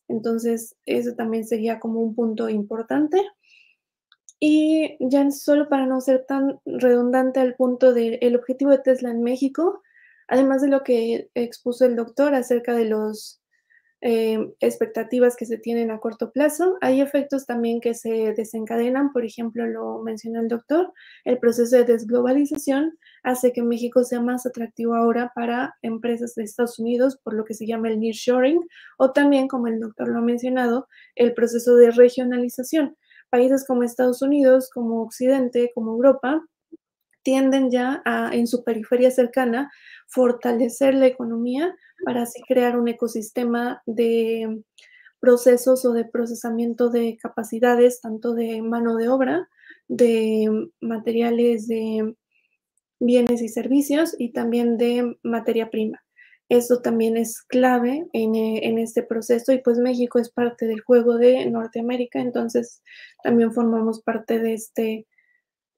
Entonces, 0.09 0.77
eso 0.85 1.15
también 1.15 1.47
sería 1.47 1.81
como 1.81 2.01
un 2.01 2.15
punto 2.15 2.51
importante. 2.51 3.23
Y 4.39 4.97
ya 5.01 5.31
solo 5.31 5.69
para 5.69 5.87
no 5.87 6.01
ser 6.01 6.27
tan 6.27 6.61
redundante 6.67 7.41
al 7.41 7.55
punto 7.55 7.95
del 7.95 8.37
objetivo 8.37 8.73
de 8.73 8.79
Tesla 8.79 9.11
en 9.11 9.23
México, 9.23 9.81
además 10.29 10.61
de 10.61 10.69
lo 10.69 10.83
que 10.83 11.31
expuso 11.35 11.87
el 11.87 11.97
doctor 11.97 12.35
acerca 12.35 12.75
de 12.75 12.87
los 12.87 13.42
eh, 14.05 14.53
expectativas 14.59 15.37
que 15.37 15.47
se 15.47 15.59
tienen 15.59 15.93
a 15.93 16.01
corto 16.01 16.33
plazo. 16.33 16.77
Hay 16.81 17.01
efectos 17.01 17.47
también 17.47 17.81
que 17.81 17.95
se 17.95 18.35
desencadenan, 18.37 19.13
por 19.13 19.25
ejemplo, 19.25 19.65
lo 19.65 20.03
mencionó 20.03 20.41
el 20.41 20.49
doctor, 20.49 20.93
el 21.25 21.39
proceso 21.39 21.77
de 21.77 21.85
desglobalización 21.85 22.99
hace 23.23 23.53
que 23.53 23.63
México 23.63 24.03
sea 24.03 24.21
más 24.21 24.45
atractivo 24.45 24.97
ahora 24.97 25.31
para 25.37 25.77
empresas 25.83 26.35
de 26.35 26.43
Estados 26.43 26.81
Unidos, 26.81 27.17
por 27.23 27.35
lo 27.35 27.45
que 27.45 27.55
se 27.55 27.65
llama 27.65 27.91
el 27.91 28.01
nearshoring, 28.01 28.61
o 28.99 29.13
también, 29.13 29.47
como 29.47 29.69
el 29.69 29.79
doctor 29.79 30.09
lo 30.09 30.19
ha 30.19 30.23
mencionado, 30.23 30.89
el 31.15 31.33
proceso 31.33 31.77
de 31.77 31.93
regionalización. 31.93 32.97
Países 33.31 33.65
como 33.65 33.85
Estados 33.85 34.21
Unidos, 34.21 34.69
como 34.69 35.03
Occidente, 35.03 35.71
como 35.75 35.93
Europa, 35.93 36.45
tienden 37.23 37.71
ya 37.71 38.03
a, 38.05 38.35
en 38.35 38.49
su 38.49 38.65
periferia 38.65 39.13
cercana, 39.13 39.71
fortalecer 40.09 40.95
la 40.95 41.07
economía 41.07 41.75
para 42.05 42.23
así 42.23 42.41
crear 42.47 42.79
un 42.79 42.89
ecosistema 42.89 43.83
de 43.87 44.63
procesos 45.21 45.85
o 45.85 45.93
de 45.93 46.05
procesamiento 46.05 46.91
de 46.91 47.17
capacidades, 47.17 48.01
tanto 48.01 48.35
de 48.35 48.61
mano 48.63 48.97
de 48.97 49.09
obra, 49.09 49.49
de 49.89 50.69
materiales, 50.81 51.69
de 51.69 52.15
bienes 52.99 53.43
y 53.43 53.49
servicios 53.49 54.15
y 54.19 54.33
también 54.33 54.79
de 54.79 55.17
materia 55.23 55.71
prima. 55.71 56.03
Eso 56.49 56.83
también 56.83 57.17
es 57.17 57.41
clave 57.43 58.07
en, 58.13 58.35
en, 58.35 58.79
este 58.79 59.03
proceso 59.03 59.53
y 59.53 59.59
pues 59.59 59.79
México 59.79 60.19
es 60.19 60.29
parte 60.29 60.67
del 60.67 60.83
juego 60.83 61.17
de 61.17 61.47
Norteamérica, 61.47 62.21
entonces 62.21 62.83
también 63.23 63.53
formamos 63.53 64.03
parte 64.03 64.39
de 64.39 64.55
este, 64.55 65.07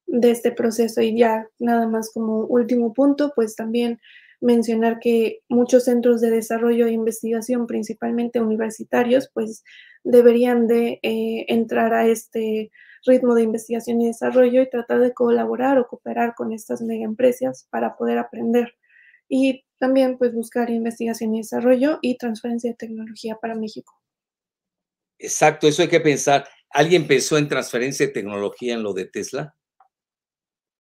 de 0.06 0.30
este 0.30 0.52
proceso 0.52 1.00
y 1.00 1.16
ya 1.16 1.48
nada 1.58 1.86
más 1.86 2.10
como 2.12 2.46
último 2.46 2.92
punto, 2.92 3.32
pues 3.36 3.54
también 3.54 4.00
mencionar 4.44 5.00
que 5.00 5.40
muchos 5.48 5.84
centros 5.84 6.20
de 6.20 6.30
desarrollo 6.30 6.86
e 6.86 6.92
investigación, 6.92 7.66
principalmente 7.66 8.42
universitarios, 8.42 9.30
pues 9.32 9.64
deberían 10.04 10.66
de 10.66 11.00
eh, 11.02 11.46
entrar 11.48 11.94
a 11.94 12.06
este 12.06 12.70
ritmo 13.06 13.34
de 13.34 13.42
investigación 13.42 14.02
y 14.02 14.08
desarrollo 14.08 14.60
y 14.60 14.68
tratar 14.68 15.00
de 15.00 15.14
colaborar 15.14 15.78
o 15.78 15.88
cooperar 15.88 16.34
con 16.34 16.52
estas 16.52 16.82
mega 16.82 17.04
empresas 17.04 17.66
para 17.70 17.96
poder 17.96 18.18
aprender. 18.18 18.74
Y 19.28 19.64
también 19.78 20.18
pues 20.18 20.34
buscar 20.34 20.68
investigación 20.68 21.34
y 21.34 21.38
desarrollo 21.38 21.98
y 22.02 22.18
transferencia 22.18 22.70
de 22.70 22.76
tecnología 22.76 23.38
para 23.40 23.54
México. 23.54 23.98
Exacto, 25.18 25.66
eso 25.66 25.80
hay 25.80 25.88
que 25.88 26.00
pensar. 26.00 26.46
¿Alguien 26.68 27.06
pensó 27.06 27.38
en 27.38 27.48
transferencia 27.48 28.06
de 28.06 28.12
tecnología 28.12 28.74
en 28.74 28.82
lo 28.82 28.92
de 28.92 29.06
Tesla? 29.06 29.56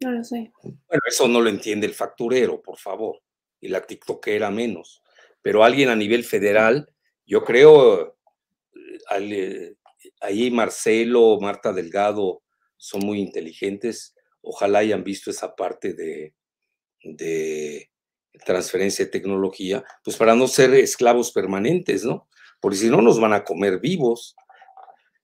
No 0.02 0.10
lo 0.10 0.22
sé. 0.22 0.52
Bueno, 0.62 1.02
eso 1.08 1.28
no 1.28 1.40
lo 1.40 1.48
entiende 1.48 1.86
el 1.86 1.94
facturero, 1.94 2.60
por 2.60 2.76
favor 2.76 3.22
y 3.64 3.68
la 3.68 3.86
TikTokera 3.86 4.50
menos. 4.50 5.02
Pero 5.40 5.64
alguien 5.64 5.88
a 5.88 5.96
nivel 5.96 6.22
federal, 6.22 6.90
yo 7.24 7.42
creo, 7.44 8.18
eh, 9.18 9.74
ahí 10.20 10.50
Marcelo, 10.50 11.38
Marta 11.40 11.72
Delgado 11.72 12.42
son 12.76 13.06
muy 13.06 13.20
inteligentes. 13.20 14.14
Ojalá 14.42 14.80
hayan 14.80 15.02
visto 15.02 15.30
esa 15.30 15.56
parte 15.56 15.94
de, 15.94 16.34
transferencia 18.44 19.06
de 19.06 19.10
tecnología, 19.10 19.82
pues 20.02 20.16
para 20.18 20.34
no 20.34 20.46
ser 20.46 20.74
esclavos 20.74 21.32
permanentes, 21.32 22.04
¿no? 22.04 22.28
Porque 22.60 22.76
si 22.76 22.90
no 22.90 23.00
nos 23.00 23.18
van 23.18 23.32
a 23.32 23.44
comer 23.44 23.80
vivos. 23.80 24.36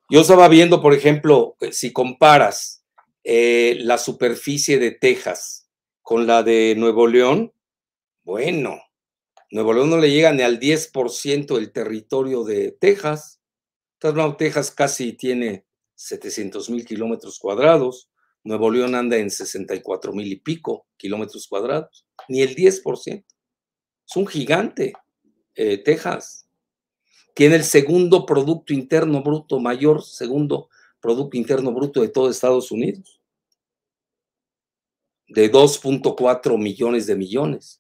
Yo 0.09 0.23
estaba 0.23 0.49
viendo, 0.49 0.81
por 0.81 0.95
ejemplo, 0.95 1.57
si 1.73 1.93
comparas 1.93 2.85
eh, 3.23 3.77
la 3.81 3.99
superficie 3.99 4.79
de 4.79 4.93
Texas 4.93 5.69
con 6.01 6.27
la 6.27 6.43
de 6.43 6.75
Nuevo 6.77 7.07
León, 7.07 7.53
bueno, 8.25 8.81
Nuevo 9.51 9.73
León 9.73 9.91
no 9.91 9.99
le 9.99 10.11
llega 10.11 10.33
ni 10.33 10.43
al 10.43 10.61
10% 10.61 11.57
del 11.57 11.73
territorio 11.73 12.45
de 12.45 12.71
Texas. 12.73 13.41
Texas 14.39 14.71
casi 14.71 15.15
tiene 15.15 15.67
700 15.97 16.71
mil 16.71 16.85
kilómetros 16.87 17.39
cuadrados. 17.39 18.09
Nuevo 18.45 18.71
León 18.71 18.95
anda 18.95 19.17
en 19.17 19.31
64 19.31 20.13
mil 20.13 20.31
y 20.33 20.37
pico 20.37 20.87
kilómetros 20.97 21.49
cuadrados. 21.49 22.07
Ni 22.29 22.43
el 22.43 22.55
10%. 22.55 23.25
Es 24.09 24.17
un 24.17 24.27
gigante, 24.27 24.93
eh, 25.57 25.79
Texas. 25.79 26.47
Tiene 27.35 27.57
el 27.57 27.65
segundo 27.65 28.27
Producto 28.27 28.73
Interno 28.73 29.23
Bruto 29.23 29.59
mayor, 29.59 30.05
segundo 30.05 30.69
Producto 31.01 31.37
Interno 31.37 31.73
Bruto 31.73 32.03
de 32.03 32.09
todo 32.09 32.31
Estados 32.31 32.71
Unidos. 32.71 33.21
De 35.27 35.51
2.4 35.51 36.57
millones 36.57 37.07
de 37.07 37.17
millones 37.17 37.80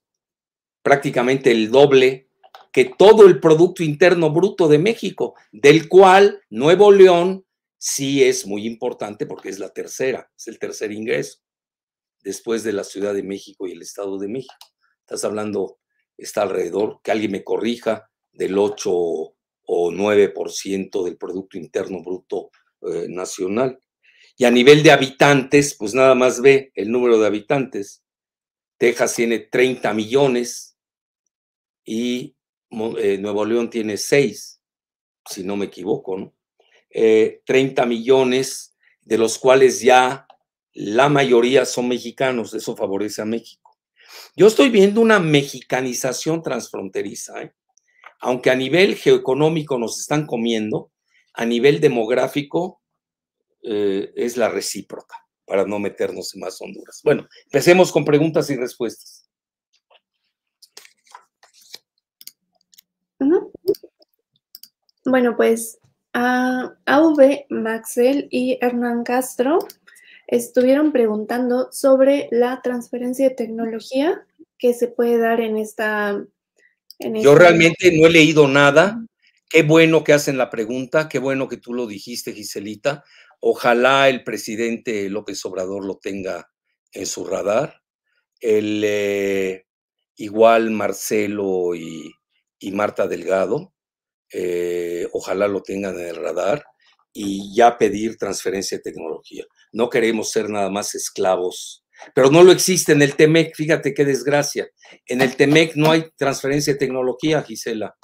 prácticamente 0.82 1.50
el 1.50 1.70
doble 1.70 2.28
que 2.72 2.84
todo 2.84 3.26
el 3.26 3.40
Producto 3.40 3.82
Interno 3.82 4.30
Bruto 4.30 4.68
de 4.68 4.78
México, 4.78 5.34
del 5.52 5.88
cual 5.88 6.42
Nuevo 6.50 6.92
León 6.92 7.44
sí 7.78 8.22
es 8.22 8.46
muy 8.46 8.66
importante 8.66 9.26
porque 9.26 9.48
es 9.48 9.58
la 9.58 9.70
tercera, 9.70 10.30
es 10.36 10.46
el 10.48 10.58
tercer 10.58 10.92
ingreso, 10.92 11.38
después 12.22 12.62
de 12.62 12.72
la 12.72 12.84
Ciudad 12.84 13.14
de 13.14 13.22
México 13.22 13.66
y 13.66 13.72
el 13.72 13.82
Estado 13.82 14.18
de 14.18 14.28
México. 14.28 14.54
Estás 15.00 15.24
hablando, 15.24 15.78
está 16.16 16.42
alrededor, 16.42 17.00
que 17.02 17.10
alguien 17.10 17.32
me 17.32 17.42
corrija, 17.42 18.10
del 18.32 18.56
8 18.56 18.90
o 18.92 19.34
9% 19.90 21.04
del 21.04 21.16
Producto 21.16 21.58
Interno 21.58 22.02
Bruto 22.02 22.50
eh, 22.82 23.06
Nacional. 23.08 23.80
Y 24.36 24.44
a 24.44 24.50
nivel 24.50 24.82
de 24.82 24.92
habitantes, 24.92 25.74
pues 25.74 25.94
nada 25.94 26.14
más 26.14 26.40
ve 26.40 26.70
el 26.74 26.90
número 26.90 27.18
de 27.18 27.26
habitantes. 27.26 28.02
Texas 28.78 29.14
tiene 29.14 29.38
30 29.40 29.92
millones, 29.94 30.69
y 31.84 32.36
eh, 32.70 33.18
Nuevo 33.18 33.44
León 33.44 33.68
tiene 33.68 33.96
6, 33.96 34.62
si 35.28 35.44
no 35.44 35.56
me 35.56 35.66
equivoco, 35.66 36.16
¿no? 36.16 36.34
30 36.92 37.82
eh, 37.82 37.86
millones, 37.86 38.76
de 39.00 39.18
los 39.18 39.38
cuales 39.38 39.80
ya 39.80 40.26
la 40.72 41.08
mayoría 41.08 41.64
son 41.64 41.88
mexicanos, 41.88 42.54
eso 42.54 42.76
favorece 42.76 43.22
a 43.22 43.24
México. 43.24 43.76
Yo 44.36 44.46
estoy 44.46 44.70
viendo 44.70 45.00
una 45.00 45.18
mexicanización 45.18 46.42
transfronteriza, 46.42 47.42
¿eh? 47.42 47.54
aunque 48.20 48.50
a 48.50 48.54
nivel 48.54 48.96
geoeconómico 48.96 49.78
nos 49.78 49.98
están 50.00 50.26
comiendo, 50.26 50.92
a 51.34 51.44
nivel 51.44 51.80
demográfico 51.80 52.82
es 53.62 54.38
la 54.38 54.48
recíproca, 54.48 55.16
para 55.44 55.66
no 55.66 55.78
meternos 55.78 56.34
en 56.34 56.40
más 56.40 56.60
Honduras. 56.62 57.00
Bueno, 57.04 57.28
empecemos 57.44 57.92
con 57.92 58.04
preguntas 58.06 58.48
y 58.50 58.56
respuestas. 58.56 59.29
Bueno, 65.10 65.36
pues 65.36 65.80
AV, 66.12 67.46
Maxel 67.48 68.28
y 68.30 68.58
Hernán 68.60 69.02
Castro 69.02 69.58
estuvieron 70.28 70.92
preguntando 70.92 71.68
sobre 71.72 72.28
la 72.30 72.60
transferencia 72.62 73.28
de 73.28 73.34
tecnología 73.34 74.24
que 74.56 74.72
se 74.72 74.86
puede 74.86 75.18
dar 75.18 75.40
en 75.40 75.56
esta... 75.56 76.24
Yo 77.00 77.34
realmente 77.34 77.90
no 77.98 78.06
he 78.06 78.10
leído 78.10 78.46
nada. 78.46 79.04
Qué 79.48 79.64
bueno 79.64 80.04
que 80.04 80.12
hacen 80.12 80.38
la 80.38 80.48
pregunta, 80.48 81.08
qué 81.08 81.18
bueno 81.18 81.48
que 81.48 81.56
tú 81.56 81.74
lo 81.74 81.88
dijiste, 81.88 82.32
Giselita. 82.32 83.02
Ojalá 83.40 84.08
el 84.08 84.22
presidente 84.22 85.10
López 85.10 85.44
Obrador 85.44 85.84
lo 85.84 85.98
tenga 85.98 86.48
en 86.92 87.06
su 87.06 87.24
radar. 87.24 87.82
El, 88.38 88.82
eh, 88.84 89.66
igual 90.14 90.70
Marcelo 90.70 91.74
y, 91.74 92.12
y 92.60 92.70
Marta 92.70 93.08
Delgado 93.08 93.72
eh, 94.32 95.08
ojalá 95.12 95.48
lo 95.48 95.62
tengan 95.62 95.98
en 95.98 96.06
el 96.06 96.16
radar, 96.16 96.64
y 97.12 97.54
ya 97.54 97.76
pedir 97.76 98.16
transferencia 98.16 98.78
de 98.78 98.82
tecnología. 98.82 99.44
No 99.72 99.88
queremos 99.88 100.30
ser 100.30 100.48
nada 100.48 100.70
más 100.70 100.94
esclavos, 100.94 101.84
pero 102.14 102.30
no 102.30 102.42
lo 102.42 102.52
existe 102.52 102.92
en 102.92 103.02
el 103.02 103.16
TEMEC, 103.16 103.54
fíjate 103.54 103.94
qué 103.94 104.04
desgracia. 104.04 104.68
En 105.06 105.20
el 105.20 105.36
TEMEC 105.36 105.74
no 105.76 105.90
hay 105.90 106.10
transferencia 106.16 106.72
de 106.72 106.78
tecnología, 106.78 107.42
Gisela. 107.42 107.96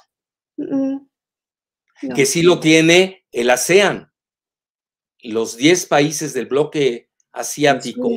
Que 2.15 2.25
sí 2.25 2.43
lo 2.43 2.59
tiene 2.59 3.25
el 3.31 3.49
ASEAN. 3.49 4.11
Los 5.23 5.57
10 5.57 5.87
países 5.87 6.33
del 6.33 6.45
bloque 6.45 7.09
asiático, 7.31 8.11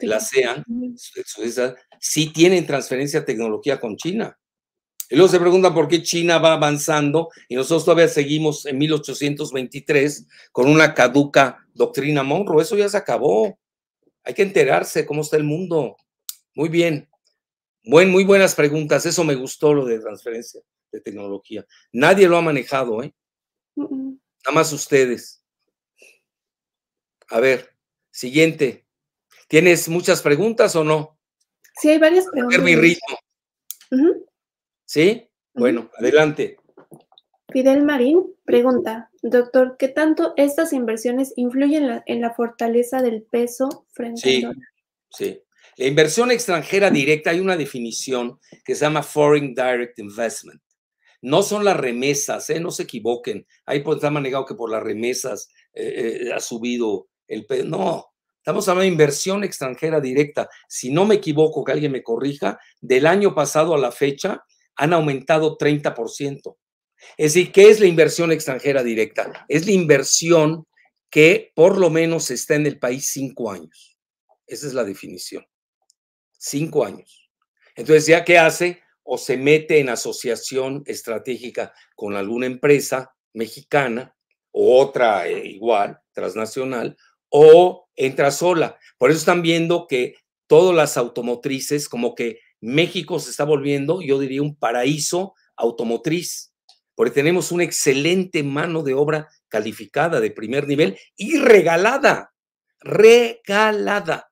el 0.00 0.12
ASEAN, 0.12 0.64
sí 2.00 2.32
tienen 2.32 2.66
transferencia 2.66 3.20
de 3.20 3.26
tecnología 3.26 3.78
con 3.78 3.96
China. 3.96 4.38
Y 5.08 5.16
luego 5.16 5.30
se 5.30 5.38
preguntan 5.38 5.72
por 5.72 5.86
qué 5.86 6.02
China 6.02 6.38
va 6.38 6.54
avanzando 6.54 7.30
y 7.48 7.54
nosotros 7.54 7.84
todavía 7.84 8.08
seguimos 8.08 8.66
en 8.66 8.78
1823 8.78 10.26
con 10.50 10.68
una 10.68 10.94
caduca 10.94 11.64
doctrina 11.74 12.22
Monroe. 12.22 12.62
Eso 12.62 12.76
ya 12.76 12.88
se 12.88 12.96
acabó. 12.96 13.58
Hay 14.24 14.34
que 14.34 14.42
enterarse 14.42 15.06
cómo 15.06 15.22
está 15.22 15.36
el 15.36 15.44
mundo. 15.44 15.96
Muy 16.54 16.68
bien. 16.68 17.08
Buen, 17.84 18.10
muy 18.10 18.24
buenas 18.24 18.56
preguntas. 18.56 19.06
Eso 19.06 19.22
me 19.22 19.36
gustó 19.36 19.72
lo 19.72 19.84
de 19.84 20.00
transferencia 20.00 20.60
de 20.90 21.00
tecnología. 21.00 21.64
Nadie 21.92 22.28
lo 22.28 22.36
ha 22.36 22.42
manejado, 22.42 23.02
¿eh? 23.02 23.14
Nada 23.76 24.54
más 24.54 24.72
ustedes. 24.72 25.44
A 27.28 27.38
ver, 27.38 27.70
siguiente. 28.10 28.86
¿Tienes 29.46 29.88
muchas 29.88 30.22
preguntas 30.22 30.74
o 30.74 30.82
no? 30.82 31.16
Sí, 31.80 31.90
hay 31.90 31.98
varias 31.98 32.26
preguntas. 32.26 32.58
A 32.58 32.62
ver 32.62 32.64
mi 32.64 32.80
ritmo. 32.80 33.18
¿Sí? 34.96 35.28
Bueno, 35.52 35.90
adelante. 35.98 36.56
Fidel 37.52 37.82
Marín 37.82 38.34
pregunta, 38.46 39.10
doctor, 39.20 39.76
¿qué 39.78 39.88
tanto 39.88 40.32
estas 40.38 40.72
inversiones 40.72 41.34
influyen 41.36 42.02
en 42.06 42.20
la, 42.22 42.32
fortaleza 42.32 43.02
del 43.02 43.22
peso 43.22 43.86
frente 43.92 44.22
sí, 44.22 44.36
al 44.36 44.40
dólar? 44.40 44.68
Sí, 45.10 45.42
la 45.76 45.86
inversión 45.86 46.30
extranjera 46.30 46.88
directa, 46.88 47.28
hay 47.28 47.40
una 47.40 47.58
definición 47.58 48.40
que 48.64 48.74
se 48.74 48.86
llama 48.86 49.02
Foreign 49.02 49.54
Direct 49.54 49.98
Investment. 49.98 50.62
No 51.20 51.42
son 51.42 51.62
las 51.62 51.76
remesas, 51.76 52.48
¿eh? 52.48 52.58
no 52.58 52.70
se 52.70 52.84
equivoquen. 52.84 53.46
Ahí 53.66 53.80
pues, 53.80 53.96
está 53.96 54.08
manejado 54.08 54.46
que 54.46 54.54
por 54.54 54.70
las 54.70 54.82
remesas 54.82 55.50
eh, 55.74 56.22
eh, 56.22 56.32
ha 56.32 56.40
subido 56.40 57.08
el 57.28 57.44
peso. 57.44 57.66
No, 57.66 58.14
estamos 58.38 58.66
hablando 58.66 58.86
de 58.86 58.92
inversión 58.92 59.44
extranjera 59.44 60.00
directa. 60.00 60.48
Si 60.66 60.90
no 60.90 61.04
me 61.04 61.16
equivoco, 61.16 61.64
que 61.64 61.72
alguien 61.72 61.92
me 61.92 62.02
corrija, 62.02 62.58
del 62.80 63.06
año 63.06 63.34
pasado 63.34 63.74
a 63.74 63.78
la 63.78 63.92
fecha, 63.92 64.42
han 64.76 64.92
aumentado 64.92 65.58
30%. 65.58 66.56
Es 67.16 67.34
decir, 67.34 67.52
¿qué 67.52 67.70
es 67.70 67.80
la 67.80 67.86
inversión 67.86 68.32
extranjera 68.32 68.82
directa? 68.82 69.44
Es 69.48 69.66
la 69.66 69.72
inversión 69.72 70.66
que 71.10 71.52
por 71.54 71.78
lo 71.78 71.90
menos 71.90 72.30
está 72.30 72.54
en 72.54 72.66
el 72.66 72.78
país 72.78 73.10
cinco 73.12 73.50
años. 73.50 73.98
Esa 74.46 74.66
es 74.66 74.74
la 74.74 74.84
definición. 74.84 75.46
Cinco 76.38 76.84
años. 76.84 77.30
Entonces, 77.74 78.06
¿ya 78.06 78.24
qué 78.24 78.38
hace? 78.38 78.82
O 79.02 79.18
se 79.18 79.36
mete 79.36 79.78
en 79.78 79.88
asociación 79.88 80.82
estratégica 80.86 81.72
con 81.94 82.16
alguna 82.16 82.46
empresa 82.46 83.14
mexicana 83.32 84.14
o 84.50 84.80
otra 84.80 85.28
eh, 85.28 85.46
igual, 85.46 86.00
transnacional, 86.12 86.96
o 87.28 87.88
entra 87.94 88.30
sola. 88.30 88.78
Por 88.98 89.10
eso 89.10 89.18
están 89.18 89.42
viendo 89.42 89.86
que 89.86 90.14
todas 90.46 90.74
las 90.74 90.96
automotrices 90.96 91.88
como 91.88 92.14
que 92.14 92.40
México 92.66 93.18
se 93.20 93.30
está 93.30 93.44
volviendo, 93.44 94.02
yo 94.02 94.18
diría, 94.18 94.42
un 94.42 94.56
paraíso 94.56 95.34
automotriz, 95.56 96.52
porque 96.94 97.14
tenemos 97.14 97.52
una 97.52 97.64
excelente 97.64 98.42
mano 98.42 98.82
de 98.82 98.94
obra 98.94 99.28
calificada 99.48 100.20
de 100.20 100.30
primer 100.30 100.66
nivel 100.66 100.98
y 101.16 101.38
regalada, 101.38 102.32
regalada. 102.80 104.30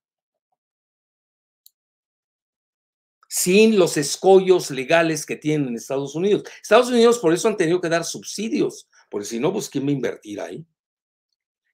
sin 3.37 3.77
los 3.81 3.97
escollos 3.97 4.71
legales 4.71 5.27
que 5.27 5.35
tienen 5.35 5.67
en 5.67 5.75
Estados 5.75 6.15
Unidos. 6.15 6.45
Estados 6.63 6.89
Unidos 6.89 7.19
por 7.19 7.35
eso 7.35 7.49
han 7.49 7.57
tenido 7.57 7.81
que 7.81 7.89
dar 7.89 8.05
subsidios, 8.05 8.89
porque 9.11 9.27
si 9.27 9.41
no, 9.41 9.53
pues 9.53 9.69
¿quién 9.69 9.85
va 9.85 9.89
a 9.89 9.93
invertir 9.93 10.41
ahí? 10.41 10.65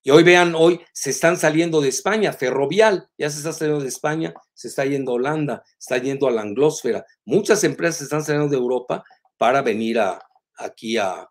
Y 0.02 0.10
hoy 0.10 0.22
vean, 0.22 0.54
hoy 0.54 0.80
se 0.92 1.10
están 1.10 1.36
saliendo 1.36 1.80
de 1.80 1.90
España, 1.90 2.32
Ferrovial 2.32 3.08
ya 3.18 3.28
se 3.28 3.38
está 3.38 3.52
saliendo 3.52 3.82
de 3.82 3.88
España, 3.88 4.32
se 4.54 4.68
está 4.68 4.86
yendo 4.86 5.12
a 5.12 5.14
Holanda, 5.16 5.62
está 5.78 5.98
yendo 5.98 6.26
a 6.26 6.30
la 6.30 6.40
anglósfera. 6.40 7.04
Muchas 7.26 7.64
empresas 7.64 8.02
están 8.02 8.24
saliendo 8.24 8.48
de 8.48 8.56
Europa 8.56 9.04
para 9.36 9.60
venir 9.60 9.98
a, 9.98 10.18
aquí 10.56 10.96
a, 10.96 11.26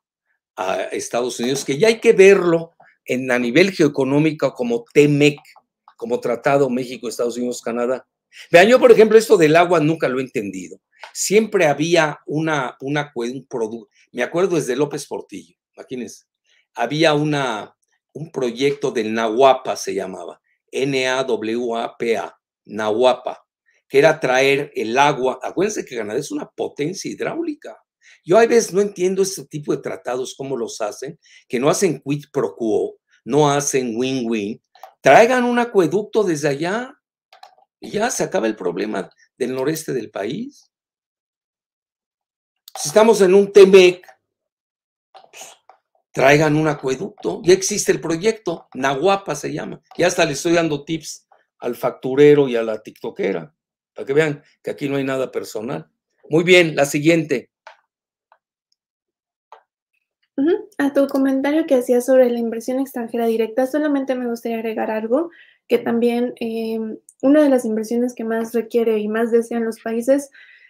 Estados 0.92 1.40
Unidos, 1.40 1.64
que 1.64 1.78
ya 1.78 1.88
hay 1.88 2.02
que 2.02 2.12
verlo 2.12 2.74
en, 3.06 3.32
a 3.32 3.40
nivel 3.40 3.72
geoeconómico 3.72 4.54
como 4.54 4.84
TEMEC, 4.94 5.40
como 5.96 6.20
Tratado 6.20 6.70
México, 6.70 7.08
Estados 7.08 7.38
Unidos, 7.38 7.62
Canadá. 7.62 8.06
Vean, 8.52 8.68
yo, 8.68 8.78
por 8.78 8.92
ejemplo, 8.92 9.18
esto 9.18 9.38
del 9.38 9.56
agua 9.56 9.80
nunca 9.80 10.10
lo 10.10 10.20
he 10.20 10.24
entendido. 10.24 10.82
Siempre 11.14 11.66
había 11.66 12.20
una, 12.26 12.76
una 12.82 13.10
un 13.16 13.48
producto, 13.48 13.90
me 14.12 14.22
acuerdo 14.22 14.58
desde 14.58 14.76
López 14.76 15.08
Portillo, 15.08 15.56
imagínense, 15.78 16.26
había 16.74 17.14
una, 17.14 17.74
un 18.14 18.32
proyecto 18.32 18.91
del 18.91 19.14
Nahuapa, 19.14 19.76
se 19.76 19.93
llamaba, 19.93 20.41
N-A-W-A-P-A, 20.72 22.39
Nahuapa, 22.66 23.45
que 23.88 23.99
era 23.99 24.20
traer 24.20 24.72
el 24.76 24.97
agua. 24.97 25.39
Acuérdense 25.41 25.86
que 25.86 25.97
Canadá 25.97 26.20
es 26.20 26.32
una 26.32 26.49
potencia 26.49 27.10
hidráulica. 27.12 27.78
Yo 28.24 28.38
a 28.38 28.45
veces 28.45 28.74
no 28.74 28.82
entiendo 28.82 29.24
este 29.24 29.45
tipo 29.45 29.76
de 29.76 29.82
tratados, 29.82 30.36
cómo 30.38 30.57
los 30.57 30.82
hacen, 30.82 31.20
que 31.47 31.60
no 31.60 31.70
hacen 31.70 32.01
quid 32.01 32.26
pro 32.32 32.55
quo, 32.55 32.99
no 33.26 33.49
hacen 33.49 33.93
win-win. 33.95 34.62
Traigan 35.01 35.43
un 35.43 35.60
acueducto 35.60 36.24
desde 36.24 36.49
allá 36.49 36.93
y 37.80 37.91
ya 37.91 38.12
se 38.12 38.24
acaba 38.24 38.47
el 38.47 38.55
problema 38.55 39.10
del 39.38 39.55
noreste 39.55 39.93
del 39.93 40.12
país. 40.12 40.72
Si 42.78 42.89
estamos 42.89 43.22
en 43.22 43.34
un 43.34 43.51
TEMEC, 43.51 44.05
traigan 46.12 46.55
un 46.55 46.68
acueducto. 46.68 47.41
Ya 47.43 47.53
existe 47.53 47.91
el 47.91 48.01
proyecto, 48.01 48.68
Nahuapa 48.74 49.36
se 49.36 49.53
llama. 49.53 49.82
Ya 49.97 50.07
hasta 50.07 50.26
le 50.26 50.34
estoy 50.34 50.53
dando 50.53 50.84
tips 50.84 51.28
al 51.60 51.76
facturero 51.76 52.47
y 52.47 52.55
a 52.55 52.64
la 52.64 52.82
tiktokera, 52.82 53.53
para 53.93 54.05
que 54.05 54.14
vean 54.14 54.43
que 54.64 54.72
aquí 54.72 54.88
no 54.88 54.95
hay 54.95 55.03
nada 55.03 55.32
personal. 55.32 55.89
Muy 56.30 56.43
bien, 56.43 56.76
la 56.76 56.86
siguiente. 56.86 57.49
A 60.78 60.93
tu 60.93 61.07
comentario 61.07 61.66
que 61.66 61.76
hacías 61.76 62.05
sobre 62.05 62.30
la 62.30 62.39
inversión 62.39 62.80
extranjera 62.80 63.26
directa, 63.26 63.68
solamente 63.68 64.16
me 64.16 64.28
gustaría 64.28 64.57
agregar 64.57 64.89
algo, 64.89 65.30
que 65.68 65.78
también 65.78 66.34
em, 66.39 66.97
una 67.22 67.43
de 67.43 67.49
las 67.49 67.66
inversiones 67.66 68.16
que 68.16 68.24
más 68.24 68.53
requiere 68.53 68.99
y 68.99 69.10
más 69.10 69.32
desean 69.32 69.66
los 69.66 69.82
países 69.82 70.30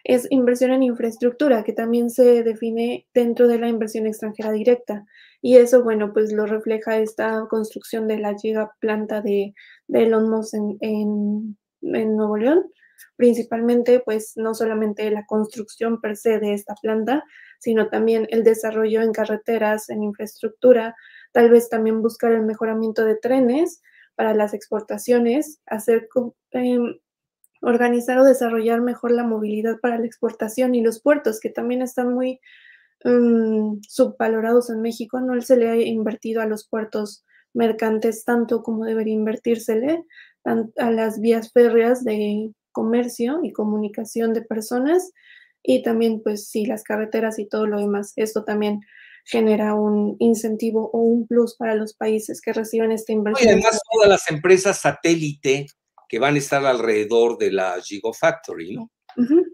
es 0.10 0.26
inversión 0.32 0.72
en 0.72 0.82
infraestructura, 0.82 1.64
que 1.64 1.72
también 1.72 2.10
se 2.10 2.42
define 2.42 3.08
dentro 3.14 3.48
de 3.48 3.60
la 3.60 3.70
inversión 3.70 4.08
extranjera 4.08 4.52
directa. 4.52 5.06
Y 5.40 5.58
eso, 5.58 5.84
bueno, 5.84 6.14
pues 6.14 6.34
lo 6.34 6.48
refleja 6.48 6.98
esta 6.98 7.46
construcción 7.48 8.08
de 8.08 8.18
la 8.18 8.34
giga 8.34 8.72
planta 8.80 9.22
de, 9.22 9.54
de 9.88 10.04
Elon 10.04 10.28
Musk 10.28 10.56
en, 10.56 11.58
en, 11.84 12.18
Nuevo 12.18 12.38
León. 12.38 12.72
Principalmente, 13.18 14.00
pues 14.00 14.34
no 14.36 14.56
solamente 14.56 15.12
la 15.12 15.28
construcción 15.28 16.02
per 16.02 16.18
se 16.18 16.40
de 16.40 16.56
esta 16.56 16.74
planta, 16.82 17.24
sino 17.60 17.90
también 17.90 18.26
el 18.32 18.44
desarrollo 18.44 19.04
en 19.04 19.12
carreteras, 19.12 19.92
en 19.92 20.02
infraestructura, 20.02 20.96
tal 21.34 21.52
vez 21.52 21.70
también 21.70 22.02
buscar 22.02 22.32
el 22.32 22.42
mejoramiento 22.42 23.06
de 23.06 23.16
trenes 23.16 23.80
para 24.16 24.34
las 24.34 24.56
exportaciones, 24.56 25.62
hacer 25.68 26.10
eh, 26.54 26.80
organizar 27.62 28.18
o 28.20 28.24
desarrollar 28.24 28.82
mejor 28.82 29.12
la 29.12 29.24
movilidad 29.24 29.80
para 29.82 29.98
la 29.98 30.06
exportación 30.06 30.76
y 30.76 30.82
los 30.82 31.02
puertos, 31.02 31.40
que 31.40 31.50
también 31.50 31.82
están 31.82 32.14
muy 32.14 32.40
um, 33.06 33.82
subvalorados 33.88 34.70
en 34.70 34.82
México. 34.82 35.20
No 35.20 35.40
se 35.42 35.58
le 35.58 35.70
ha 35.70 35.76
invertido 35.78 36.42
a 36.42 36.46
los 36.46 36.68
puertos 36.68 37.26
mercantes 37.54 38.26
tanto 38.26 38.62
como 38.62 38.86
debería 38.86 39.14
invertírsele 39.16 40.06
a 40.78 40.92
las 40.92 41.20
vías 41.20 41.52
férreas 41.52 42.04
de 42.04 42.52
comercio 42.72 43.40
y 43.44 43.52
comunicación 43.52 44.34
de 44.34 44.42
personas 44.42 45.12
y 45.62 45.84
también 45.84 46.22
pues 46.24 46.48
sí 46.48 46.66
las 46.66 46.84
carreteras 46.84 47.40
y 47.40 47.48
todo 47.48 47.68
lo 47.68 47.80
demás. 47.80 48.14
Esto 48.16 48.44
también 48.44 48.82
genera 49.26 49.76
un 49.76 50.16
incentivo 50.20 50.90
o 50.92 51.00
un 51.00 51.28
plus 51.28 51.56
para 51.56 51.76
los 51.76 51.94
países 51.94 52.42
que 52.42 52.54
reciben 52.54 52.92
esta 52.92 53.12
inversión. 53.12 53.50
Y 53.50 53.52
además 53.52 53.80
todas 53.92 54.10
las 54.10 54.32
empresas 54.32 54.80
satélite 54.80 55.68
que 56.10 56.20
van 56.20 56.36
a 56.36 56.40
estar 56.40 56.66
alrededor 56.66 57.38
de 57.38 57.52
la 57.52 57.80
Gigafactory, 57.82 58.74
¿no? 58.74 58.92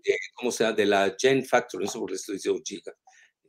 Eh, 0.04 0.18
¿Cómo 0.36 0.52
se 0.52 0.64
llama? 0.64 0.76
De 0.76 0.86
la 0.86 1.16
Gen 1.20 1.46
Factory, 1.46 1.86
eso 1.86 2.00
porque 2.00 2.16
estoy 2.16 2.36
diciendo 2.36 2.62
giga. 2.66 2.94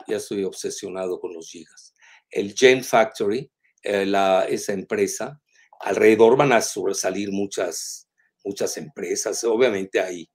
Ya 0.09 0.17
estoy 0.17 0.43
obsesionado 0.45 1.21
con 1.21 1.33
los 1.33 1.49
gigas. 1.49 1.95
El 2.29 2.55
Gen 2.55 2.83
Factory, 2.83 3.51
eh, 3.83 4.05
la, 4.05 4.47
esa 4.49 4.73
empresa, 4.73 5.41
alrededor 5.81 6.37
van 6.37 6.53
a 6.53 6.61
sobresalir 6.61 7.31
muchas, 7.31 8.09
muchas 8.45 8.77
empresas. 8.77 9.45
Obviamente 9.45 10.01
hay 10.01 10.29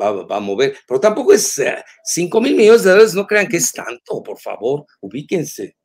va, 0.00 0.36
a 0.36 0.40
mover, 0.40 0.76
pero 0.86 1.00
tampoco 1.00 1.32
es 1.32 1.60
5 2.04 2.40
mil 2.40 2.56
millones 2.56 2.82
de 2.82 2.90
dólares, 2.90 3.14
no 3.14 3.26
crean 3.26 3.46
que 3.46 3.58
es 3.58 3.72
tanto, 3.72 4.22
por 4.22 4.38
favor, 4.40 4.84
ubíquense. 5.00 5.76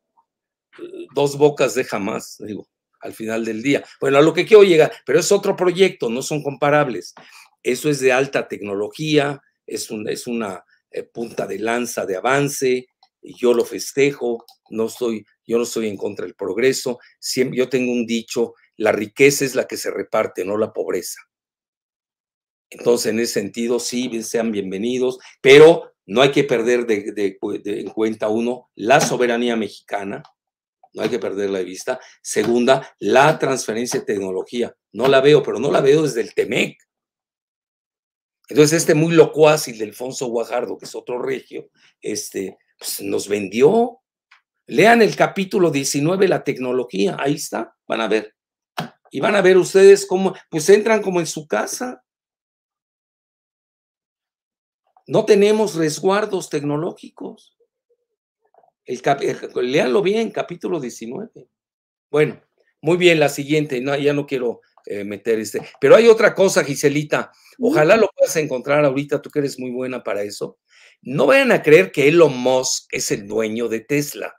Dos 1.14 1.38
bocas 1.38 1.76
de 1.76 1.84
jamás, 1.84 2.38
digo, 2.40 2.68
al 3.02 3.14
final 3.14 3.46
del 3.46 3.62
día. 3.62 3.84
Bueno, 4.00 4.18
a 4.18 4.22
lo 4.22 4.34
que 4.34 4.46
quiero 4.46 4.64
llegar, 4.64 4.92
pero 5.06 5.20
es 5.20 5.32
otro 5.32 5.56
proyecto, 5.56 6.10
no 6.10 6.22
son 6.22 6.44
comparables. 6.44 7.14
Eso 7.64 7.90
es 7.90 8.00
de 8.00 8.12
alta 8.12 8.48
tecnología, 8.48 9.42
es, 9.66 9.90
una 9.92 10.66
eh, 10.92 11.04
punta 11.04 11.48
de 11.48 11.60
lanza 11.60 12.06
de 12.06 12.18
avance, 12.18 12.88
yo 13.22 13.54
lo 13.54 13.66
festejo, 13.66 14.46
no 14.70 14.88
estoy, 14.88 15.26
yo 15.46 15.58
no 15.58 15.64
estoy 15.64 15.88
en 15.88 15.98
contra 15.98 16.26
del 16.26 16.36
progreso, 16.36 17.00
siempre, 17.20 17.58
yo 17.58 17.70
tengo 17.70 17.92
un 17.92 18.06
dicho, 18.06 18.56
la 18.78 18.92
riqueza 18.92 19.46
es 19.46 19.56
la 19.56 19.68
que 19.68 19.78
se 19.78 19.92
reparte, 19.92 20.44
no 20.44 20.58
la 20.58 20.74
pobreza. 20.74 21.22
Entonces, 22.70 23.12
en 23.12 23.20
ese 23.20 23.34
sentido, 23.34 23.80
sí, 23.80 24.24
sean 24.24 24.52
bienvenidos, 24.52 25.20
pero 25.42 25.94
no 26.06 26.22
hay 26.22 26.32
que 26.32 26.44
perder 26.44 26.86
de, 26.86 27.38
en 27.66 27.90
cuenta, 27.90 28.30
uno, 28.30 28.70
la 28.76 29.02
soberanía 29.02 29.56
mexicana, 29.56 30.24
no 30.94 31.04
hay 31.04 31.10
que 31.10 31.20
perderla 31.20 31.60
de 31.60 31.66
vista. 31.66 32.00
Segunda, 32.22 32.96
la 33.00 33.38
transferencia 33.40 34.00
de 34.00 34.06
tecnología. 34.06 34.76
No 34.92 35.08
la 35.08 35.22
veo, 35.22 35.42
pero 35.42 35.60
no 35.60 35.72
la 35.72 35.82
veo 35.82 36.04
desde 36.04 36.22
el 36.22 36.34
TEMEC. 36.34 36.78
Entonces, 38.50 38.82
este 38.82 38.96
muy 38.96 39.14
locuaz 39.14 39.70
y 39.70 39.74
de 39.74 39.86
Alfonso 39.86 40.28
Guajardo, 40.28 40.78
que 40.78 40.86
es 40.86 40.94
otro 40.94 41.22
regio, 41.22 41.70
este, 42.02 42.58
pues, 42.78 43.02
nos 43.02 43.30
vendió. 43.30 44.00
Lean 44.68 45.02
el 45.02 45.16
capítulo 45.16 45.72
19, 45.72 46.28
la 46.28 46.44
tecnología, 46.44 47.16
ahí 47.20 47.36
está, 47.36 47.76
van 47.88 48.02
a 48.02 48.08
ver. 48.08 48.36
Y 49.10 49.20
van 49.20 49.36
a 49.36 49.42
ver 49.42 49.58
ustedes 49.58 50.06
cómo, 50.06 50.34
pues 50.50 50.70
entran 50.70 51.02
como 51.02 51.20
en 51.20 51.28
su 51.28 51.48
casa. 51.48 52.04
No 55.08 55.26
tenemos 55.26 55.76
resguardos 55.76 56.50
tecnológicos. 56.50 57.58
El, 58.92 59.72
leanlo 59.72 60.02
bien, 60.02 60.32
capítulo 60.32 60.80
19. 60.80 61.48
Bueno, 62.10 62.42
muy 62.82 62.98
bien, 62.98 63.20
la 63.20 63.30
siguiente, 63.30 63.80
no, 63.80 63.96
ya 63.96 64.12
no 64.12 64.26
quiero 64.26 64.62
eh, 64.86 65.06
meter 65.06 65.40
este. 65.40 65.62
Pero 65.80 65.96
hay 65.96 66.08
otra 66.08 66.36
cosa, 66.36 66.64
Giselita, 66.64 67.32
ojalá 67.58 67.96
lo 67.96 68.10
puedas 68.10 68.36
encontrar 68.36 68.84
ahorita, 68.84 69.22
tú 69.22 69.30
que 69.30 69.40
eres 69.40 69.58
muy 69.58 69.72
buena 69.72 70.04
para 70.04 70.24
eso. 70.24 70.60
No 71.02 71.28
vayan 71.28 71.54
a 71.54 71.62
creer 71.62 71.92
que 71.92 72.10
Elon 72.10 72.38
Musk 72.38 72.88
es 72.92 73.12
el 73.12 73.28
dueño 73.28 73.70
de 73.70 73.80
Tesla. 73.80 74.36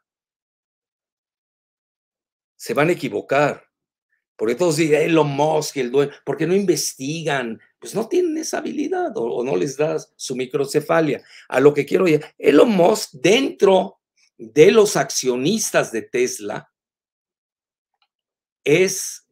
Se 2.56 2.74
van 2.74 2.90
a 2.90 2.92
equivocar. 2.92 3.64
Porque 4.36 4.54
todos 4.54 4.76
dicen 4.76 5.02
Elon 5.02 5.28
Musk, 5.28 5.76
el 5.78 5.90
dueño, 5.90 6.12
porque 6.24 6.46
no 6.46 6.54
investigan, 6.54 7.60
pues 7.78 7.94
no 7.94 8.08
tienen 8.08 8.36
esa 8.38 8.58
habilidad 8.58 9.12
o, 9.14 9.42
no 9.44 9.56
les 9.56 9.76
das 9.76 10.12
su 10.16 10.36
microcefalia. 10.36 11.22
A 11.48 11.60
lo 11.60 11.72
que 11.72 11.86
quiero 11.86 12.04
decir, 12.04 12.24
Elon 12.38 12.70
Musk 12.70 13.12
dentro 13.12 14.01
de 14.38 14.70
los 14.70 14.96
accionistas 14.96 15.92
de 15.92 16.02
Tesla 16.02 16.72
es 18.64 19.26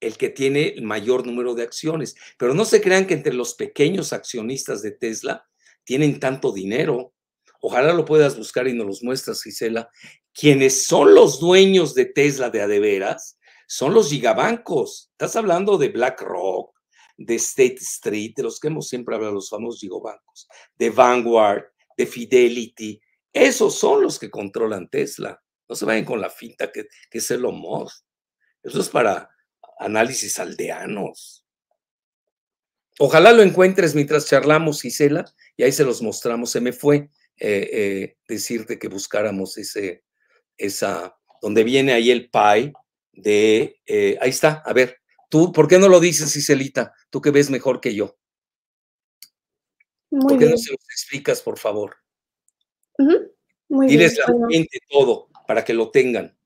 el 0.00 0.16
que 0.16 0.30
tiene 0.30 0.68
el 0.68 0.82
mayor 0.82 1.26
número 1.26 1.54
de 1.54 1.62
acciones. 1.62 2.16
Pero 2.36 2.54
no 2.54 2.64
se 2.64 2.80
crean 2.80 3.06
que 3.06 3.14
entre 3.14 3.32
los 3.32 3.54
pequeños 3.54 4.12
accionistas 4.12 4.82
de 4.82 4.90
Tesla 4.90 5.46
tienen 5.84 6.18
tanto 6.18 6.52
dinero. 6.52 7.14
Ojalá 7.60 7.92
lo 7.92 8.04
puedas 8.04 8.36
buscar 8.36 8.66
y 8.66 8.72
nos 8.72 8.86
los 8.86 9.02
muestras, 9.04 9.42
Gisela. 9.42 9.88
Quienes 10.34 10.86
son 10.86 11.14
los 11.14 11.38
dueños 11.38 11.94
de 11.94 12.06
Tesla 12.06 12.50
de 12.50 12.62
adeveras 12.62 13.38
son 13.68 13.94
los 13.94 14.10
gigabancos. 14.10 15.10
Estás 15.12 15.36
hablando 15.36 15.78
de 15.78 15.88
BlackRock, 15.88 16.76
de 17.16 17.36
State 17.36 17.78
Street, 17.80 18.32
de 18.36 18.42
los 18.42 18.58
que 18.58 18.68
hemos 18.68 18.88
siempre 18.88 19.14
hablado, 19.14 19.34
los 19.34 19.50
famosos 19.50 19.80
gigabancos, 19.80 20.48
de 20.76 20.90
Vanguard, 20.90 21.64
de 21.96 22.06
Fidelity. 22.06 23.00
Esos 23.32 23.78
son 23.78 24.02
los 24.02 24.18
que 24.18 24.30
controlan 24.30 24.88
Tesla. 24.88 25.42
No 25.68 25.74
se 25.74 25.84
vayan 25.84 26.04
con 26.04 26.20
la 26.20 26.30
finta 26.30 26.70
que, 26.70 26.86
que 27.10 27.18
es 27.18 27.30
Elon 27.30 27.58
Musk. 27.58 28.04
Eso 28.62 28.80
es 28.80 28.88
para 28.88 29.30
análisis 29.78 30.38
aldeanos. 30.38 31.44
Ojalá 32.98 33.32
lo 33.32 33.42
encuentres 33.42 33.94
mientras 33.94 34.26
charlamos, 34.26 34.82
Gisela, 34.82 35.24
y 35.56 35.62
ahí 35.62 35.72
se 35.72 35.84
los 35.84 36.02
mostramos. 36.02 36.50
Se 36.50 36.60
me 36.60 36.72
fue 36.72 37.10
eh, 37.38 37.70
eh, 37.72 38.16
decirte 38.28 38.78
que 38.78 38.88
buscáramos 38.88 39.56
ese, 39.56 40.04
esa, 40.56 41.16
donde 41.40 41.64
viene 41.64 41.92
ahí 41.92 42.10
el 42.10 42.30
PI, 42.30 42.72
de, 43.12 43.80
eh, 43.86 44.18
ahí 44.20 44.30
está, 44.30 44.62
a 44.64 44.72
ver, 44.72 45.00
tú, 45.28 45.52
¿por 45.52 45.68
qué 45.68 45.78
no 45.78 45.88
lo 45.88 46.00
dices, 46.00 46.34
Iselita? 46.36 46.94
Tú 47.10 47.20
que 47.20 47.30
ves 47.30 47.50
mejor 47.50 47.80
que 47.80 47.94
yo. 47.94 48.16
¿Por 50.10 50.38
qué 50.38 50.44
no 50.44 50.58
se 50.58 50.72
los 50.72 50.84
explicas, 50.90 51.40
por 51.40 51.58
favor? 51.58 51.96
Diles 52.98 54.18
la 54.18 54.26
gente 54.50 54.78
todo 54.88 55.28
para 55.46 55.64
que 55.64 55.74
lo 55.74 55.90
tengan. 55.90 56.36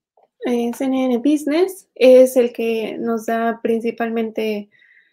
Eh, 0.46 0.70
CNN 0.76 1.18
Business 1.18 1.88
es 1.94 2.36
el 2.36 2.52
que 2.52 2.96
nos 2.98 3.26
da 3.26 3.60
principalmente 3.62 4.68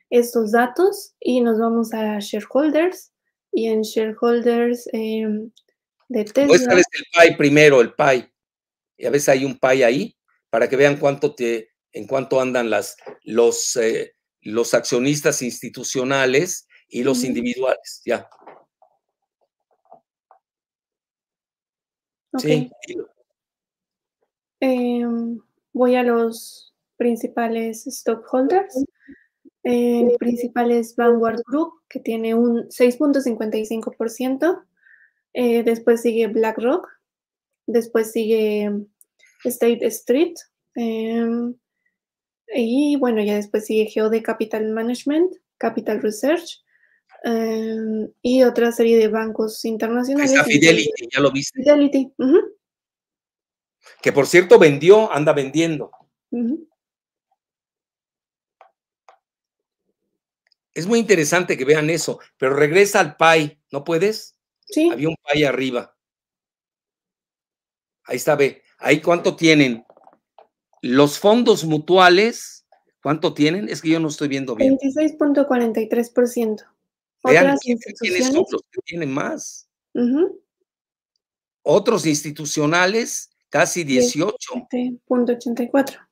estos 0.10 0.52
datos 0.52 1.16
y 1.20 1.42
nos 1.42 1.60
vamos 1.60 1.92
a 1.94 2.20
shareholders 2.20 3.12
y 3.52 3.68
en 3.68 3.82
shareholders 3.82 4.88
em, 4.94 5.50
de 6.08 6.26
Tesla. 6.26 6.46
Muéstrales 6.46 6.86
el 6.92 7.30
PI 7.30 7.36
primero, 7.36 7.82
el 7.82 7.94
PI. 7.94 8.32
Y 8.98 9.06
a 9.06 9.10
veces 9.10 9.30
hay 9.30 9.46
un 9.46 9.58
PI 9.58 9.84
ahí 9.84 10.18
para 10.52 10.70
que 10.70 10.76
vean 10.76 10.98
cuánto 10.98 11.34
te, 11.34 11.72
en 11.92 12.06
cuánto 12.06 12.40
andan 12.40 12.70
las, 12.70 12.96
los, 13.24 13.76
eh, 13.76 14.14
los 14.42 14.76
accionistas 14.76 15.42
institucionales 15.42 16.68
y 16.88 17.04
los 17.04 17.24
individuales. 17.24 18.02
Ya. 18.06 18.30
Sí. 22.38 22.72
Em, 24.60 25.40
voy 25.74 25.96
a 25.96 26.04
los 26.04 26.74
principales 26.98 27.86
stockholders. 27.86 28.86
El 29.64 30.16
principal 30.18 30.72
es 30.72 30.96
Vanguard 30.96 31.42
Group, 31.48 31.74
que 31.90 32.00
tiene 32.00 32.34
un 32.36 32.70
6.55%. 32.70 34.64
Eh, 35.34 35.64
después 35.64 36.02
sigue 36.02 36.28
BlackRock. 36.28 36.88
Después 37.66 38.12
sigue 38.12 38.72
State 39.46 39.86
Street. 39.88 40.34
Em, 40.76 41.56
y 42.54 42.98
bueno, 42.98 43.24
ya 43.24 43.36
después 43.36 43.66
sigue 43.66 43.86
Geode 43.86 44.22
Capital 44.22 44.70
Management, 44.72 45.34
Capital 45.58 46.02
Research 46.02 46.64
em, 47.24 48.12
y 48.22 48.44
otra 48.44 48.72
serie 48.72 48.98
de 48.98 49.08
bancos 49.08 49.66
internacionales. 49.66 50.32
Está 50.32 50.44
Fidelity, 50.44 51.08
ya 51.14 51.22
lo 51.22 51.32
viste. 51.32 51.60
Fidelity. 51.62 52.14
Que 54.02 54.12
por 54.12 54.28
cierto 54.28 54.60
vendió, 54.60 55.12
anda 55.12 55.34
vendiendo. 55.34 55.92
Es 60.74 60.88
muy 60.88 61.00
interesante 61.00 61.58
que 61.58 61.66
vean 61.66 61.90
eso, 61.90 62.20
pero 62.38 62.56
regresa 62.56 63.00
al 63.00 63.16
PAI, 63.16 63.60
¿no 63.72 63.84
puedes? 63.84 64.38
Sí. 64.66 64.90
Había 64.92 65.10
un 65.10 65.16
PAI 65.22 65.44
arriba. 65.44 65.96
Ahí 68.06 68.18
está, 68.18 68.36
ve. 68.36 68.64
Ahí 68.80 69.02
cuánto 69.02 69.36
tienen. 69.36 69.86
Los 70.82 71.20
fondos 71.20 71.64
mutuales, 71.64 72.66
¿cuánto 73.02 73.34
tienen? 73.34 73.70
Es 73.70 73.82
que 73.82 73.90
yo 73.90 74.00
no 74.00 74.10
estoy 74.10 74.28
viendo 74.28 74.56
bien. 74.56 74.78
26.43%. 74.78 76.73
Vean 77.24 77.58
quiénes 77.58 78.28
son 78.28 78.46
los 78.52 78.62
que 78.70 78.82
tienen 78.84 79.12
más. 79.12 79.68
Otros 81.62 82.06
institucionales, 82.06 83.32
casi 83.50 83.86
18.84. 83.86 86.10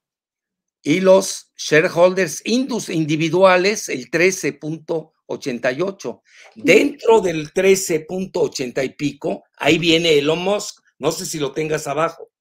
Y 0.84 1.00
los 1.02 1.52
shareholders 1.58 2.42
individuales, 2.46 3.90
el 3.90 4.10
13.88. 4.10 6.22
Dentro 6.56 7.22
del 7.22 7.54
13.80 7.54 8.86
y 8.86 8.90
pico, 8.90 9.44
ahí 9.58 9.78
viene 9.78 10.18
Elon 10.18 10.40
Musk. 10.40 10.82
No 10.98 11.12
sé 11.12 11.26
si 11.26 11.40
lo 11.40 11.52
tengas 11.52 11.88
abajo. 11.88 12.32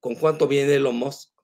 ¿Con 0.00 0.16
cuánto 0.16 0.48
viene 0.48 0.74
Elon 0.74 0.96
Musk? 0.96 1.35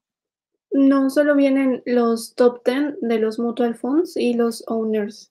No, 0.72 1.10
solo 1.10 1.34
vienen 1.34 1.82
los 1.84 2.34
top 2.34 2.64
10 2.64 2.94
de 3.00 3.18
los 3.18 3.38
mutual 3.38 3.74
funds 3.74 4.16
y 4.16 4.34
los 4.34 4.64
owners. 4.66 5.30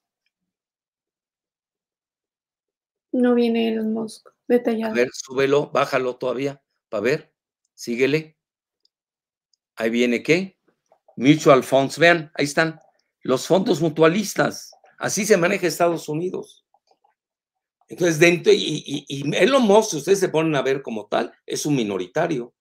No 3.12 3.34
viene 3.34 3.70
Elon 3.70 3.94
Musk 3.94 4.30
detallado. 4.48 4.94
A 4.94 4.96
ver, 4.96 5.10
súbelo, 5.12 5.72
bájalo 5.72 6.16
todavía, 6.16 6.62
para 6.89 7.02
ver, 7.02 7.34
síguele. 7.74 8.38
Ahí 9.76 9.89
viene 9.89 10.22
qué? 10.22 10.58
Mutual 11.18 11.64
funds, 11.64 11.98
vean, 11.98 12.32
ahí 12.36 12.46
están, 12.46 12.80
los 13.22 13.48
fondos 13.48 13.82
mutualistas. 13.82 14.72
Así 14.98 15.26
se 15.26 15.38
maneja 15.38 15.68
Estados 15.68 16.08
Unidos. 16.08 16.66
Entonces, 17.88 18.20
dentro, 18.20 18.54
y, 18.54 18.58
y, 18.58 19.06
y 19.08 19.36
Elon 19.36 19.64
Musk, 19.64 19.96
ustedes 19.96 20.20
se 20.20 20.30
ponen 20.30 20.56
a 20.56 20.62
ver 20.62 20.82
como 20.82 21.08
tal, 21.08 21.34
es 21.46 21.66
un 21.66 21.76
minoritario. 21.76 22.54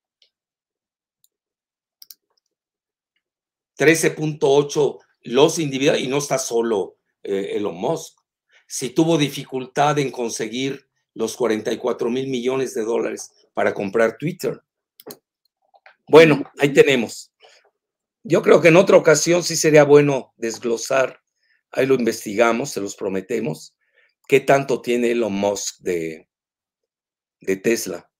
13.8 3.81 4.99
los 5.23 5.59
individuos, 5.59 5.99
y 5.99 6.07
no 6.07 6.19
está 6.19 6.39
solo 6.39 6.99
eh, 7.23 7.53
Elon 7.55 7.77
Musk, 7.77 8.19
si 8.67 8.91
tuvo 8.91 9.17
dificultad 9.17 9.99
en 9.99 10.11
conseguir 10.11 10.87
los 11.15 11.35
44 11.35 12.11
mil 12.11 12.29
millones 12.29 12.75
de 12.75 12.85
dólares 12.85 13.33
para 13.55 13.73
comprar 13.73 14.19
Twitter. 14.19 14.61
Bueno, 16.07 16.45
ahí 16.59 16.75
tenemos. 16.75 17.33
Yo 18.23 18.43
creo 18.43 18.61
que 18.61 18.69
en 18.69 18.77
otra 18.77 18.99
ocasión 18.99 19.43
sí 19.43 19.57
sería 19.57 19.85
bueno 19.85 20.35
desglosar, 20.37 21.23
ahí 21.71 21.87
lo 21.87 21.95
investigamos, 21.95 22.71
se 22.71 22.83
los 22.83 22.95
prometemos, 22.97 23.75
qué 24.29 24.41
tanto 24.41 24.83
tiene 24.83 25.13
Elon 25.13 25.33
Musk 25.33 25.79
de, 25.81 26.29
de 27.41 27.57
Tesla. 27.57 28.11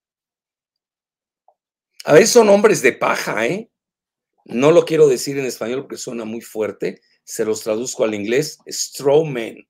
A 2.05 2.15
veces 2.15 2.31
son 2.31 2.49
hombres 2.49 2.81
de 2.81 2.95
paja, 2.95 3.47
¿eh? 3.47 3.70
No 4.45 4.71
lo 4.73 4.85
quiero 4.85 5.09
decir 5.09 5.39
en 5.39 5.47
español 5.47 5.83
porque 5.83 5.97
suena 5.97 6.25
muy 6.25 6.41
fuerte, 6.41 7.01
se 7.25 7.45
los 7.45 7.63
traduzco 7.63 8.05
al 8.05 8.15
inglés, 8.15 8.59
Strawman. 8.69 9.67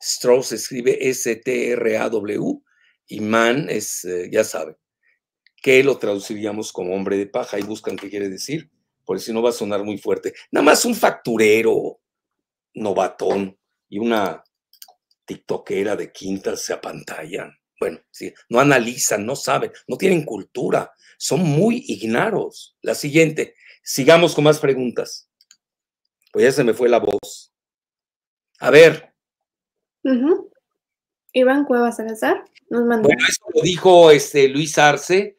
Straw 0.00 0.42
se 0.42 0.56
escribe 0.56 1.08
S-T-R-A-W 1.08 2.60
y 3.08 3.20
man 3.20 3.68
es, 3.70 4.04
eh, 4.04 4.28
ya 4.30 4.44
saben, 4.44 4.76
que 5.62 5.82
lo 5.82 5.98
traduciríamos 5.98 6.72
como 6.72 6.94
hombre 6.94 7.16
de 7.16 7.26
paja 7.26 7.58
y 7.58 7.62
buscan 7.62 7.96
qué 7.96 8.10
quiere 8.10 8.28
decir, 8.28 8.70
porque 9.04 9.22
si 9.22 9.32
no 9.32 9.42
va 9.42 9.50
a 9.50 9.54
sonar 9.54 9.82
muy 9.84 9.98
fuerte. 9.98 10.34
Nada 10.50 10.64
más 10.64 10.84
un 10.84 10.94
facturero 10.94 12.00
novatón 12.74 13.58
y 13.88 13.98
una 13.98 14.44
tiktokera 15.24 15.96
de 15.96 16.12
quintas 16.12 16.62
se 16.62 16.72
apantallan. 16.72 17.52
Bueno, 17.78 18.00
sí, 18.10 18.32
no 18.48 18.60
analizan, 18.60 19.26
no 19.26 19.36
saben, 19.36 19.72
no 19.86 19.96
tienen 19.96 20.24
cultura, 20.24 20.92
son 21.18 21.40
muy 21.40 21.84
ignaros. 21.88 22.76
La 22.80 22.94
siguiente, 22.94 23.54
sigamos 23.86 24.34
con 24.34 24.44
más 24.44 24.58
preguntas. 24.58 25.30
Pues 26.32 26.44
ya 26.44 26.52
se 26.52 26.64
me 26.64 26.74
fue 26.74 26.88
la 26.88 26.98
voz. 26.98 27.52
A 28.58 28.70
ver. 28.70 29.14
Iván 31.32 31.64
Cuevas 31.64 31.96
Salazar 31.96 32.44
nos 32.68 32.84
mandó. 32.84 33.08
Bueno, 33.08 33.24
eso 33.28 33.44
lo 33.54 33.62
dijo 33.62 34.10
este 34.10 34.48
Luis 34.48 34.76
Arce, 34.78 35.38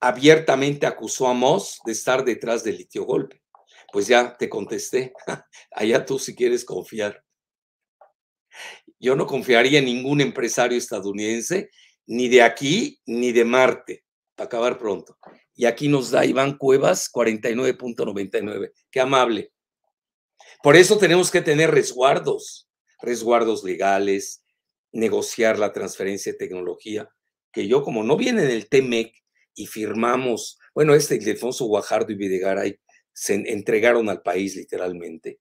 abiertamente 0.00 0.86
acusó 0.86 1.26
a 1.26 1.34
Moss 1.34 1.80
de 1.84 1.92
estar 1.92 2.24
detrás 2.24 2.62
del 2.64 2.78
litio 2.78 3.04
golpe. 3.04 3.42
Pues 3.92 4.06
ya 4.06 4.36
te 4.36 4.48
contesté. 4.48 5.12
Allá 5.72 6.04
tú 6.04 6.18
si 6.18 6.34
quieres 6.34 6.64
confiar. 6.64 7.24
Yo 8.98 9.16
no 9.16 9.26
confiaría 9.26 9.78
en 9.78 9.86
ningún 9.86 10.20
empresario 10.20 10.78
estadounidense, 10.78 11.70
ni 12.06 12.28
de 12.28 12.42
aquí 12.42 13.00
ni 13.06 13.32
de 13.32 13.44
Marte, 13.44 14.04
para 14.34 14.46
acabar 14.46 14.78
pronto. 14.78 15.18
Y 15.54 15.66
aquí 15.66 15.88
nos 15.88 16.10
da 16.10 16.24
Iván 16.24 16.58
Cuevas 16.58 17.10
49.99. 17.12 18.72
Qué 18.90 19.00
amable. 19.00 19.52
Por 20.62 20.76
eso 20.76 20.98
tenemos 20.98 21.30
que 21.30 21.42
tener 21.42 21.70
resguardos, 21.70 22.68
resguardos 23.00 23.64
legales, 23.64 24.44
negociar 24.92 25.58
la 25.58 25.72
transferencia 25.72 26.32
de 26.32 26.38
tecnología, 26.38 27.08
que 27.52 27.68
yo 27.68 27.82
como 27.82 28.02
no 28.02 28.16
viene 28.16 28.42
del 28.42 28.68
TEMEC 28.68 29.14
y 29.54 29.66
firmamos, 29.66 30.58
bueno, 30.74 30.94
este 30.94 31.16
Ildefonso 31.16 31.66
Guajardo 31.66 32.12
y 32.12 32.16
Videgaray 32.16 32.78
se 33.12 33.34
entregaron 33.34 34.08
al 34.08 34.22
país 34.22 34.56
literalmente, 34.56 35.38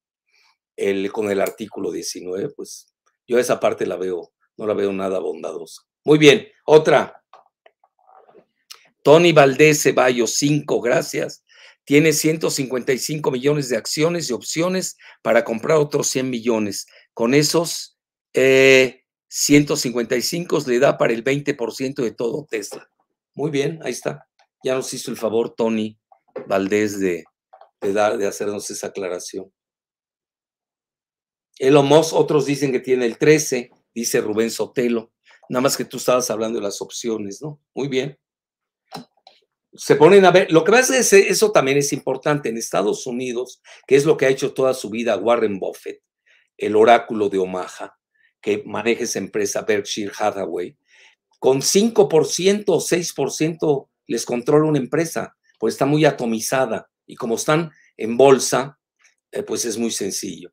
el, 0.76 1.12
con 1.12 1.32
el 1.32 1.42
artículo 1.42 1.92
19, 1.92 2.50
pues 2.50 2.94
yo 3.28 3.40
esa 3.40 3.60
parte 3.60 3.86
la 3.86 3.96
veo, 3.96 4.34
no 4.58 4.68
la 4.68 4.74
veo 4.74 4.92
nada 4.92 5.20
bondadosa. 5.20 5.84
Muy 6.04 6.18
bien, 6.18 6.48
otra. 6.66 7.23
Tony 9.04 9.32
Valdés 9.32 9.84
Ceballos, 9.84 10.38
5, 10.38 10.82
gracias 10.82 11.44
tiene 11.86 12.14
155 12.14 13.32
millones 13.32 13.70
de 13.70 13.78
acciones 13.78 14.30
y 14.30 14.34
opciones 14.34 14.98
para 15.22 15.44
comprar 15.44 15.78
otros 15.78 16.08
100 16.08 16.30
millones. 16.30 16.88
Con 17.14 17.34
esos 17.34 17.98
155 18.34 20.58
eh, 20.58 20.62
le 20.68 20.80
da 20.80 20.98
para 20.98 21.14
el 21.14 21.24
20% 21.24 21.96
de 21.96 22.12
todo 22.12 22.46
Tesla. 22.50 22.90
Muy 23.36 23.52
bien, 23.52 23.80
ahí 23.84 23.92
está. 23.92 24.28
Ya 24.64 24.76
nos 24.76 24.94
hizo 24.94 25.12
el 25.12 25.18
favor 25.18 25.54
Tony 25.56 26.00
Valdés 26.48 27.00
de, 27.00 27.26
de, 27.82 27.94
dar, 27.94 28.18
de 28.18 28.28
hacernos 28.28 28.70
esa 28.72 28.88
aclaración. 28.88 29.52
Elon 31.60 31.86
Musk, 31.86 32.14
otros 32.14 32.46
dicen 32.46 32.72
que 32.72 32.80
tiene 32.80 33.06
el 33.06 33.18
13, 33.18 33.72
dice 33.94 34.22
Rubén 34.22 34.50
Sotelo. 34.50 35.12
Nada 35.50 35.62
más 35.62 35.76
que 35.76 35.84
tú 35.86 35.98
estabas 35.98 36.32
hablando 36.32 36.60
de 36.60 36.64
las 36.64 36.82
opciones, 36.82 37.42
¿no? 37.42 37.60
Muy 37.76 37.90
bien 37.90 38.18
se 39.76 39.96
ponen 39.96 40.26
a 40.26 40.32
ver, 40.32 40.52
lo 40.52 40.64
que 40.64 40.72
pasa 40.72 40.98
es 40.98 41.14
eso 41.14 41.52
también 41.52 41.78
es 41.78 41.94
importante 41.94 42.50
en 42.50 42.58
Estados 42.58 43.08
Unidos, 43.08 43.62
que 43.88 43.96
es 43.96 44.06
lo 44.06 44.18
que 44.18 44.26
ha 44.26 44.30
hecho 44.30 44.54
toda 44.54 44.74
su 44.74 44.90
vida 44.90 45.18
Warren 45.18 45.60
Buffett, 45.60 46.02
el 46.58 46.76
oráculo 46.76 47.30
de 47.30 47.40
Omaha, 47.40 47.98
que 48.42 48.64
maneja 48.66 49.04
esa 49.04 49.20
empresa 49.20 49.62
Berkshire 49.62 50.12
Hathaway, 50.18 50.78
con 51.40 51.62
5% 51.62 52.64
o 52.68 52.80
6% 52.80 53.90
les 54.08 54.26
controla 54.26 54.68
una 54.68 54.78
empresa, 54.78 55.36
pues 55.60 55.74
está 55.74 55.86
muy 55.86 56.06
atomizada 56.06 56.90
y 57.06 57.16
como 57.16 57.36
están 57.36 57.72
en 57.98 58.16
bolsa, 58.16 58.80
eh, 59.32 59.44
pues 59.44 59.66
es 59.66 59.78
muy 59.78 59.92
sencillo. 59.92 60.52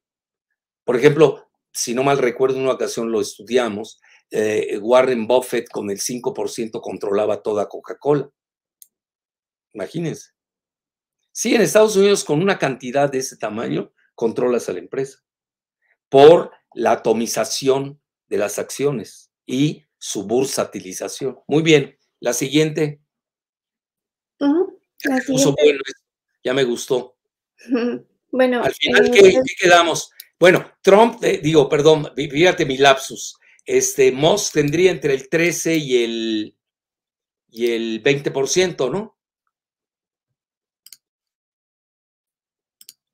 Por 0.84 0.96
ejemplo, 0.96 1.50
si 1.72 1.94
no 1.94 2.02
mal 2.02 2.18
recuerdo, 2.18 2.56
en 2.56 2.62
una 2.62 2.72
ocasión 2.72 3.12
lo 3.12 3.20
estudiamos, 3.20 4.00
eh, 4.30 4.78
Warren 4.80 5.26
Buffett 5.26 5.68
con 5.68 5.90
el 5.90 6.00
5% 6.00 6.80
controlaba 6.80 7.42
toda 7.42 7.68
Coca-Cola 7.68 8.30
Imagínense. 9.72 10.30
Sí, 11.32 11.54
en 11.54 11.62
Estados 11.62 11.96
Unidos 11.96 12.24
con 12.24 12.42
una 12.42 12.58
cantidad 12.58 13.10
de 13.10 13.18
ese 13.18 13.36
tamaño 13.36 13.92
controlas 14.14 14.68
a 14.68 14.72
la 14.72 14.80
empresa 14.80 15.22
por 16.08 16.52
la 16.74 16.92
atomización 16.92 18.00
de 18.28 18.38
las 18.38 18.58
acciones 18.58 19.30
y 19.46 19.84
su 19.98 20.26
bursatilización. 20.26 21.38
Muy 21.46 21.62
bien, 21.62 21.98
la 22.20 22.32
siguiente. 22.32 23.00
ya 26.42 26.54
me 26.54 26.64
gustó. 26.64 27.16
Bueno, 28.30 28.62
al 28.62 28.74
final, 28.74 29.06
eh, 29.06 29.10
¿qué, 29.12 29.54
quedamos? 29.58 30.10
Bueno, 30.38 30.72
Trump, 30.82 31.22
eh, 31.24 31.40
digo, 31.42 31.68
perdón, 31.68 32.12
fíjate 32.16 32.64
mi 32.64 32.76
lapsus. 32.76 33.36
Este, 33.64 34.12
Moss 34.12 34.50
tendría 34.52 34.90
entre 34.90 35.14
el 35.14 35.28
13 35.28 35.76
y 35.76 36.04
el, 36.04 36.56
y 37.48 37.70
el 37.72 38.02
20%, 38.02 38.90
¿no? 38.90 39.19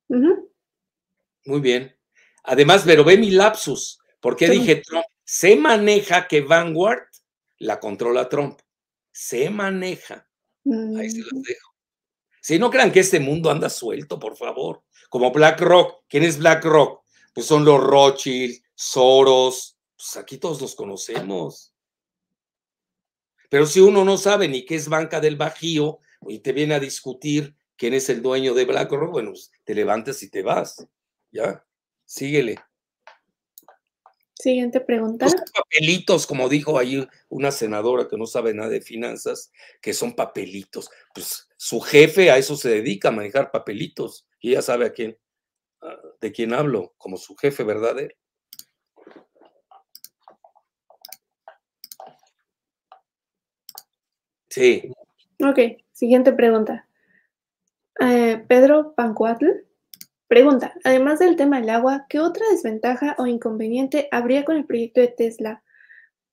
Muy 0.09 1.61
bien. 1.61 1.95
Además, 2.43 2.83
pero 2.85 3.03
ve 3.03 3.17
mi 3.17 3.31
lapsus. 3.31 3.99
porque 4.19 4.49
dije 4.49 4.77
Trump? 4.77 5.05
Se 5.23 5.55
maneja 5.57 6.27
que 6.27 6.41
Vanguard 6.41 7.07
la 7.57 7.79
controla 7.79 8.29
Trump. 8.29 8.59
Se 9.11 9.49
maneja. 9.49 10.27
Ahí 10.97 11.09
se 11.09 11.19
los 11.19 11.43
dejo. 11.43 11.73
Si 12.41 12.57
no 12.57 12.69
crean 12.69 12.91
que 12.91 13.01
este 13.01 13.19
mundo 13.19 13.51
anda 13.51 13.69
suelto, 13.69 14.19
por 14.19 14.37
favor. 14.37 14.83
Como 15.09 15.31
BlackRock. 15.31 16.05
¿Quién 16.07 16.23
es 16.23 16.37
BlackRock? 16.37 17.03
Pues 17.33 17.45
son 17.45 17.65
los 17.65 17.83
Rothschild, 17.83 18.61
Soros. 18.73 19.77
Pues 19.97 20.15
aquí 20.15 20.37
todos 20.37 20.61
los 20.61 20.75
conocemos. 20.75 21.73
Pero 23.49 23.65
si 23.65 23.79
uno 23.79 24.05
no 24.05 24.17
sabe 24.17 24.47
ni 24.47 24.65
qué 24.65 24.75
es 24.75 24.87
banca 24.87 25.19
del 25.19 25.35
Bajío 25.35 25.99
y 26.27 26.39
te 26.39 26.53
viene 26.53 26.75
a 26.75 26.79
discutir 26.79 27.55
quién 27.75 27.93
es 27.93 28.09
el 28.09 28.21
dueño 28.21 28.53
de 28.53 28.65
BlackRock, 28.65 29.11
bueno, 29.11 29.31
pues, 29.31 29.51
te 29.67 29.75
levantas 29.75 30.23
y 30.23 30.29
te 30.29 30.41
vas. 30.41 30.87
Ya, 31.29 31.61
síguele. 32.05 32.57
Siguiente 34.33 34.79
pregunta. 34.79 35.25
Los 35.25 35.35
papelitos, 35.51 36.25
como 36.25 36.47
dijo 36.47 36.79
ahí 36.79 37.05
una 37.27 37.51
senadora 37.51 38.07
que 38.07 38.15
no 38.15 38.25
sabe 38.27 38.53
nada 38.53 38.69
de 38.69 38.79
finanzas, 38.79 39.51
que 39.81 39.93
son 39.93 40.15
papelitos. 40.15 40.89
Pues 41.13 41.49
su 41.57 41.81
jefe 41.81 42.31
a 42.31 42.37
eso 42.37 42.55
se 42.55 42.69
dedica, 42.69 43.09
a 43.09 43.11
manejar 43.11 43.51
papelitos. 43.51 44.25
Y 44.39 44.51
ella 44.51 44.61
sabe 44.61 44.85
a 44.85 44.93
quién, 44.93 45.17
de 46.21 46.31
quién 46.31 46.53
hablo, 46.53 46.93
como 46.97 47.17
su 47.17 47.35
jefe 47.35 47.65
verdadero. 47.65 48.15
Sí. 54.47 54.93
Ok, 55.43 55.59
siguiente 55.91 56.31
pregunta. 56.31 56.86
Eh, 57.99 58.43
Pedro 58.47 58.93
Pancuatl 58.95 59.45
pregunta, 60.27 60.73
además 60.83 61.19
del 61.19 61.35
tema 61.35 61.59
del 61.59 61.69
agua, 61.69 62.05
¿qué 62.09 62.19
otra 62.19 62.45
desventaja 62.51 63.15
o 63.17 63.25
inconveniente 63.25 64.07
habría 64.11 64.45
con 64.45 64.57
el 64.57 64.65
proyecto 64.65 65.01
de 65.01 65.07
Tesla? 65.07 65.63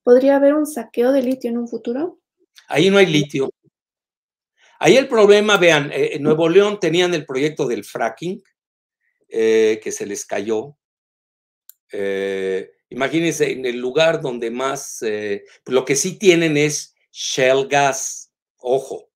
¿Podría 0.03 0.37
haber 0.37 0.55
un 0.55 0.67
saqueo 0.67 1.13
de 1.13 1.23
litio 1.23 1.51
en 1.51 1.59
un 1.59 1.69
futuro? 1.69 2.19
Ahí 2.69 2.91
no 2.91 2.99
hay 2.99 3.07
litio. 3.07 3.51
Ahí 4.79 4.97
el 4.97 5.09
problema, 5.09 5.57
vean, 5.57 5.91
eh, 5.93 6.11
en 6.15 6.23
Nuevo 6.23 6.49
León 6.49 6.79
tenían 6.81 7.15
el 7.15 7.25
proyecto 7.25 7.67
del 7.67 7.85
fracking, 7.85 8.43
eh, 9.29 9.81
que 9.83 9.93
se 9.93 10.07
les 10.07 10.27
cayó. 10.27 10.77
imagínense, 12.91 13.53
en 13.53 13.65
el 13.65 13.79
lugar 13.79 14.21
donde 14.21 14.51
más, 14.51 15.03
lo 15.67 15.85
que 15.85 15.97
sí 15.97 16.19
tienen 16.19 16.57
es 16.57 16.95
Shell 17.13 17.69
Gas, 17.69 18.33
ojo, 18.57 19.09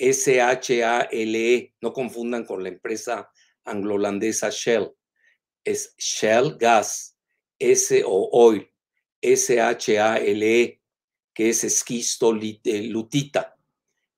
S-H-A-L-E, 0.00 1.74
no 1.82 1.92
confundan 1.92 2.46
con 2.46 2.62
la 2.62 2.70
empresa 2.70 3.30
anglo-holandesa 3.64 4.48
Shell. 4.50 4.90
es 5.62 5.94
Shell 5.98 6.56
Gas, 6.56 7.18
S 7.58 8.02
o 8.06 8.30
Oil, 8.32 8.66
S-H-A-L-E, 9.20 10.80
que 11.34 11.48
es 11.50 11.64
esquisto 11.64 12.32
lutita. 12.32 13.58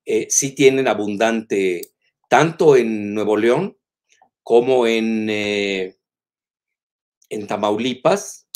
Eh, 0.05 0.27
sí 0.29 0.55
tienen 0.55 0.87
abundante, 0.87 1.81
tanto 2.29 2.77
en 2.77 3.13
Nuevo 3.13 3.35
León 3.35 3.77
como 4.41 4.87
en, 4.87 5.29
eh, 5.29 5.97
en 7.27 7.45
Tamaulipas, 7.45 8.47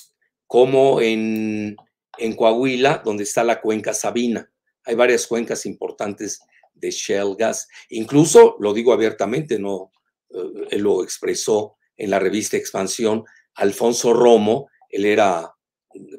como 0.46 1.02
en, 1.02 1.76
en 2.18 2.36
Coahuila, 2.38 3.02
donde 3.04 3.24
está 3.24 3.44
la 3.44 3.60
cuenca 3.60 3.94
Sabina. 3.94 4.50
Hay 4.86 4.96
varias 4.96 5.28
cuencas 5.28 5.66
importantes 5.66 6.40
de 6.80 6.92
shell 6.92 7.36
gas. 7.38 7.68
Incluso, 7.90 8.56
lo 8.60 8.74
digo 8.74 8.94
abiertamente, 8.94 9.60
no, 9.60 9.92
eh, 10.30 10.68
él 10.72 10.82
lo 10.82 11.04
expresó 11.04 11.78
en 11.96 12.10
la 12.10 12.20
revista 12.20 12.58
Expansión, 12.58 13.24
Alfonso 13.56 14.14
Romo, 14.14 14.70
él 14.90 15.06
era 15.06 15.52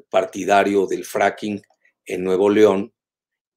partidario 0.09 0.85
del 0.85 1.05
fracking 1.05 1.61
en 2.05 2.23
Nuevo 2.23 2.49
León, 2.49 2.93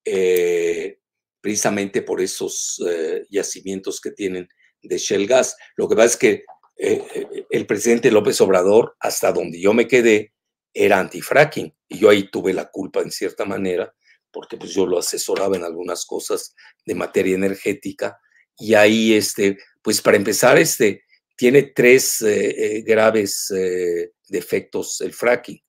eh, 0.05 0.99
precisamente 1.41 2.01
por 2.01 2.21
esos 2.21 2.81
eh, 2.87 3.25
yacimientos 3.29 3.99
que 3.99 4.11
tienen 4.11 4.47
de 4.81 4.97
shell 4.97 5.27
gas. 5.27 5.57
Lo 5.75 5.89
que 5.89 5.95
pasa 5.95 6.07
es 6.07 6.17
que 6.17 6.45
el 6.75 7.67
presidente 7.67 8.11
López 8.11 8.41
Obrador, 8.41 8.95
hasta 8.99 9.31
donde 9.31 9.61
yo 9.61 9.73
me 9.73 9.87
quedé, 9.87 10.33
era 10.73 10.99
anti-fracking 10.99 11.73
y 11.87 11.99
yo 11.99 12.09
ahí 12.09 12.29
tuve 12.29 12.53
la 12.53 12.69
culpa 12.71 13.01
en 13.01 13.11
cierta 13.11 13.45
manera 13.45 13.93
porque 14.33 14.57
pues 14.57 14.73
yo 14.73 14.85
lo 14.85 14.97
asesoraba 14.97 15.55
en 15.55 15.63
algunas 15.63 16.05
cosas 16.05 16.55
de 16.85 16.95
materia 16.95 17.35
energética 17.35 18.19
y 18.57 18.73
ahí 18.73 19.13
este 19.13 19.57
pues 19.81 20.01
para 20.01 20.17
empezar 20.17 20.57
este 20.57 21.03
tiene 21.35 21.63
tres 21.63 22.21
eh, 22.21 22.49
eh, 22.77 22.81
graves 22.81 23.51
eh, 23.55 24.11
defectos 24.27 25.01
el 25.01 25.13
fracking. 25.13 25.61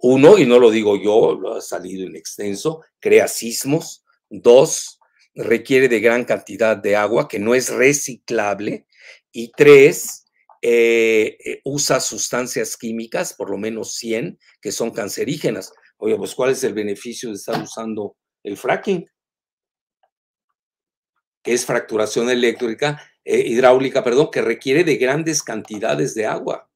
Uno 0.00 0.38
y 0.38 0.46
no 0.46 0.58
lo 0.58 0.70
digo 0.70 0.96
yo 0.96 1.34
lo 1.38 1.54
ha 1.54 1.60
salido 1.60 2.06
en 2.06 2.16
extenso 2.16 2.82
crea 2.98 3.28
sismos. 3.28 4.04
Dos 4.30 4.98
requiere 5.34 5.88
de 5.88 6.00
gran 6.00 6.24
cantidad 6.24 6.76
de 6.76 6.96
agua 6.96 7.28
que 7.28 7.38
no 7.38 7.54
es 7.54 7.68
reciclable. 7.68 8.86
Y 9.30 9.52
tres 9.52 10.24
usa 11.64 12.00
sustancias 12.00 12.76
químicas, 12.76 13.32
por 13.32 13.50
lo 13.50 13.58
menos 13.58 13.94
100, 13.94 14.38
que 14.60 14.72
son 14.72 14.90
cancerígenas. 14.90 15.72
Oye, 15.98 16.16
pues 16.16 16.34
¿cuál 16.34 16.50
es 16.50 16.62
el 16.64 16.74
beneficio 16.74 17.28
de 17.28 17.34
estar 17.34 17.60
usando 17.60 18.16
el 18.42 18.56
fracking? 18.56 19.06
Que 21.42 21.52
es 21.52 21.66
fracturación 21.66 22.30
eléctrica, 22.30 23.02
eh, 23.24 23.40
hidráulica, 23.46 24.02
perdón, 24.04 24.30
que 24.30 24.42
requiere 24.42 24.84
de 24.84 24.96
grandes 24.96 25.42
cantidades 25.42 26.14
de 26.14 26.26
agua. 26.26 26.70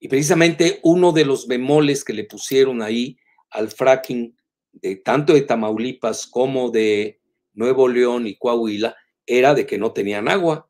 Y 0.00 0.08
precisamente 0.08 0.80
uno 0.82 1.12
de 1.12 1.24
los 1.24 1.46
bemoles 1.46 2.04
que 2.04 2.12
le 2.12 2.24
pusieron 2.24 2.82
ahí 2.82 3.18
al 3.50 3.68
fracking 3.68 4.36
de 4.72 4.96
tanto 4.96 5.34
de 5.34 5.42
Tamaulipas 5.42 6.26
como 6.26 6.70
de 6.70 7.20
Nuevo 7.52 7.88
León 7.88 8.26
y 8.26 8.36
Coahuila 8.36 8.96
era 9.26 9.54
de 9.54 9.66
que 9.66 9.78
no 9.78 9.92
tenían 9.92 10.28
agua. 10.28 10.69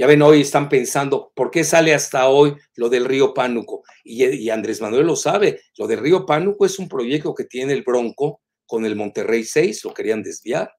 Ya 0.00 0.06
ven, 0.06 0.22
hoy 0.22 0.40
están 0.40 0.70
pensando, 0.70 1.30
¿por 1.34 1.50
qué 1.50 1.62
sale 1.62 1.92
hasta 1.92 2.26
hoy 2.26 2.56
lo 2.74 2.88
del 2.88 3.04
río 3.04 3.34
Pánuco? 3.34 3.82
Y, 4.02 4.48
Andrés 4.48 4.80
Manuel 4.80 5.06
lo 5.06 5.14
sabe, 5.14 5.60
lo 5.76 5.86
del 5.86 5.98
río 6.00 6.24
Pánuco 6.24 6.64
es 6.64 6.78
un 6.78 6.88
proyecto 6.88 7.34
que 7.34 7.44
tiene 7.44 7.74
el 7.74 7.82
Bronco 7.82 8.40
con 8.64 8.86
el 8.86 8.96
Monterrey 8.96 9.44
6, 9.44 9.84
lo 9.84 9.92
querían 9.92 10.22
desviar. 10.22 10.72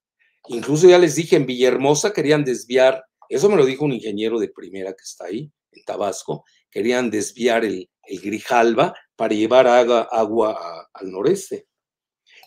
Incluso 0.48 0.90
ya 0.90 0.98
les 0.98 1.14
dije, 1.14 1.36
en 1.36 1.46
Villahermosa 1.46 2.14
querían 2.14 2.44
desviar, 2.44 3.04
eso 3.30 3.48
me 3.48 3.58
lo 3.58 3.64
dijo 3.64 3.86
un 3.86 3.94
ingeniero 3.94 4.40
de 4.40 4.50
primera 4.50 4.92
que 4.94 5.04
está 5.04 5.26
ahí, 5.26 5.52
en 5.72 5.84
Tabasco, 5.84 6.44
querían 6.72 7.12
desviar 7.12 7.64
el, 7.64 7.88
Grijalba 8.08 8.96
para 9.16 9.36
llevar 9.36 9.68
agua, 9.68 10.10
agua 10.12 10.90
al 10.92 11.12
noreste. 11.12 11.68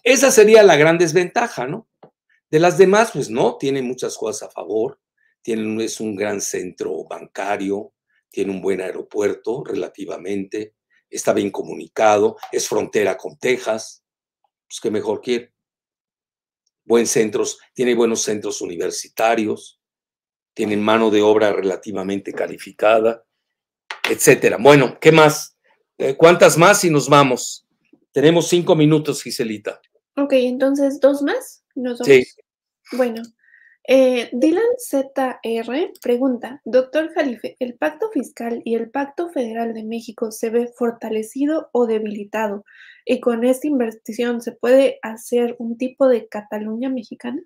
Esa 0.03 0.33
sería 0.33 0.65
la 0.65 0.75
gran 0.75 0.99
desventaja, 0.99 1.69
¿no? 1.69 1.89
De 2.51 2.59
las 2.59 2.79
demás, 2.79 3.11
pues 3.13 3.31
no, 3.31 3.59
tiene 3.59 3.81
muchas 3.81 4.19
cosas 4.19 4.49
a 4.49 4.51
favor 4.51 4.99
es 5.45 6.01
un 6.01 6.17
gran 6.17 6.41
centro 6.41 7.05
bancario, 7.05 7.93
tiene 8.31 8.51
un 8.51 8.61
buen 8.61 8.81
aeropuerto 8.81 9.63
relativamente, 9.65 10.75
está 11.11 11.33
bien 11.33 11.51
comunicado, 11.51 12.37
es 12.51 12.69
frontera 12.69 13.17
con 13.17 13.39
Texas, 13.39 14.05
pues 14.67 14.81
qué 14.81 14.91
mejor 14.91 15.21
quiere. 15.21 15.53
Buen 16.85 17.07
centros, 17.07 17.59
tiene 17.73 17.95
buenos 17.95 18.23
centros 18.23 18.61
universitarios, 18.61 19.81
tienen 20.53 20.83
mano 20.83 21.11
de 21.11 21.23
obra 21.23 21.53
relativamente 21.53 22.33
calificada, 22.33 23.25
etcétera. 24.09 24.59
Bueno, 24.61 24.99
¿qué 25.01 25.13
más? 25.13 25.57
Eh, 25.99 26.17
¿Cuántas 26.17 26.59
más 26.59 26.85
y 26.85 26.91
nos 26.91 27.09
vamos? 27.09 27.67
Tenemos 28.13 28.49
cinco 28.49 28.77
minutos, 28.77 29.23
Giselita. 29.23 29.81
Ok, 30.17 30.33
entonces, 30.35 31.01
¿dos 31.01 31.23
más? 31.23 31.65
Sí. 32.05 32.25
Bueno, 32.93 33.23
eh, 33.87 34.31
Dylan 34.33 34.63
ZR 34.79 35.93
pregunta, 36.01 36.63
doctor 36.65 37.13
Jalife, 37.15 37.57
¿el 37.59 37.75
pacto 37.75 38.11
fiscal 38.11 38.63
y 38.65 38.75
el 38.75 38.91
pacto 38.91 39.31
federal 39.31 39.75
de 39.75 39.85
México 39.85 40.31
se 40.31 40.51
ve 40.51 40.69
fortalecido 40.69 41.69
o 41.73 41.87
debilitado? 41.87 42.65
¿Y 43.05 43.21
con 43.21 43.45
esta 43.45 43.67
inversión 43.67 44.41
se 44.41 44.53
puede 44.53 44.99
hacer 45.03 45.57
un 45.59 45.77
tipo 45.77 46.09
de 46.09 46.29
Cataluña 46.29 46.89
mexicana? 46.89 47.43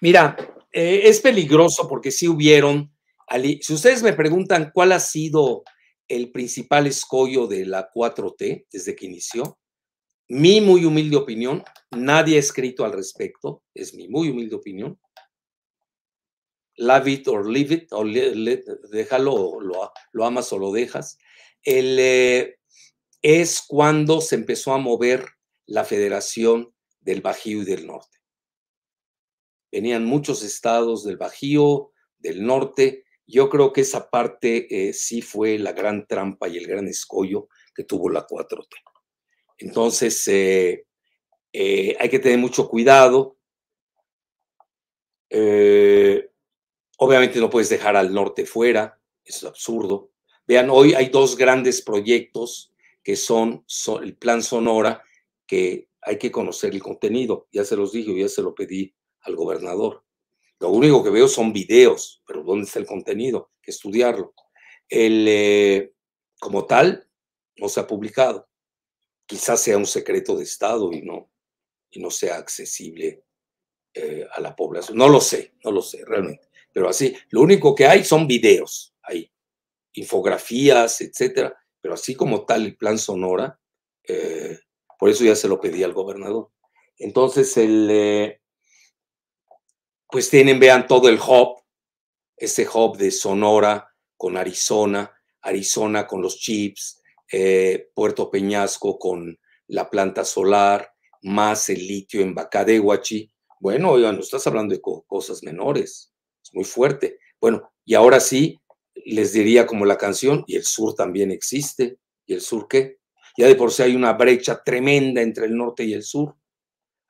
Mira, 0.00 0.36
eh, 0.72 1.02
es 1.04 1.20
peligroso 1.20 1.88
porque 1.88 2.10
si 2.10 2.28
hubieron, 2.28 2.92
si 3.60 3.74
ustedes 3.74 4.02
me 4.02 4.12
preguntan 4.12 4.70
cuál 4.72 4.92
ha 4.92 5.00
sido 5.00 5.64
el 6.06 6.30
principal 6.30 6.86
escollo 6.86 7.46
de 7.46 7.66
la 7.66 7.90
4T 7.92 8.66
desde 8.70 8.94
que 8.94 9.06
inició, 9.06 9.58
mi 10.28 10.60
muy 10.60 10.84
humilde 10.84 11.16
opinión, 11.16 11.64
nadie 11.90 12.36
ha 12.36 12.40
escrito 12.40 12.84
al 12.84 12.92
respecto, 12.92 13.62
es 13.74 13.94
mi 13.94 14.08
muy 14.08 14.28
humilde 14.28 14.56
opinión, 14.56 14.98
love 16.76 17.08
it 17.08 17.28
or 17.28 17.48
leave 17.48 17.74
it, 17.74 17.92
o 17.92 18.04
déjalo, 18.04 19.60
lo, 19.60 19.92
lo, 20.12 20.24
amas 20.24 20.52
o 20.52 20.58
lo 20.58 20.72
dejas, 20.72 21.18
eh, 21.64 22.56
es 23.22 23.62
cuando 23.66 24.20
se 24.20 24.36
empezó 24.36 24.72
a 24.72 24.78
mover 24.78 25.26
la 25.66 25.84
federación 25.84 26.72
del 27.00 27.22
Bajío 27.22 27.62
y 27.62 27.64
del 27.64 27.86
Norte. 27.86 28.18
Venían 29.72 30.04
muchos 30.04 30.42
estados 30.42 31.04
del 31.04 31.16
Bajío, 31.16 31.92
del 32.18 32.46
Norte. 32.46 33.04
Yo 33.26 33.50
creo 33.50 33.72
que 33.72 33.80
esa 33.80 34.08
parte 34.08 34.66
eh, 34.70 34.92
sí 34.92 35.22
fue 35.22 35.58
la 35.58 35.72
gran 35.72 36.06
trampa 36.06 36.48
y 36.48 36.56
el 36.56 36.66
gran 36.66 36.86
escollo 36.86 37.48
que 37.74 37.84
tuvo 37.84 38.08
la 38.08 38.26
4T. 38.26 38.68
Entonces, 39.58 40.28
eh, 40.28 40.84
hay 41.52 42.08
que 42.08 42.18
tener 42.18 42.38
mucho 42.38 42.68
cuidado. 42.68 43.38
Obviamente 46.96 47.38
no 47.40 47.50
puedes 47.50 47.68
dejar 47.68 47.96
al 47.96 48.12
norte 48.12 48.46
fuera, 48.46 48.98
es 49.24 49.44
absurdo. 49.44 50.12
Vean, 50.46 50.70
hoy 50.70 50.94
hay 50.94 51.10
dos 51.10 51.36
grandes 51.36 51.82
proyectos 51.82 52.72
que 53.02 53.16
son, 53.16 53.64
el 54.02 54.16
plan 54.16 54.42
Sonora, 54.42 55.02
que 55.46 55.88
hay 56.00 56.18
que 56.18 56.30
conocer 56.30 56.72
el 56.72 56.82
contenido. 56.82 57.48
Ya 57.52 57.64
se 57.64 57.76
los 57.76 57.92
dije, 57.92 58.18
ya 58.18 58.28
se 58.28 58.42
lo 58.42 58.54
pedí 58.54 58.94
al 59.20 59.36
gobernador. 59.36 60.04
Lo 60.58 60.70
único 60.70 61.04
que 61.04 61.10
veo 61.10 61.28
son 61.28 61.52
videos, 61.52 62.22
pero 62.26 62.42
¿dónde 62.42 62.64
está 62.64 62.78
el 62.78 62.86
contenido? 62.86 63.50
Hay 63.56 63.62
que 63.62 63.70
estudiarlo. 63.72 64.34
El, 64.88 65.26
eh, 65.28 65.92
como 66.40 66.64
tal, 66.64 67.08
no 67.56 67.68
se 67.68 67.80
ha 67.80 67.86
publicado. 67.86 68.48
Quizás 69.26 69.60
sea 69.60 69.76
un 69.76 69.86
secreto 69.86 70.36
de 70.36 70.44
Estado 70.44 70.92
y 70.92 71.02
no, 71.02 71.30
y 71.90 72.00
no 72.00 72.10
sea 72.10 72.36
accesible 72.36 73.24
eh, 73.92 74.26
a 74.32 74.40
la 74.40 74.56
población. 74.56 74.96
No 74.96 75.08
lo 75.08 75.20
sé, 75.20 75.54
no 75.62 75.72
lo 75.72 75.82
sé, 75.82 76.04
realmente 76.04 76.45
pero 76.76 76.90
así, 76.90 77.16
lo 77.30 77.40
único 77.40 77.74
que 77.74 77.86
hay 77.86 78.04
son 78.04 78.26
videos 78.26 78.94
ahí, 79.02 79.32
infografías, 79.94 81.00
etcétera, 81.00 81.56
pero 81.80 81.94
así 81.94 82.14
como 82.14 82.44
tal 82.44 82.66
el 82.66 82.76
plan 82.76 82.98
Sonora, 82.98 83.58
eh, 84.06 84.58
por 84.98 85.08
eso 85.08 85.24
ya 85.24 85.34
se 85.34 85.48
lo 85.48 85.58
pedí 85.58 85.82
al 85.82 85.94
gobernador. 85.94 86.50
Entonces, 86.98 87.56
el, 87.56 87.88
eh, 87.90 88.42
pues 90.10 90.28
tienen, 90.28 90.60
vean 90.60 90.86
todo 90.86 91.08
el 91.08 91.18
hub, 91.18 91.62
ese 92.36 92.68
hub 92.68 92.98
de 92.98 93.10
Sonora 93.10 93.90
con 94.14 94.36
Arizona, 94.36 95.18
Arizona 95.40 96.06
con 96.06 96.20
los 96.20 96.38
chips, 96.38 97.00
eh, 97.32 97.88
Puerto 97.94 98.30
Peñasco 98.30 98.98
con 98.98 99.40
la 99.68 99.88
planta 99.88 100.26
solar, 100.26 100.92
más 101.22 101.70
el 101.70 101.86
litio 101.86 102.20
en 102.20 102.34
Bacadehuachi. 102.34 103.32
Bueno, 103.60 103.92
oigan, 103.92 104.16
no 104.16 104.20
estás 104.20 104.46
hablando 104.46 104.74
de 104.74 104.82
cosas 104.82 105.42
menores 105.42 106.12
muy 106.52 106.64
fuerte. 106.64 107.18
Bueno, 107.40 107.70
y 107.84 107.94
ahora 107.94 108.20
sí, 108.20 108.58
les 109.04 109.32
diría 109.32 109.66
como 109.66 109.84
la 109.84 109.98
canción, 109.98 110.44
y 110.46 110.56
el 110.56 110.64
sur 110.64 110.94
también 110.94 111.30
existe. 111.30 111.98
¿Y 112.26 112.34
el 112.34 112.40
sur 112.40 112.66
qué? 112.68 112.98
Ya 113.36 113.46
de 113.46 113.54
por 113.54 113.70
sí 113.70 113.82
hay 113.82 113.94
una 113.94 114.14
brecha 114.14 114.62
tremenda 114.62 115.22
entre 115.22 115.46
el 115.46 115.56
norte 115.56 115.84
y 115.84 115.92
el 115.92 116.02
sur. 116.02 116.36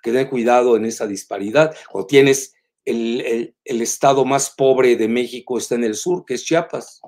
Que 0.02 0.12
ten 0.12 0.28
cuidado 0.28 0.76
en 0.76 0.84
esa 0.84 1.06
disparidad. 1.06 1.74
Cuando 1.90 2.06
tienes 2.06 2.54
el, 2.84 3.54
el, 3.64 3.82
estado 3.82 4.24
más 4.24 4.50
pobre 4.50 4.96
de 4.96 5.08
México 5.08 5.58
está 5.58 5.74
en 5.74 5.84
el 5.84 5.94
sur, 5.94 6.24
que 6.24 6.34
es 6.34 6.44
Chiapas. 6.44 7.00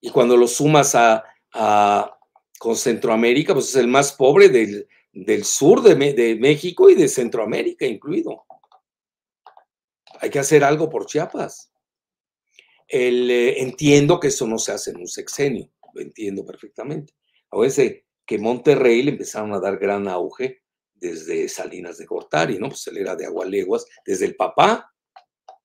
Y 0.00 0.10
cuando 0.10 0.36
lo 0.36 0.46
sumas 0.46 0.94
a, 0.94 1.24
con 2.58 2.76
Centroamérica, 2.76 3.54
pues 3.54 3.70
es 3.70 3.76
el 3.76 3.88
más 3.88 4.12
pobre 4.12 4.48
del, 4.48 5.44
sur 5.44 5.82
de, 5.82 5.94
de 6.12 6.34
México 6.36 6.90
y 6.90 6.94
de 6.94 7.08
Centroamérica 7.08 7.86
incluido. 7.86 8.44
Hay 10.20 10.30
que 10.30 10.38
hacer 10.38 10.64
algo 10.64 10.88
por 10.88 11.06
Chiapas. 11.06 11.72
El, 12.86 13.30
eh, 13.30 13.62
entiendo 13.62 14.20
que 14.20 14.28
eso 14.28 14.46
no 14.46 14.58
se 14.58 14.72
hace 14.72 14.90
en 14.90 14.98
un 14.98 15.08
sexenio, 15.08 15.70
lo 15.94 16.00
entiendo 16.00 16.44
perfectamente. 16.44 17.14
A 17.50 17.58
veces 17.58 18.02
que 18.26 18.38
Monterrey 18.38 19.02
le 19.02 19.12
empezaron 19.12 19.52
a 19.52 19.60
dar 19.60 19.78
gran 19.78 20.08
auge 20.08 20.62
desde 20.94 21.48
Salinas 21.48 21.98
de 21.98 22.06
Gortari, 22.06 22.58
¿no? 22.58 22.68
Pues 22.68 22.86
él 22.86 22.98
era 22.98 23.16
de 23.16 23.26
Agualeguas, 23.26 23.86
desde 24.06 24.26
el 24.26 24.36
papá, 24.36 24.92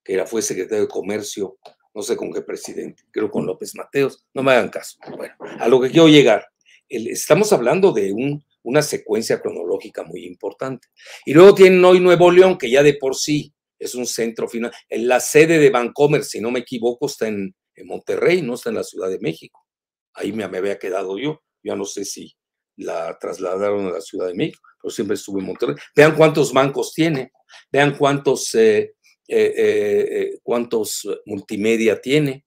que 0.03 0.13
era, 0.13 0.26
fue 0.26 0.41
secretario 0.41 0.84
de 0.84 0.89
Comercio, 0.89 1.57
no 1.93 2.01
sé 2.01 2.15
con 2.15 2.31
qué 2.31 2.41
presidente, 2.41 3.03
creo 3.11 3.31
con 3.31 3.45
López 3.45 3.76
Mateos, 3.76 4.26
no 4.34 4.43
me 4.43 4.51
hagan 4.51 4.69
caso. 4.69 4.97
Bueno, 5.15 5.35
a 5.59 5.67
lo 5.67 5.80
que 5.80 5.89
quiero 5.89 6.07
llegar, 6.07 6.47
estamos 6.89 7.53
hablando 7.53 7.91
de 7.91 8.11
un, 8.11 8.43
una 8.63 8.81
secuencia 8.81 9.41
cronológica 9.41 10.03
muy 10.03 10.26
importante. 10.26 10.88
Y 11.26 11.34
luego 11.34 11.55
tienen 11.55 11.84
hoy 11.85 11.99
Nuevo 11.99 12.31
León, 12.31 12.57
que 12.57 12.69
ya 12.69 12.84
de 12.84 12.95
por 12.95 13.15
sí 13.15 13.53
es 13.80 13.95
un 13.95 14.06
centro 14.06 14.47
final. 14.47 14.72
La 14.89 15.19
sede 15.19 15.57
de 15.57 15.69
Vancomer, 15.69 16.23
si 16.23 16.41
no 16.41 16.51
me 16.51 16.60
equivoco, 16.60 17.07
está 17.07 17.27
en, 17.27 17.56
Monterrey, 17.85 18.41
no 18.41 18.56
está 18.56 18.69
en 18.69 18.76
la 18.76 18.84
Ciudad 18.84 19.10
de 19.10 19.19
México. 19.19 19.65
Ahí 20.14 20.34
me, 20.34 20.43
había 20.43 20.77
quedado 20.77 21.18
yo. 21.18 21.41
Ya 21.64 21.77
no 21.77 21.85
sé 21.85 22.03
si 22.03 22.35
la 22.76 23.18
trasladaron 23.18 23.88
a 23.88 23.91
la 23.91 24.01
Ciudad 24.01 24.27
de 24.27 24.34
México, 24.34 24.60
pero 24.81 24.91
siempre 24.91 25.15
estuve 25.15 25.39
en 25.39 25.45
Monterrey. 25.45 25.76
Vean 25.95 26.14
cuántos 26.14 26.51
bancos 26.51 26.93
tiene, 26.93 27.31
vean 27.72 27.97
cuántos, 27.97 28.53
eh, 28.56 28.95
eh, 29.30 29.53
eh, 29.57 30.39
cuántos 30.43 31.07
multimedia 31.26 32.01
tiene. 32.01 32.45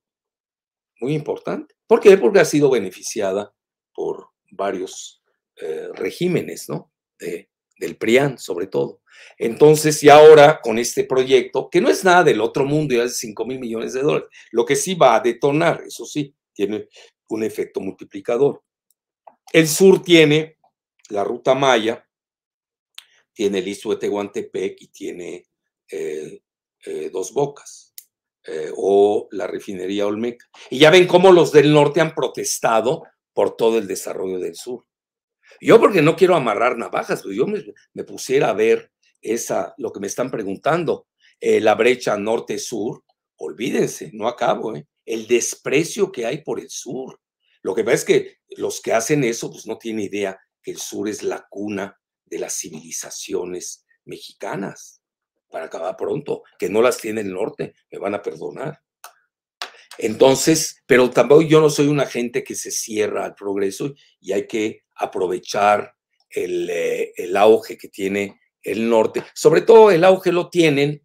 Muy 1.00 1.14
importante. 1.14 1.74
¿Por 1.86 2.00
qué? 2.00 2.18
Porque 2.18 2.40
ha 2.40 2.44
sido 2.44 2.70
beneficiada 2.70 3.54
por 3.94 4.28
varios 4.50 5.22
regímenes, 5.94 6.68
¿no? 6.68 6.92
Del 7.82 7.96
PRIAN, 7.96 8.38
sobre 8.38 8.68
todo. 8.68 9.02
Entonces, 9.36 10.02
y 10.04 10.08
ahora 10.08 10.60
con 10.62 10.78
este 10.78 11.04
proyecto, 11.04 11.68
que 11.68 11.80
no 11.80 11.88
es 11.88 12.04
nada 12.04 12.22
del 12.22 12.40
otro 12.40 12.64
mundo, 12.64 12.94
ya 12.94 13.04
es 13.04 13.18
5 13.18 13.44
mil 13.44 13.58
millones 13.58 13.92
de 13.92 14.02
dólares, 14.02 14.28
lo 14.52 14.64
que 14.64 14.76
sí 14.76 14.94
va 14.94 15.16
a 15.16 15.20
detonar, 15.20 15.82
eso 15.86 16.06
sí, 16.06 16.34
tiene 16.54 16.88
un 17.28 17.42
efecto 17.42 17.80
multiplicador. 17.80 18.62
El 19.52 19.66
sur 19.66 20.02
tiene 20.02 20.58
la 21.08 21.24
ruta 21.24 21.54
Maya, 21.54 22.06
tiene 23.32 23.58
el 23.58 23.68
Istmo 23.68 23.94
de 23.96 24.76
y 24.78 24.86
tiene 24.88 25.46
eh, 25.90 26.40
eh, 26.86 27.10
Dos 27.10 27.32
Bocas 27.32 27.94
eh, 28.44 28.70
o 28.76 29.28
la 29.32 29.46
refinería 29.48 30.06
Olmeca. 30.06 30.46
Y 30.70 30.78
ya 30.78 30.90
ven 30.90 31.08
cómo 31.08 31.32
los 31.32 31.50
del 31.50 31.72
norte 31.72 32.00
han 32.00 32.14
protestado 32.14 33.04
por 33.32 33.56
todo 33.56 33.78
el 33.78 33.88
desarrollo 33.88 34.38
del 34.38 34.54
sur. 34.54 34.84
Yo 35.60 35.80
porque 35.80 36.02
no 36.02 36.16
quiero 36.16 36.34
amarrar 36.34 36.76
navajas, 36.76 37.22
pues 37.22 37.36
yo 37.36 37.46
me, 37.46 38.04
pusiera 38.04 38.50
a 38.50 38.54
ver 38.54 38.92
esa, 39.20 39.74
lo 39.78 39.92
que 39.92 40.00
me 40.00 40.06
están 40.06 40.30
preguntando, 40.30 41.06
eh, 41.40 41.60
la 41.60 41.74
brecha 41.74 42.16
norte-sur, 42.16 43.04
olvídense, 43.36 44.10
no 44.12 44.28
acabo, 44.28 44.74
¿eh? 44.76 44.86
el 45.04 45.26
desprecio 45.26 46.12
que 46.12 46.26
hay 46.26 46.42
por 46.42 46.60
el 46.60 46.70
sur. 46.70 47.20
Lo 47.62 47.74
que 47.74 47.84
pasa 47.84 47.94
es 47.94 48.04
que 48.04 48.36
los 48.56 48.80
que 48.80 48.92
hacen 48.92 49.24
eso, 49.24 49.50
pues 49.50 49.66
no 49.66 49.78
tienen 49.78 50.04
idea 50.04 50.38
que 50.62 50.72
el 50.72 50.78
sur 50.78 51.08
es 51.08 51.22
la 51.22 51.46
cuna 51.48 51.98
de 52.24 52.38
las 52.38 52.54
civilizaciones 52.58 53.84
mexicanas. 54.04 55.00
Para 55.48 55.66
acabar 55.66 55.96
pronto, 55.96 56.42
que 56.58 56.70
no 56.70 56.80
las 56.80 56.98
tiene 56.98 57.20
el 57.20 57.32
norte, 57.32 57.74
me 57.90 57.98
van 57.98 58.14
a 58.14 58.22
perdonar. 58.22 58.80
Entonces, 59.98 60.82
pero 60.86 61.10
tampoco 61.10 61.42
yo 61.42 61.60
no 61.60 61.68
soy 61.68 61.88
una 61.88 62.06
gente 62.06 62.42
que 62.42 62.54
se 62.54 62.70
cierra 62.70 63.26
al 63.26 63.34
progreso 63.34 63.94
y 64.20 64.32
hay 64.32 64.46
que 64.46 64.81
aprovechar 64.94 65.94
eh, 66.34 67.12
el, 67.16 67.36
auge 67.36 67.76
que 67.76 67.88
tiene 67.88 68.40
el 68.62 68.88
norte. 68.88 69.22
Sobre 69.34 69.62
todo 69.62 69.90
el 69.90 70.04
auge 70.04 70.32
lo 70.32 70.48
tienen, 70.48 71.02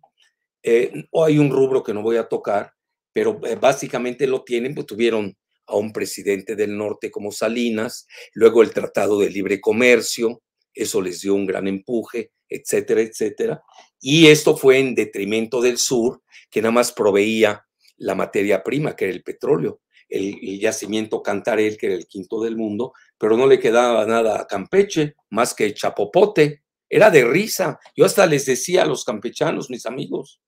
eh, 0.64 1.06
o 1.12 1.26
hay 1.26 1.38
un 1.38 1.52
rubro 1.52 1.84
que 1.84 1.94
no 1.94 2.02
voy 2.02 2.18
a 2.18 2.28
tocar, 2.28 2.74
pero 3.12 3.40
eh, 3.46 3.56
básicamente 3.56 4.28
lo 4.28 4.44
tienen, 4.44 4.74
pues 4.74 4.88
tuvieron 4.88 5.36
a 5.66 5.76
un 5.76 5.92
presidente 5.92 6.56
del 6.56 6.78
norte 6.78 7.12
como 7.12 7.32
Salinas, 7.32 8.08
luego 8.34 8.62
el 8.62 8.72
Tratado 8.72 9.20
de 9.20 9.30
Libre 9.30 9.60
Comercio, 9.60 10.42
eso 10.74 11.02
les 11.02 11.22
dio 11.22 11.34
un 11.34 11.46
gran 11.46 11.68
empuje, 11.68 12.32
etcétera, 12.48 13.02
etcétera. 13.02 13.62
Y 14.00 14.28
esto 14.28 14.56
fue 14.56 14.80
en 14.80 14.96
detrimento 14.96 15.62
del 15.62 15.78
sur, 15.78 16.22
que 16.50 16.62
nada 16.62 16.72
más 16.72 16.94
proveía 16.94 17.66
la 17.98 18.16
materia 18.16 18.64
prima, 18.64 18.96
que 18.96 19.06
era 19.06 19.14
el 19.14 19.24
petróleo 19.24 19.82
el, 20.10 20.60
yacimiento 20.60 21.22
Cantarel, 21.22 21.78
que 21.78 21.88
era 21.88 21.96
el 21.96 22.08
quinto 22.08 22.42
del 22.42 22.56
mundo, 22.56 22.94
pero 23.18 23.38
no 23.38 23.48
le 23.48 23.60
quedaba 23.60 24.06
nada 24.06 24.42
a 24.42 24.48
Campeche 24.48 25.16
más 25.30 25.54
que 25.54 25.74
chapopote. 25.74 26.64
Era 26.90 27.10
de 27.10 27.26
risa. 27.26 27.80
Yo 27.96 28.06
hasta 28.06 28.26
les 28.26 28.46
decía 28.46 28.84
a 28.84 28.86
los 28.86 29.04
campechanos, 29.04 29.70
mis 29.70 29.86
amigos, 29.86 30.42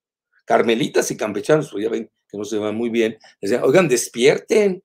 carmelitas 0.46 1.12
y 1.12 1.18
campechanos, 1.18 1.70
pues 1.72 1.84
ya 1.84 1.90
ven 1.90 2.10
que 2.30 2.38
no 2.38 2.46
se 2.46 2.58
van 2.58 2.76
muy 2.76 2.90
bien, 2.90 3.18
les 3.42 3.52
decía, 3.52 3.66
oigan, 3.66 3.88
despierten, 3.88 4.84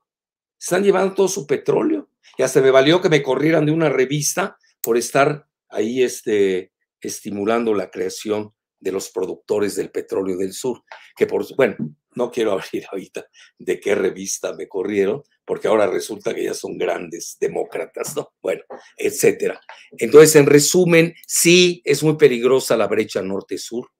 están 0.59 0.83
llevando 0.83 1.15
todo 1.15 1.29
su 1.29 1.47
petróleo. 1.47 2.09
Y 2.39 2.43
hasta 2.43 2.61
me 2.61 2.71
valió 2.71 3.01
que 3.01 3.11
me 3.11 3.23
corrieran 3.23 3.67
de 3.67 3.73
una 3.73 3.89
revista 3.89 4.57
por 4.83 4.97
estar 4.97 5.47
ahí 5.69 6.03
este, 6.03 6.73
estimulando 7.01 7.75
la 7.75 7.91
creación 7.91 8.55
de 8.85 8.93
los 8.93 9.11
productores 9.11 9.75
del 9.77 9.91
petróleo 9.91 10.37
del 10.37 10.53
sur, 10.53 10.83
que 11.17 11.27
por, 11.27 11.45
bueno, 11.57 11.77
no 12.15 12.31
quiero 12.31 12.53
abrir 12.53 12.85
ahorita 12.93 13.27
de 13.59 13.81
qué 13.81 13.95
revista 13.95 14.55
me 14.55 14.69
corrieron, 14.69 15.23
porque 15.45 15.69
ahora 15.69 15.87
resulta 15.87 16.35
que 16.35 16.45
ya 16.45 16.55
son 16.55 16.77
grandes 16.77 17.39
demócratas, 17.41 18.15
¿no? 18.15 18.35
Bueno, 18.43 18.63
etcétera. 18.97 19.59
Entonces, 19.93 20.37
en 20.37 20.47
resumen, 20.47 21.15
sí 21.27 21.81
es 21.85 22.03
muy 22.03 22.17
peligrosa 22.17 22.77
la 22.77 22.87
brecha 22.87 23.23
norte-sur. 23.23 23.91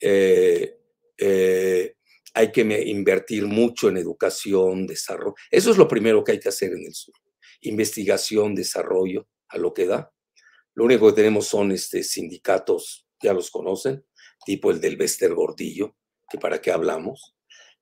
Eh, 0.00 0.76
eh, 1.18 1.94
hay 2.34 2.52
que 2.52 2.60
invertir 2.60 3.46
mucho 3.46 3.88
en 3.88 3.96
educación, 3.96 4.86
desarrollo. 4.86 5.36
Eso 5.50 5.70
es 5.70 5.78
lo 5.78 5.86
primero 5.86 6.24
que 6.24 6.32
hay 6.32 6.40
que 6.40 6.50
hacer 6.50 6.72
en 6.72 6.84
el 6.84 6.94
sur. 6.94 7.14
Investigación, 7.60 8.54
desarrollo, 8.56 9.28
a 9.48 9.56
lo 9.56 9.72
que 9.72 9.86
da. 9.86 10.12
Lo 10.74 10.84
único 10.84 11.06
que 11.06 11.14
tenemos 11.14 11.46
son 11.46 11.72
este, 11.72 12.02
sindicatos, 12.02 13.06
ya 13.22 13.32
los 13.32 13.50
conocen, 13.50 14.04
tipo 14.44 14.70
el 14.70 14.80
del 14.80 14.96
Bester 14.96 15.34
Gordillo, 15.34 15.96
que 16.28 16.38
para 16.38 16.60
qué 16.60 16.70
hablamos 16.70 17.36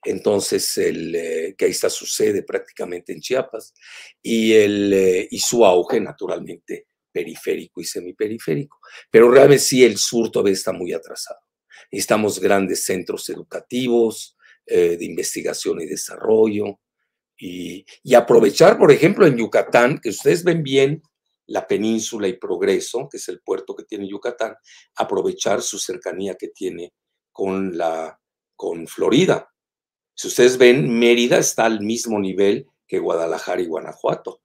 entonces 0.04 0.76
el, 0.78 1.14
eh, 1.14 1.54
que 1.56 1.64
ahí 1.64 1.70
está 1.70 1.90
su 1.90 2.06
sede 2.06 2.42
prácticamente 2.42 3.12
en 3.12 3.20
Chiapas, 3.20 3.74
y, 4.22 4.52
el, 4.52 4.92
eh, 4.92 5.28
y 5.30 5.38
su 5.38 5.64
auge 5.64 6.00
naturalmente 6.00 6.86
periférico 7.10 7.80
y 7.80 7.84
semiperiférico. 7.84 8.78
Pero 9.10 9.30
realmente 9.30 9.64
sí 9.64 9.84
el 9.84 9.96
sur 9.96 10.30
todavía 10.30 10.52
está 10.52 10.72
muy 10.72 10.92
atrasado. 10.92 11.40
Necesitamos 11.90 12.40
grandes 12.40 12.84
centros 12.84 13.28
educativos, 13.30 14.36
eh, 14.66 14.96
de 14.96 15.04
investigación 15.04 15.80
y 15.80 15.86
desarrollo, 15.86 16.80
y, 17.36 17.84
y, 18.02 18.14
aprovechar, 18.14 18.78
por 18.78 18.92
ejemplo, 18.92 19.26
en 19.26 19.36
Yucatán, 19.36 19.98
que 19.98 20.10
ustedes 20.10 20.44
ven 20.44 20.62
bien 20.62 21.02
la 21.46 21.66
península 21.66 22.28
y 22.28 22.38
progreso, 22.38 23.08
que 23.10 23.18
es 23.18 23.28
el 23.28 23.40
puerto 23.40 23.74
que 23.74 23.84
tiene 23.84 24.08
Yucatán, 24.08 24.54
aprovechar 24.96 25.62
su 25.62 25.78
cercanía 25.78 26.36
que 26.36 26.48
tiene 26.48 26.94
con, 27.32 27.76
la, 27.76 28.18
con 28.56 28.86
Florida 28.86 29.50
si 30.16 30.28
ustedes 30.28 30.58
ven, 30.58 30.98
Mérida 30.98 31.38
está 31.38 31.64
al 31.64 31.80
mismo 31.80 32.20
nivel 32.20 32.68
que 32.86 33.00
Guadalajara 33.00 33.60
y 33.60 33.66
Guanajuato. 33.66 34.42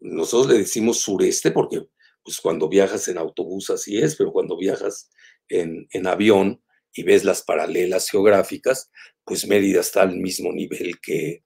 Nosotros 0.00 0.52
le 0.52 0.58
decimos 0.58 0.98
sureste 0.98 1.52
porque 1.52 1.86
pues 2.24 2.40
cuando 2.40 2.68
viajas 2.68 3.06
en 3.08 3.18
autobús 3.18 3.70
así 3.70 3.98
es, 3.98 4.16
pero 4.16 4.32
cuando 4.32 4.56
viajas 4.56 5.10
en, 5.48 6.06
avión 6.06 6.62
y 6.92 7.04
ves 7.04 7.24
las 7.24 7.42
paralelas 7.42 8.08
geográficas, 8.10 8.90
pues 9.24 9.46
Mérida 9.46 9.80
está 9.80 10.02
al 10.02 10.16
mismo 10.16 10.52
nivel 10.52 11.00
que 11.00 11.44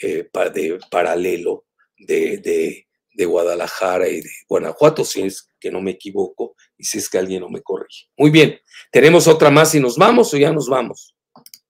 eh, 0.00 0.28
de 0.54 0.78
paralelo 0.90 1.66
de, 1.98 2.85
de, 3.16 3.24
Guadalajara 3.24 4.08
y 4.08 4.20
de 4.20 4.30
Guanajuato, 4.48 5.04
si 5.04 5.22
es 5.22 5.50
que 5.58 5.70
no 5.70 5.80
me 5.80 5.92
equivoco 5.92 6.54
y 6.76 6.84
si 6.84 6.98
es 6.98 7.08
que 7.08 7.18
alguien 7.18 7.40
no 7.40 7.48
me 7.48 7.62
corrige. 7.62 8.06
Muy 8.16 8.30
bien, 8.30 8.58
¿tenemos 8.90 9.26
otra 9.26 9.50
más 9.50 9.74
y 9.74 9.80
nos 9.80 9.96
vamos 9.96 10.32
o 10.32 10.36
ya 10.36 10.52
nos 10.52 10.68
vamos? 10.68 11.14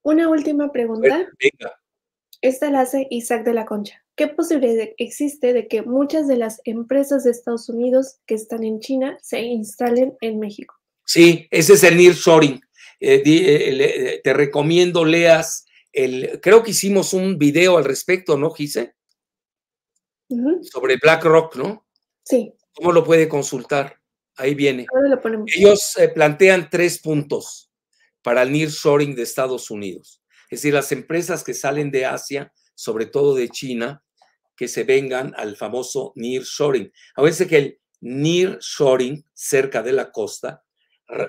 Una 0.03 0.29
última 0.29 0.71
pregunta. 0.71 1.29
Esta 2.41 2.71
la 2.71 2.81
hace 2.81 3.07
Isaac 3.11 3.45
de 3.45 3.55
la 3.55 3.65
Concha. 3.65 4.05
¿Qué 4.15 4.29
posibilidad 4.29 4.89
existe 4.99 5.53
de 5.53 5.69
que 5.69 5.83
muchas 5.83 6.29
de 6.29 6.37
las 6.37 6.61
empresas 6.65 7.25
de 7.25 7.31
Estados 7.31 7.69
Unidos 7.69 8.19
que 8.27 8.35
están 8.35 8.65
en 8.65 8.81
China 8.81 9.19
se 9.21 9.41
instalen 9.41 10.17
en 10.21 10.39
México? 10.39 10.75
Sí, 11.05 11.49
ese 11.51 11.75
es 11.75 11.83
el 11.83 11.97
nearshoring. 11.97 12.61
Eh, 13.01 13.23
eh, 13.25 13.25
eh, 13.27 14.21
te 14.23 14.33
recomiendo 14.33 15.05
leas 15.05 15.67
el, 15.93 16.41
creo 16.41 16.63
que 16.63 16.71
hicimos 16.71 17.13
un 17.13 17.39
video 17.39 17.79
al 17.79 17.85
respecto, 17.85 18.37
¿no, 18.37 18.51
Gise? 18.51 18.95
Sobre 20.63 20.97
BlackRock, 20.97 21.57
¿no? 21.57 21.87
Sí. 22.25 22.53
¿Cómo 22.75 22.93
lo 22.93 23.05
puede 23.05 23.29
consultar? 23.29 24.01
Ahí 24.37 24.55
viene. 24.55 24.87
Lo 24.93 25.45
Ellos 25.47 25.95
plantean 26.15 26.69
tres 26.71 26.99
puntos 26.99 27.71
para 28.23 28.43
el 28.43 28.53
nearshoring 28.53 29.15
de 29.15 29.23
Estados 29.23 29.71
Unidos. 29.71 30.23
Es 30.51 30.61
decir, 30.61 30.75
las 30.75 30.93
empresas 30.93 31.43
que 31.43 31.55
salen 31.55 31.91
de 31.91 32.07
Asia, 32.07 32.53
sobre 32.75 33.07
todo 33.07 33.35
de 33.35 33.49
China, 33.49 34.03
que 34.57 34.69
se 34.69 34.85
vengan 34.85 35.33
al 35.37 35.57
famoso 35.57 36.13
nearshoring. 36.17 36.93
Acuérdense 37.15 37.47
que 37.47 37.57
el 37.59 37.81
nearshoring, 38.01 39.25
cerca 39.33 39.83
de 39.83 39.93
la 39.93 40.11
costa, 40.11 40.65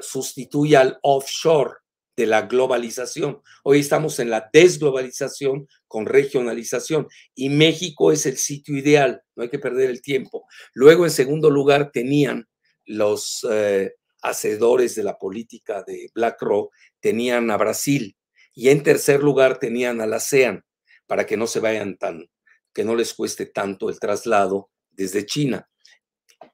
sustituye 0.01 0.75
al 0.75 0.97
offshore 1.01 1.75
de 2.17 2.25
la 2.25 2.41
globalización. 2.41 3.41
Hoy 3.63 3.79
estamos 3.79 4.19
en 4.19 4.31
la 4.31 4.49
desglobalización 4.51 5.67
con 5.87 6.07
regionalización 6.07 7.07
y 7.35 7.49
México 7.49 8.11
es 8.11 8.25
el 8.25 8.37
sitio 8.37 8.75
ideal, 8.75 9.21
no 9.35 9.43
hay 9.43 9.49
que 9.49 9.59
perder 9.59 9.91
el 9.91 10.01
tiempo. 10.01 10.47
Luego, 10.73 11.05
en 11.05 11.11
segundo 11.11 11.51
lugar, 11.51 11.91
tenían 11.91 12.47
los 12.85 13.45
eh, 13.49 13.93
hacedores 14.23 14.95
de 14.95 15.03
la 15.03 15.17
política 15.17 15.83
de 15.85 16.09
BlackRock, 16.13 16.73
tenían 16.99 17.51
a 17.51 17.57
Brasil 17.57 18.17
y 18.53 18.69
en 18.69 18.81
tercer 18.81 19.21
lugar 19.21 19.59
tenían 19.59 20.01
a 20.01 20.07
la 20.07 20.15
ASEAN 20.15 20.65
para 21.05 21.27
que 21.27 21.37
no 21.37 21.45
se 21.45 21.59
vayan 21.59 21.97
tan, 21.97 22.27
que 22.73 22.83
no 22.83 22.95
les 22.95 23.13
cueste 23.13 23.45
tanto 23.45 23.89
el 23.89 23.99
traslado 23.99 24.71
desde 24.89 25.25
China. 25.25 25.69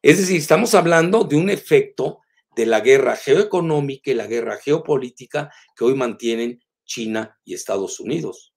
Es 0.02 0.18
decir, 0.18 0.38
estamos 0.38 0.76
hablando 0.76 1.24
de 1.24 1.38
un 1.38 1.50
efecto 1.50 2.23
de 2.56 2.66
la 2.66 2.82
guerra 2.82 3.16
geoeconómica 3.16 4.12
y 4.12 4.14
la 4.14 4.28
guerra 4.28 4.58
geopolítica 4.58 5.52
que 5.76 5.86
hoy 5.86 5.96
mantienen 5.96 6.62
China 6.86 7.40
y 7.44 7.54
Estados 7.54 8.00
Unidos. 8.00 8.54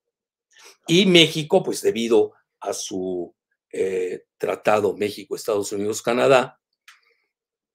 Y 0.86 1.06
México, 1.06 1.62
pues 1.62 1.82
debido 1.82 2.32
a 2.60 2.73
su 2.73 3.35
eh, 3.73 4.24
tratado 4.39 4.97
México, 4.97 5.36
Estados 5.36 5.73
Unidos, 5.73 6.02
Canadá, 6.02 6.60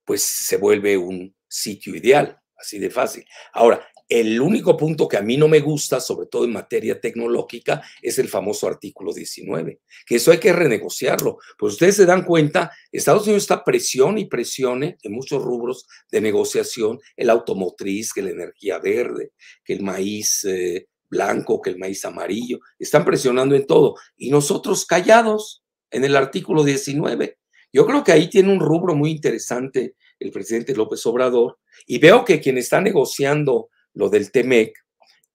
pues 0.06 0.24
se 0.24 0.58
vuelve 0.58 0.98
un 0.98 1.36
sitio 1.48 1.96
ideal, 1.96 2.40
así 2.58 2.80
de 2.80 2.90
fácil. 2.90 3.26
Ahora, 3.54 3.88
el 4.12 4.42
único 4.42 4.76
punto 4.76 5.08
que 5.08 5.16
a 5.16 5.22
mí 5.22 5.38
no 5.38 5.48
me 5.48 5.62
gusta, 5.62 6.02
sobre 6.02 6.28
todo 6.28 6.44
en 6.44 6.52
materia 6.52 7.00
tecnológica, 7.00 7.82
es 8.02 8.20
el 8.20 8.28
famoso 8.28 8.68
artículo 8.68 9.14
19, 9.14 9.80
que 10.06 10.16
eso 10.16 10.32
hay 10.32 10.38
que 10.38 10.52
renegociarlo. 10.52 11.38
Pues 11.58 11.74
ustedes 11.74 11.96
se 11.96 12.06
dan 12.06 12.26
cuenta, 12.26 12.72
Estados 12.92 13.24
Unidos 13.24 13.44
está 13.44 13.64
presión 13.64 14.18
y 14.18 14.26
presione 14.26 14.98
en 15.02 15.14
muchos 15.14 15.42
rubros 15.42 15.88
de 16.12 16.20
negociación, 16.20 17.00
el 17.16 17.30
automotriz, 17.30 18.12
que 18.12 18.22
la 18.22 18.32
energía 18.32 18.80
verde, 18.80 19.32
que 19.64 19.72
el 19.72 19.82
maíz 19.82 20.44
eh, 20.44 20.90
blanco, 21.10 21.62
que 21.62 21.70
el 21.70 21.78
maíz 21.78 22.04
amarillo, 22.04 22.60
están 22.78 23.06
presionando 23.06 23.56
en 23.56 23.66
todo. 23.66 23.96
Y 24.18 24.30
nosotros 24.30 24.86
callados 24.86 25.64
en 25.90 26.04
el 26.04 26.18
artículo 26.18 26.66
19. 26.66 27.38
Yo 27.72 27.86
creo 27.86 28.04
que 28.04 28.12
ahí 28.12 28.30
tiene 28.30 28.52
un 28.52 28.60
rubro 28.60 28.94
muy 28.94 29.12
interesante 29.12 29.96
el 30.20 30.32
presidente 30.32 30.76
López 30.76 31.06
Obrador, 31.06 31.60
y 31.88 31.98
veo 31.98 32.24
que 32.24 32.40
quien 32.40 32.58
está 32.58 32.80
negociando 32.80 33.70
lo 33.94 34.10
del 34.10 34.32
TEMEC, 34.32 34.74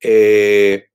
eh, 0.01 0.87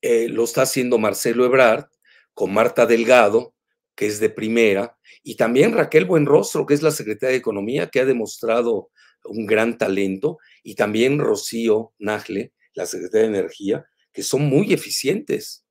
eh, 0.00 0.28
lo 0.28 0.44
está 0.44 0.62
haciendo 0.62 0.98
Marcelo 0.98 1.44
Ebrard 1.44 1.86
con 2.34 2.52
Marta 2.52 2.86
Delgado, 2.86 3.54
que 3.94 4.06
es 4.06 4.20
de 4.20 4.30
primera, 4.30 4.96
y 5.22 5.36
también 5.36 5.72
Raquel 5.72 6.06
Buenrostro, 6.06 6.66
que 6.66 6.74
es 6.74 6.82
la 6.82 6.90
secretaria 6.90 7.32
de 7.32 7.38
Economía, 7.38 7.88
que 7.88 8.00
ha 8.00 8.04
demostrado 8.04 8.90
un 9.24 9.46
gran 9.46 9.78
talento, 9.78 10.38
y 10.62 10.74
también 10.74 11.18
Rocío 11.18 11.92
Nagle, 11.98 12.52
la 12.74 12.86
secretaria 12.86 13.28
de 13.28 13.38
Energía, 13.38 13.84
que 14.12 14.22
son 14.22 14.42
muy 14.42 14.72
eficientes. 14.72 15.64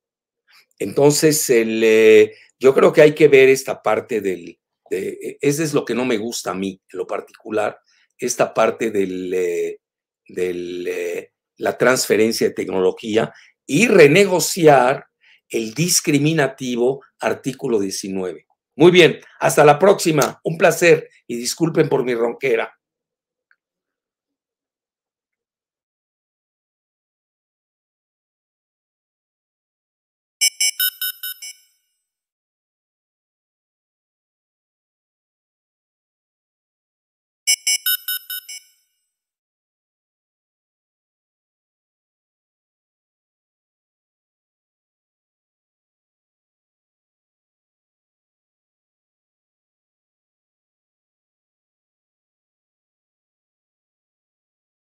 Entonces, 0.80 1.50
eh, 1.50 2.34
yo 2.60 2.74
creo 2.74 2.94
que 2.94 3.02
hay 3.02 3.14
que 3.14 3.28
ver 3.28 3.50
esta 3.50 3.82
parte 3.82 4.22
del, 4.22 4.60
de, 4.90 5.38
ese 5.42 5.64
es 5.64 5.74
lo 5.74 5.84
que 5.84 5.96
no 5.96 6.06
me 6.06 6.18
gusta 6.18 6.52
a 6.52 6.56
mí, 6.56 6.82
en 6.92 6.98
lo 6.98 7.08
particular, 7.08 7.80
esta 8.18 8.54
parte 8.54 8.92
del, 8.92 9.80
de 10.34 10.52
eh, 10.88 11.32
la 11.58 11.78
transferencia 11.78 12.48
de 12.48 12.54
tecnología 12.54 13.34
y 13.66 13.88
renegociar 13.88 15.06
el 15.50 15.74
discriminativo 15.74 17.02
artículo 17.20 17.80
19. 17.80 18.46
Muy 18.76 18.92
bien, 18.92 19.20
hasta 19.40 19.66
la 19.66 19.78
próxima. 19.78 20.40
Un 20.44 20.58
placer 20.58 21.10
y 21.28 21.36
disculpen 21.36 21.90
por 21.90 22.04
mi 22.04 22.16
ronquera. 22.16 22.74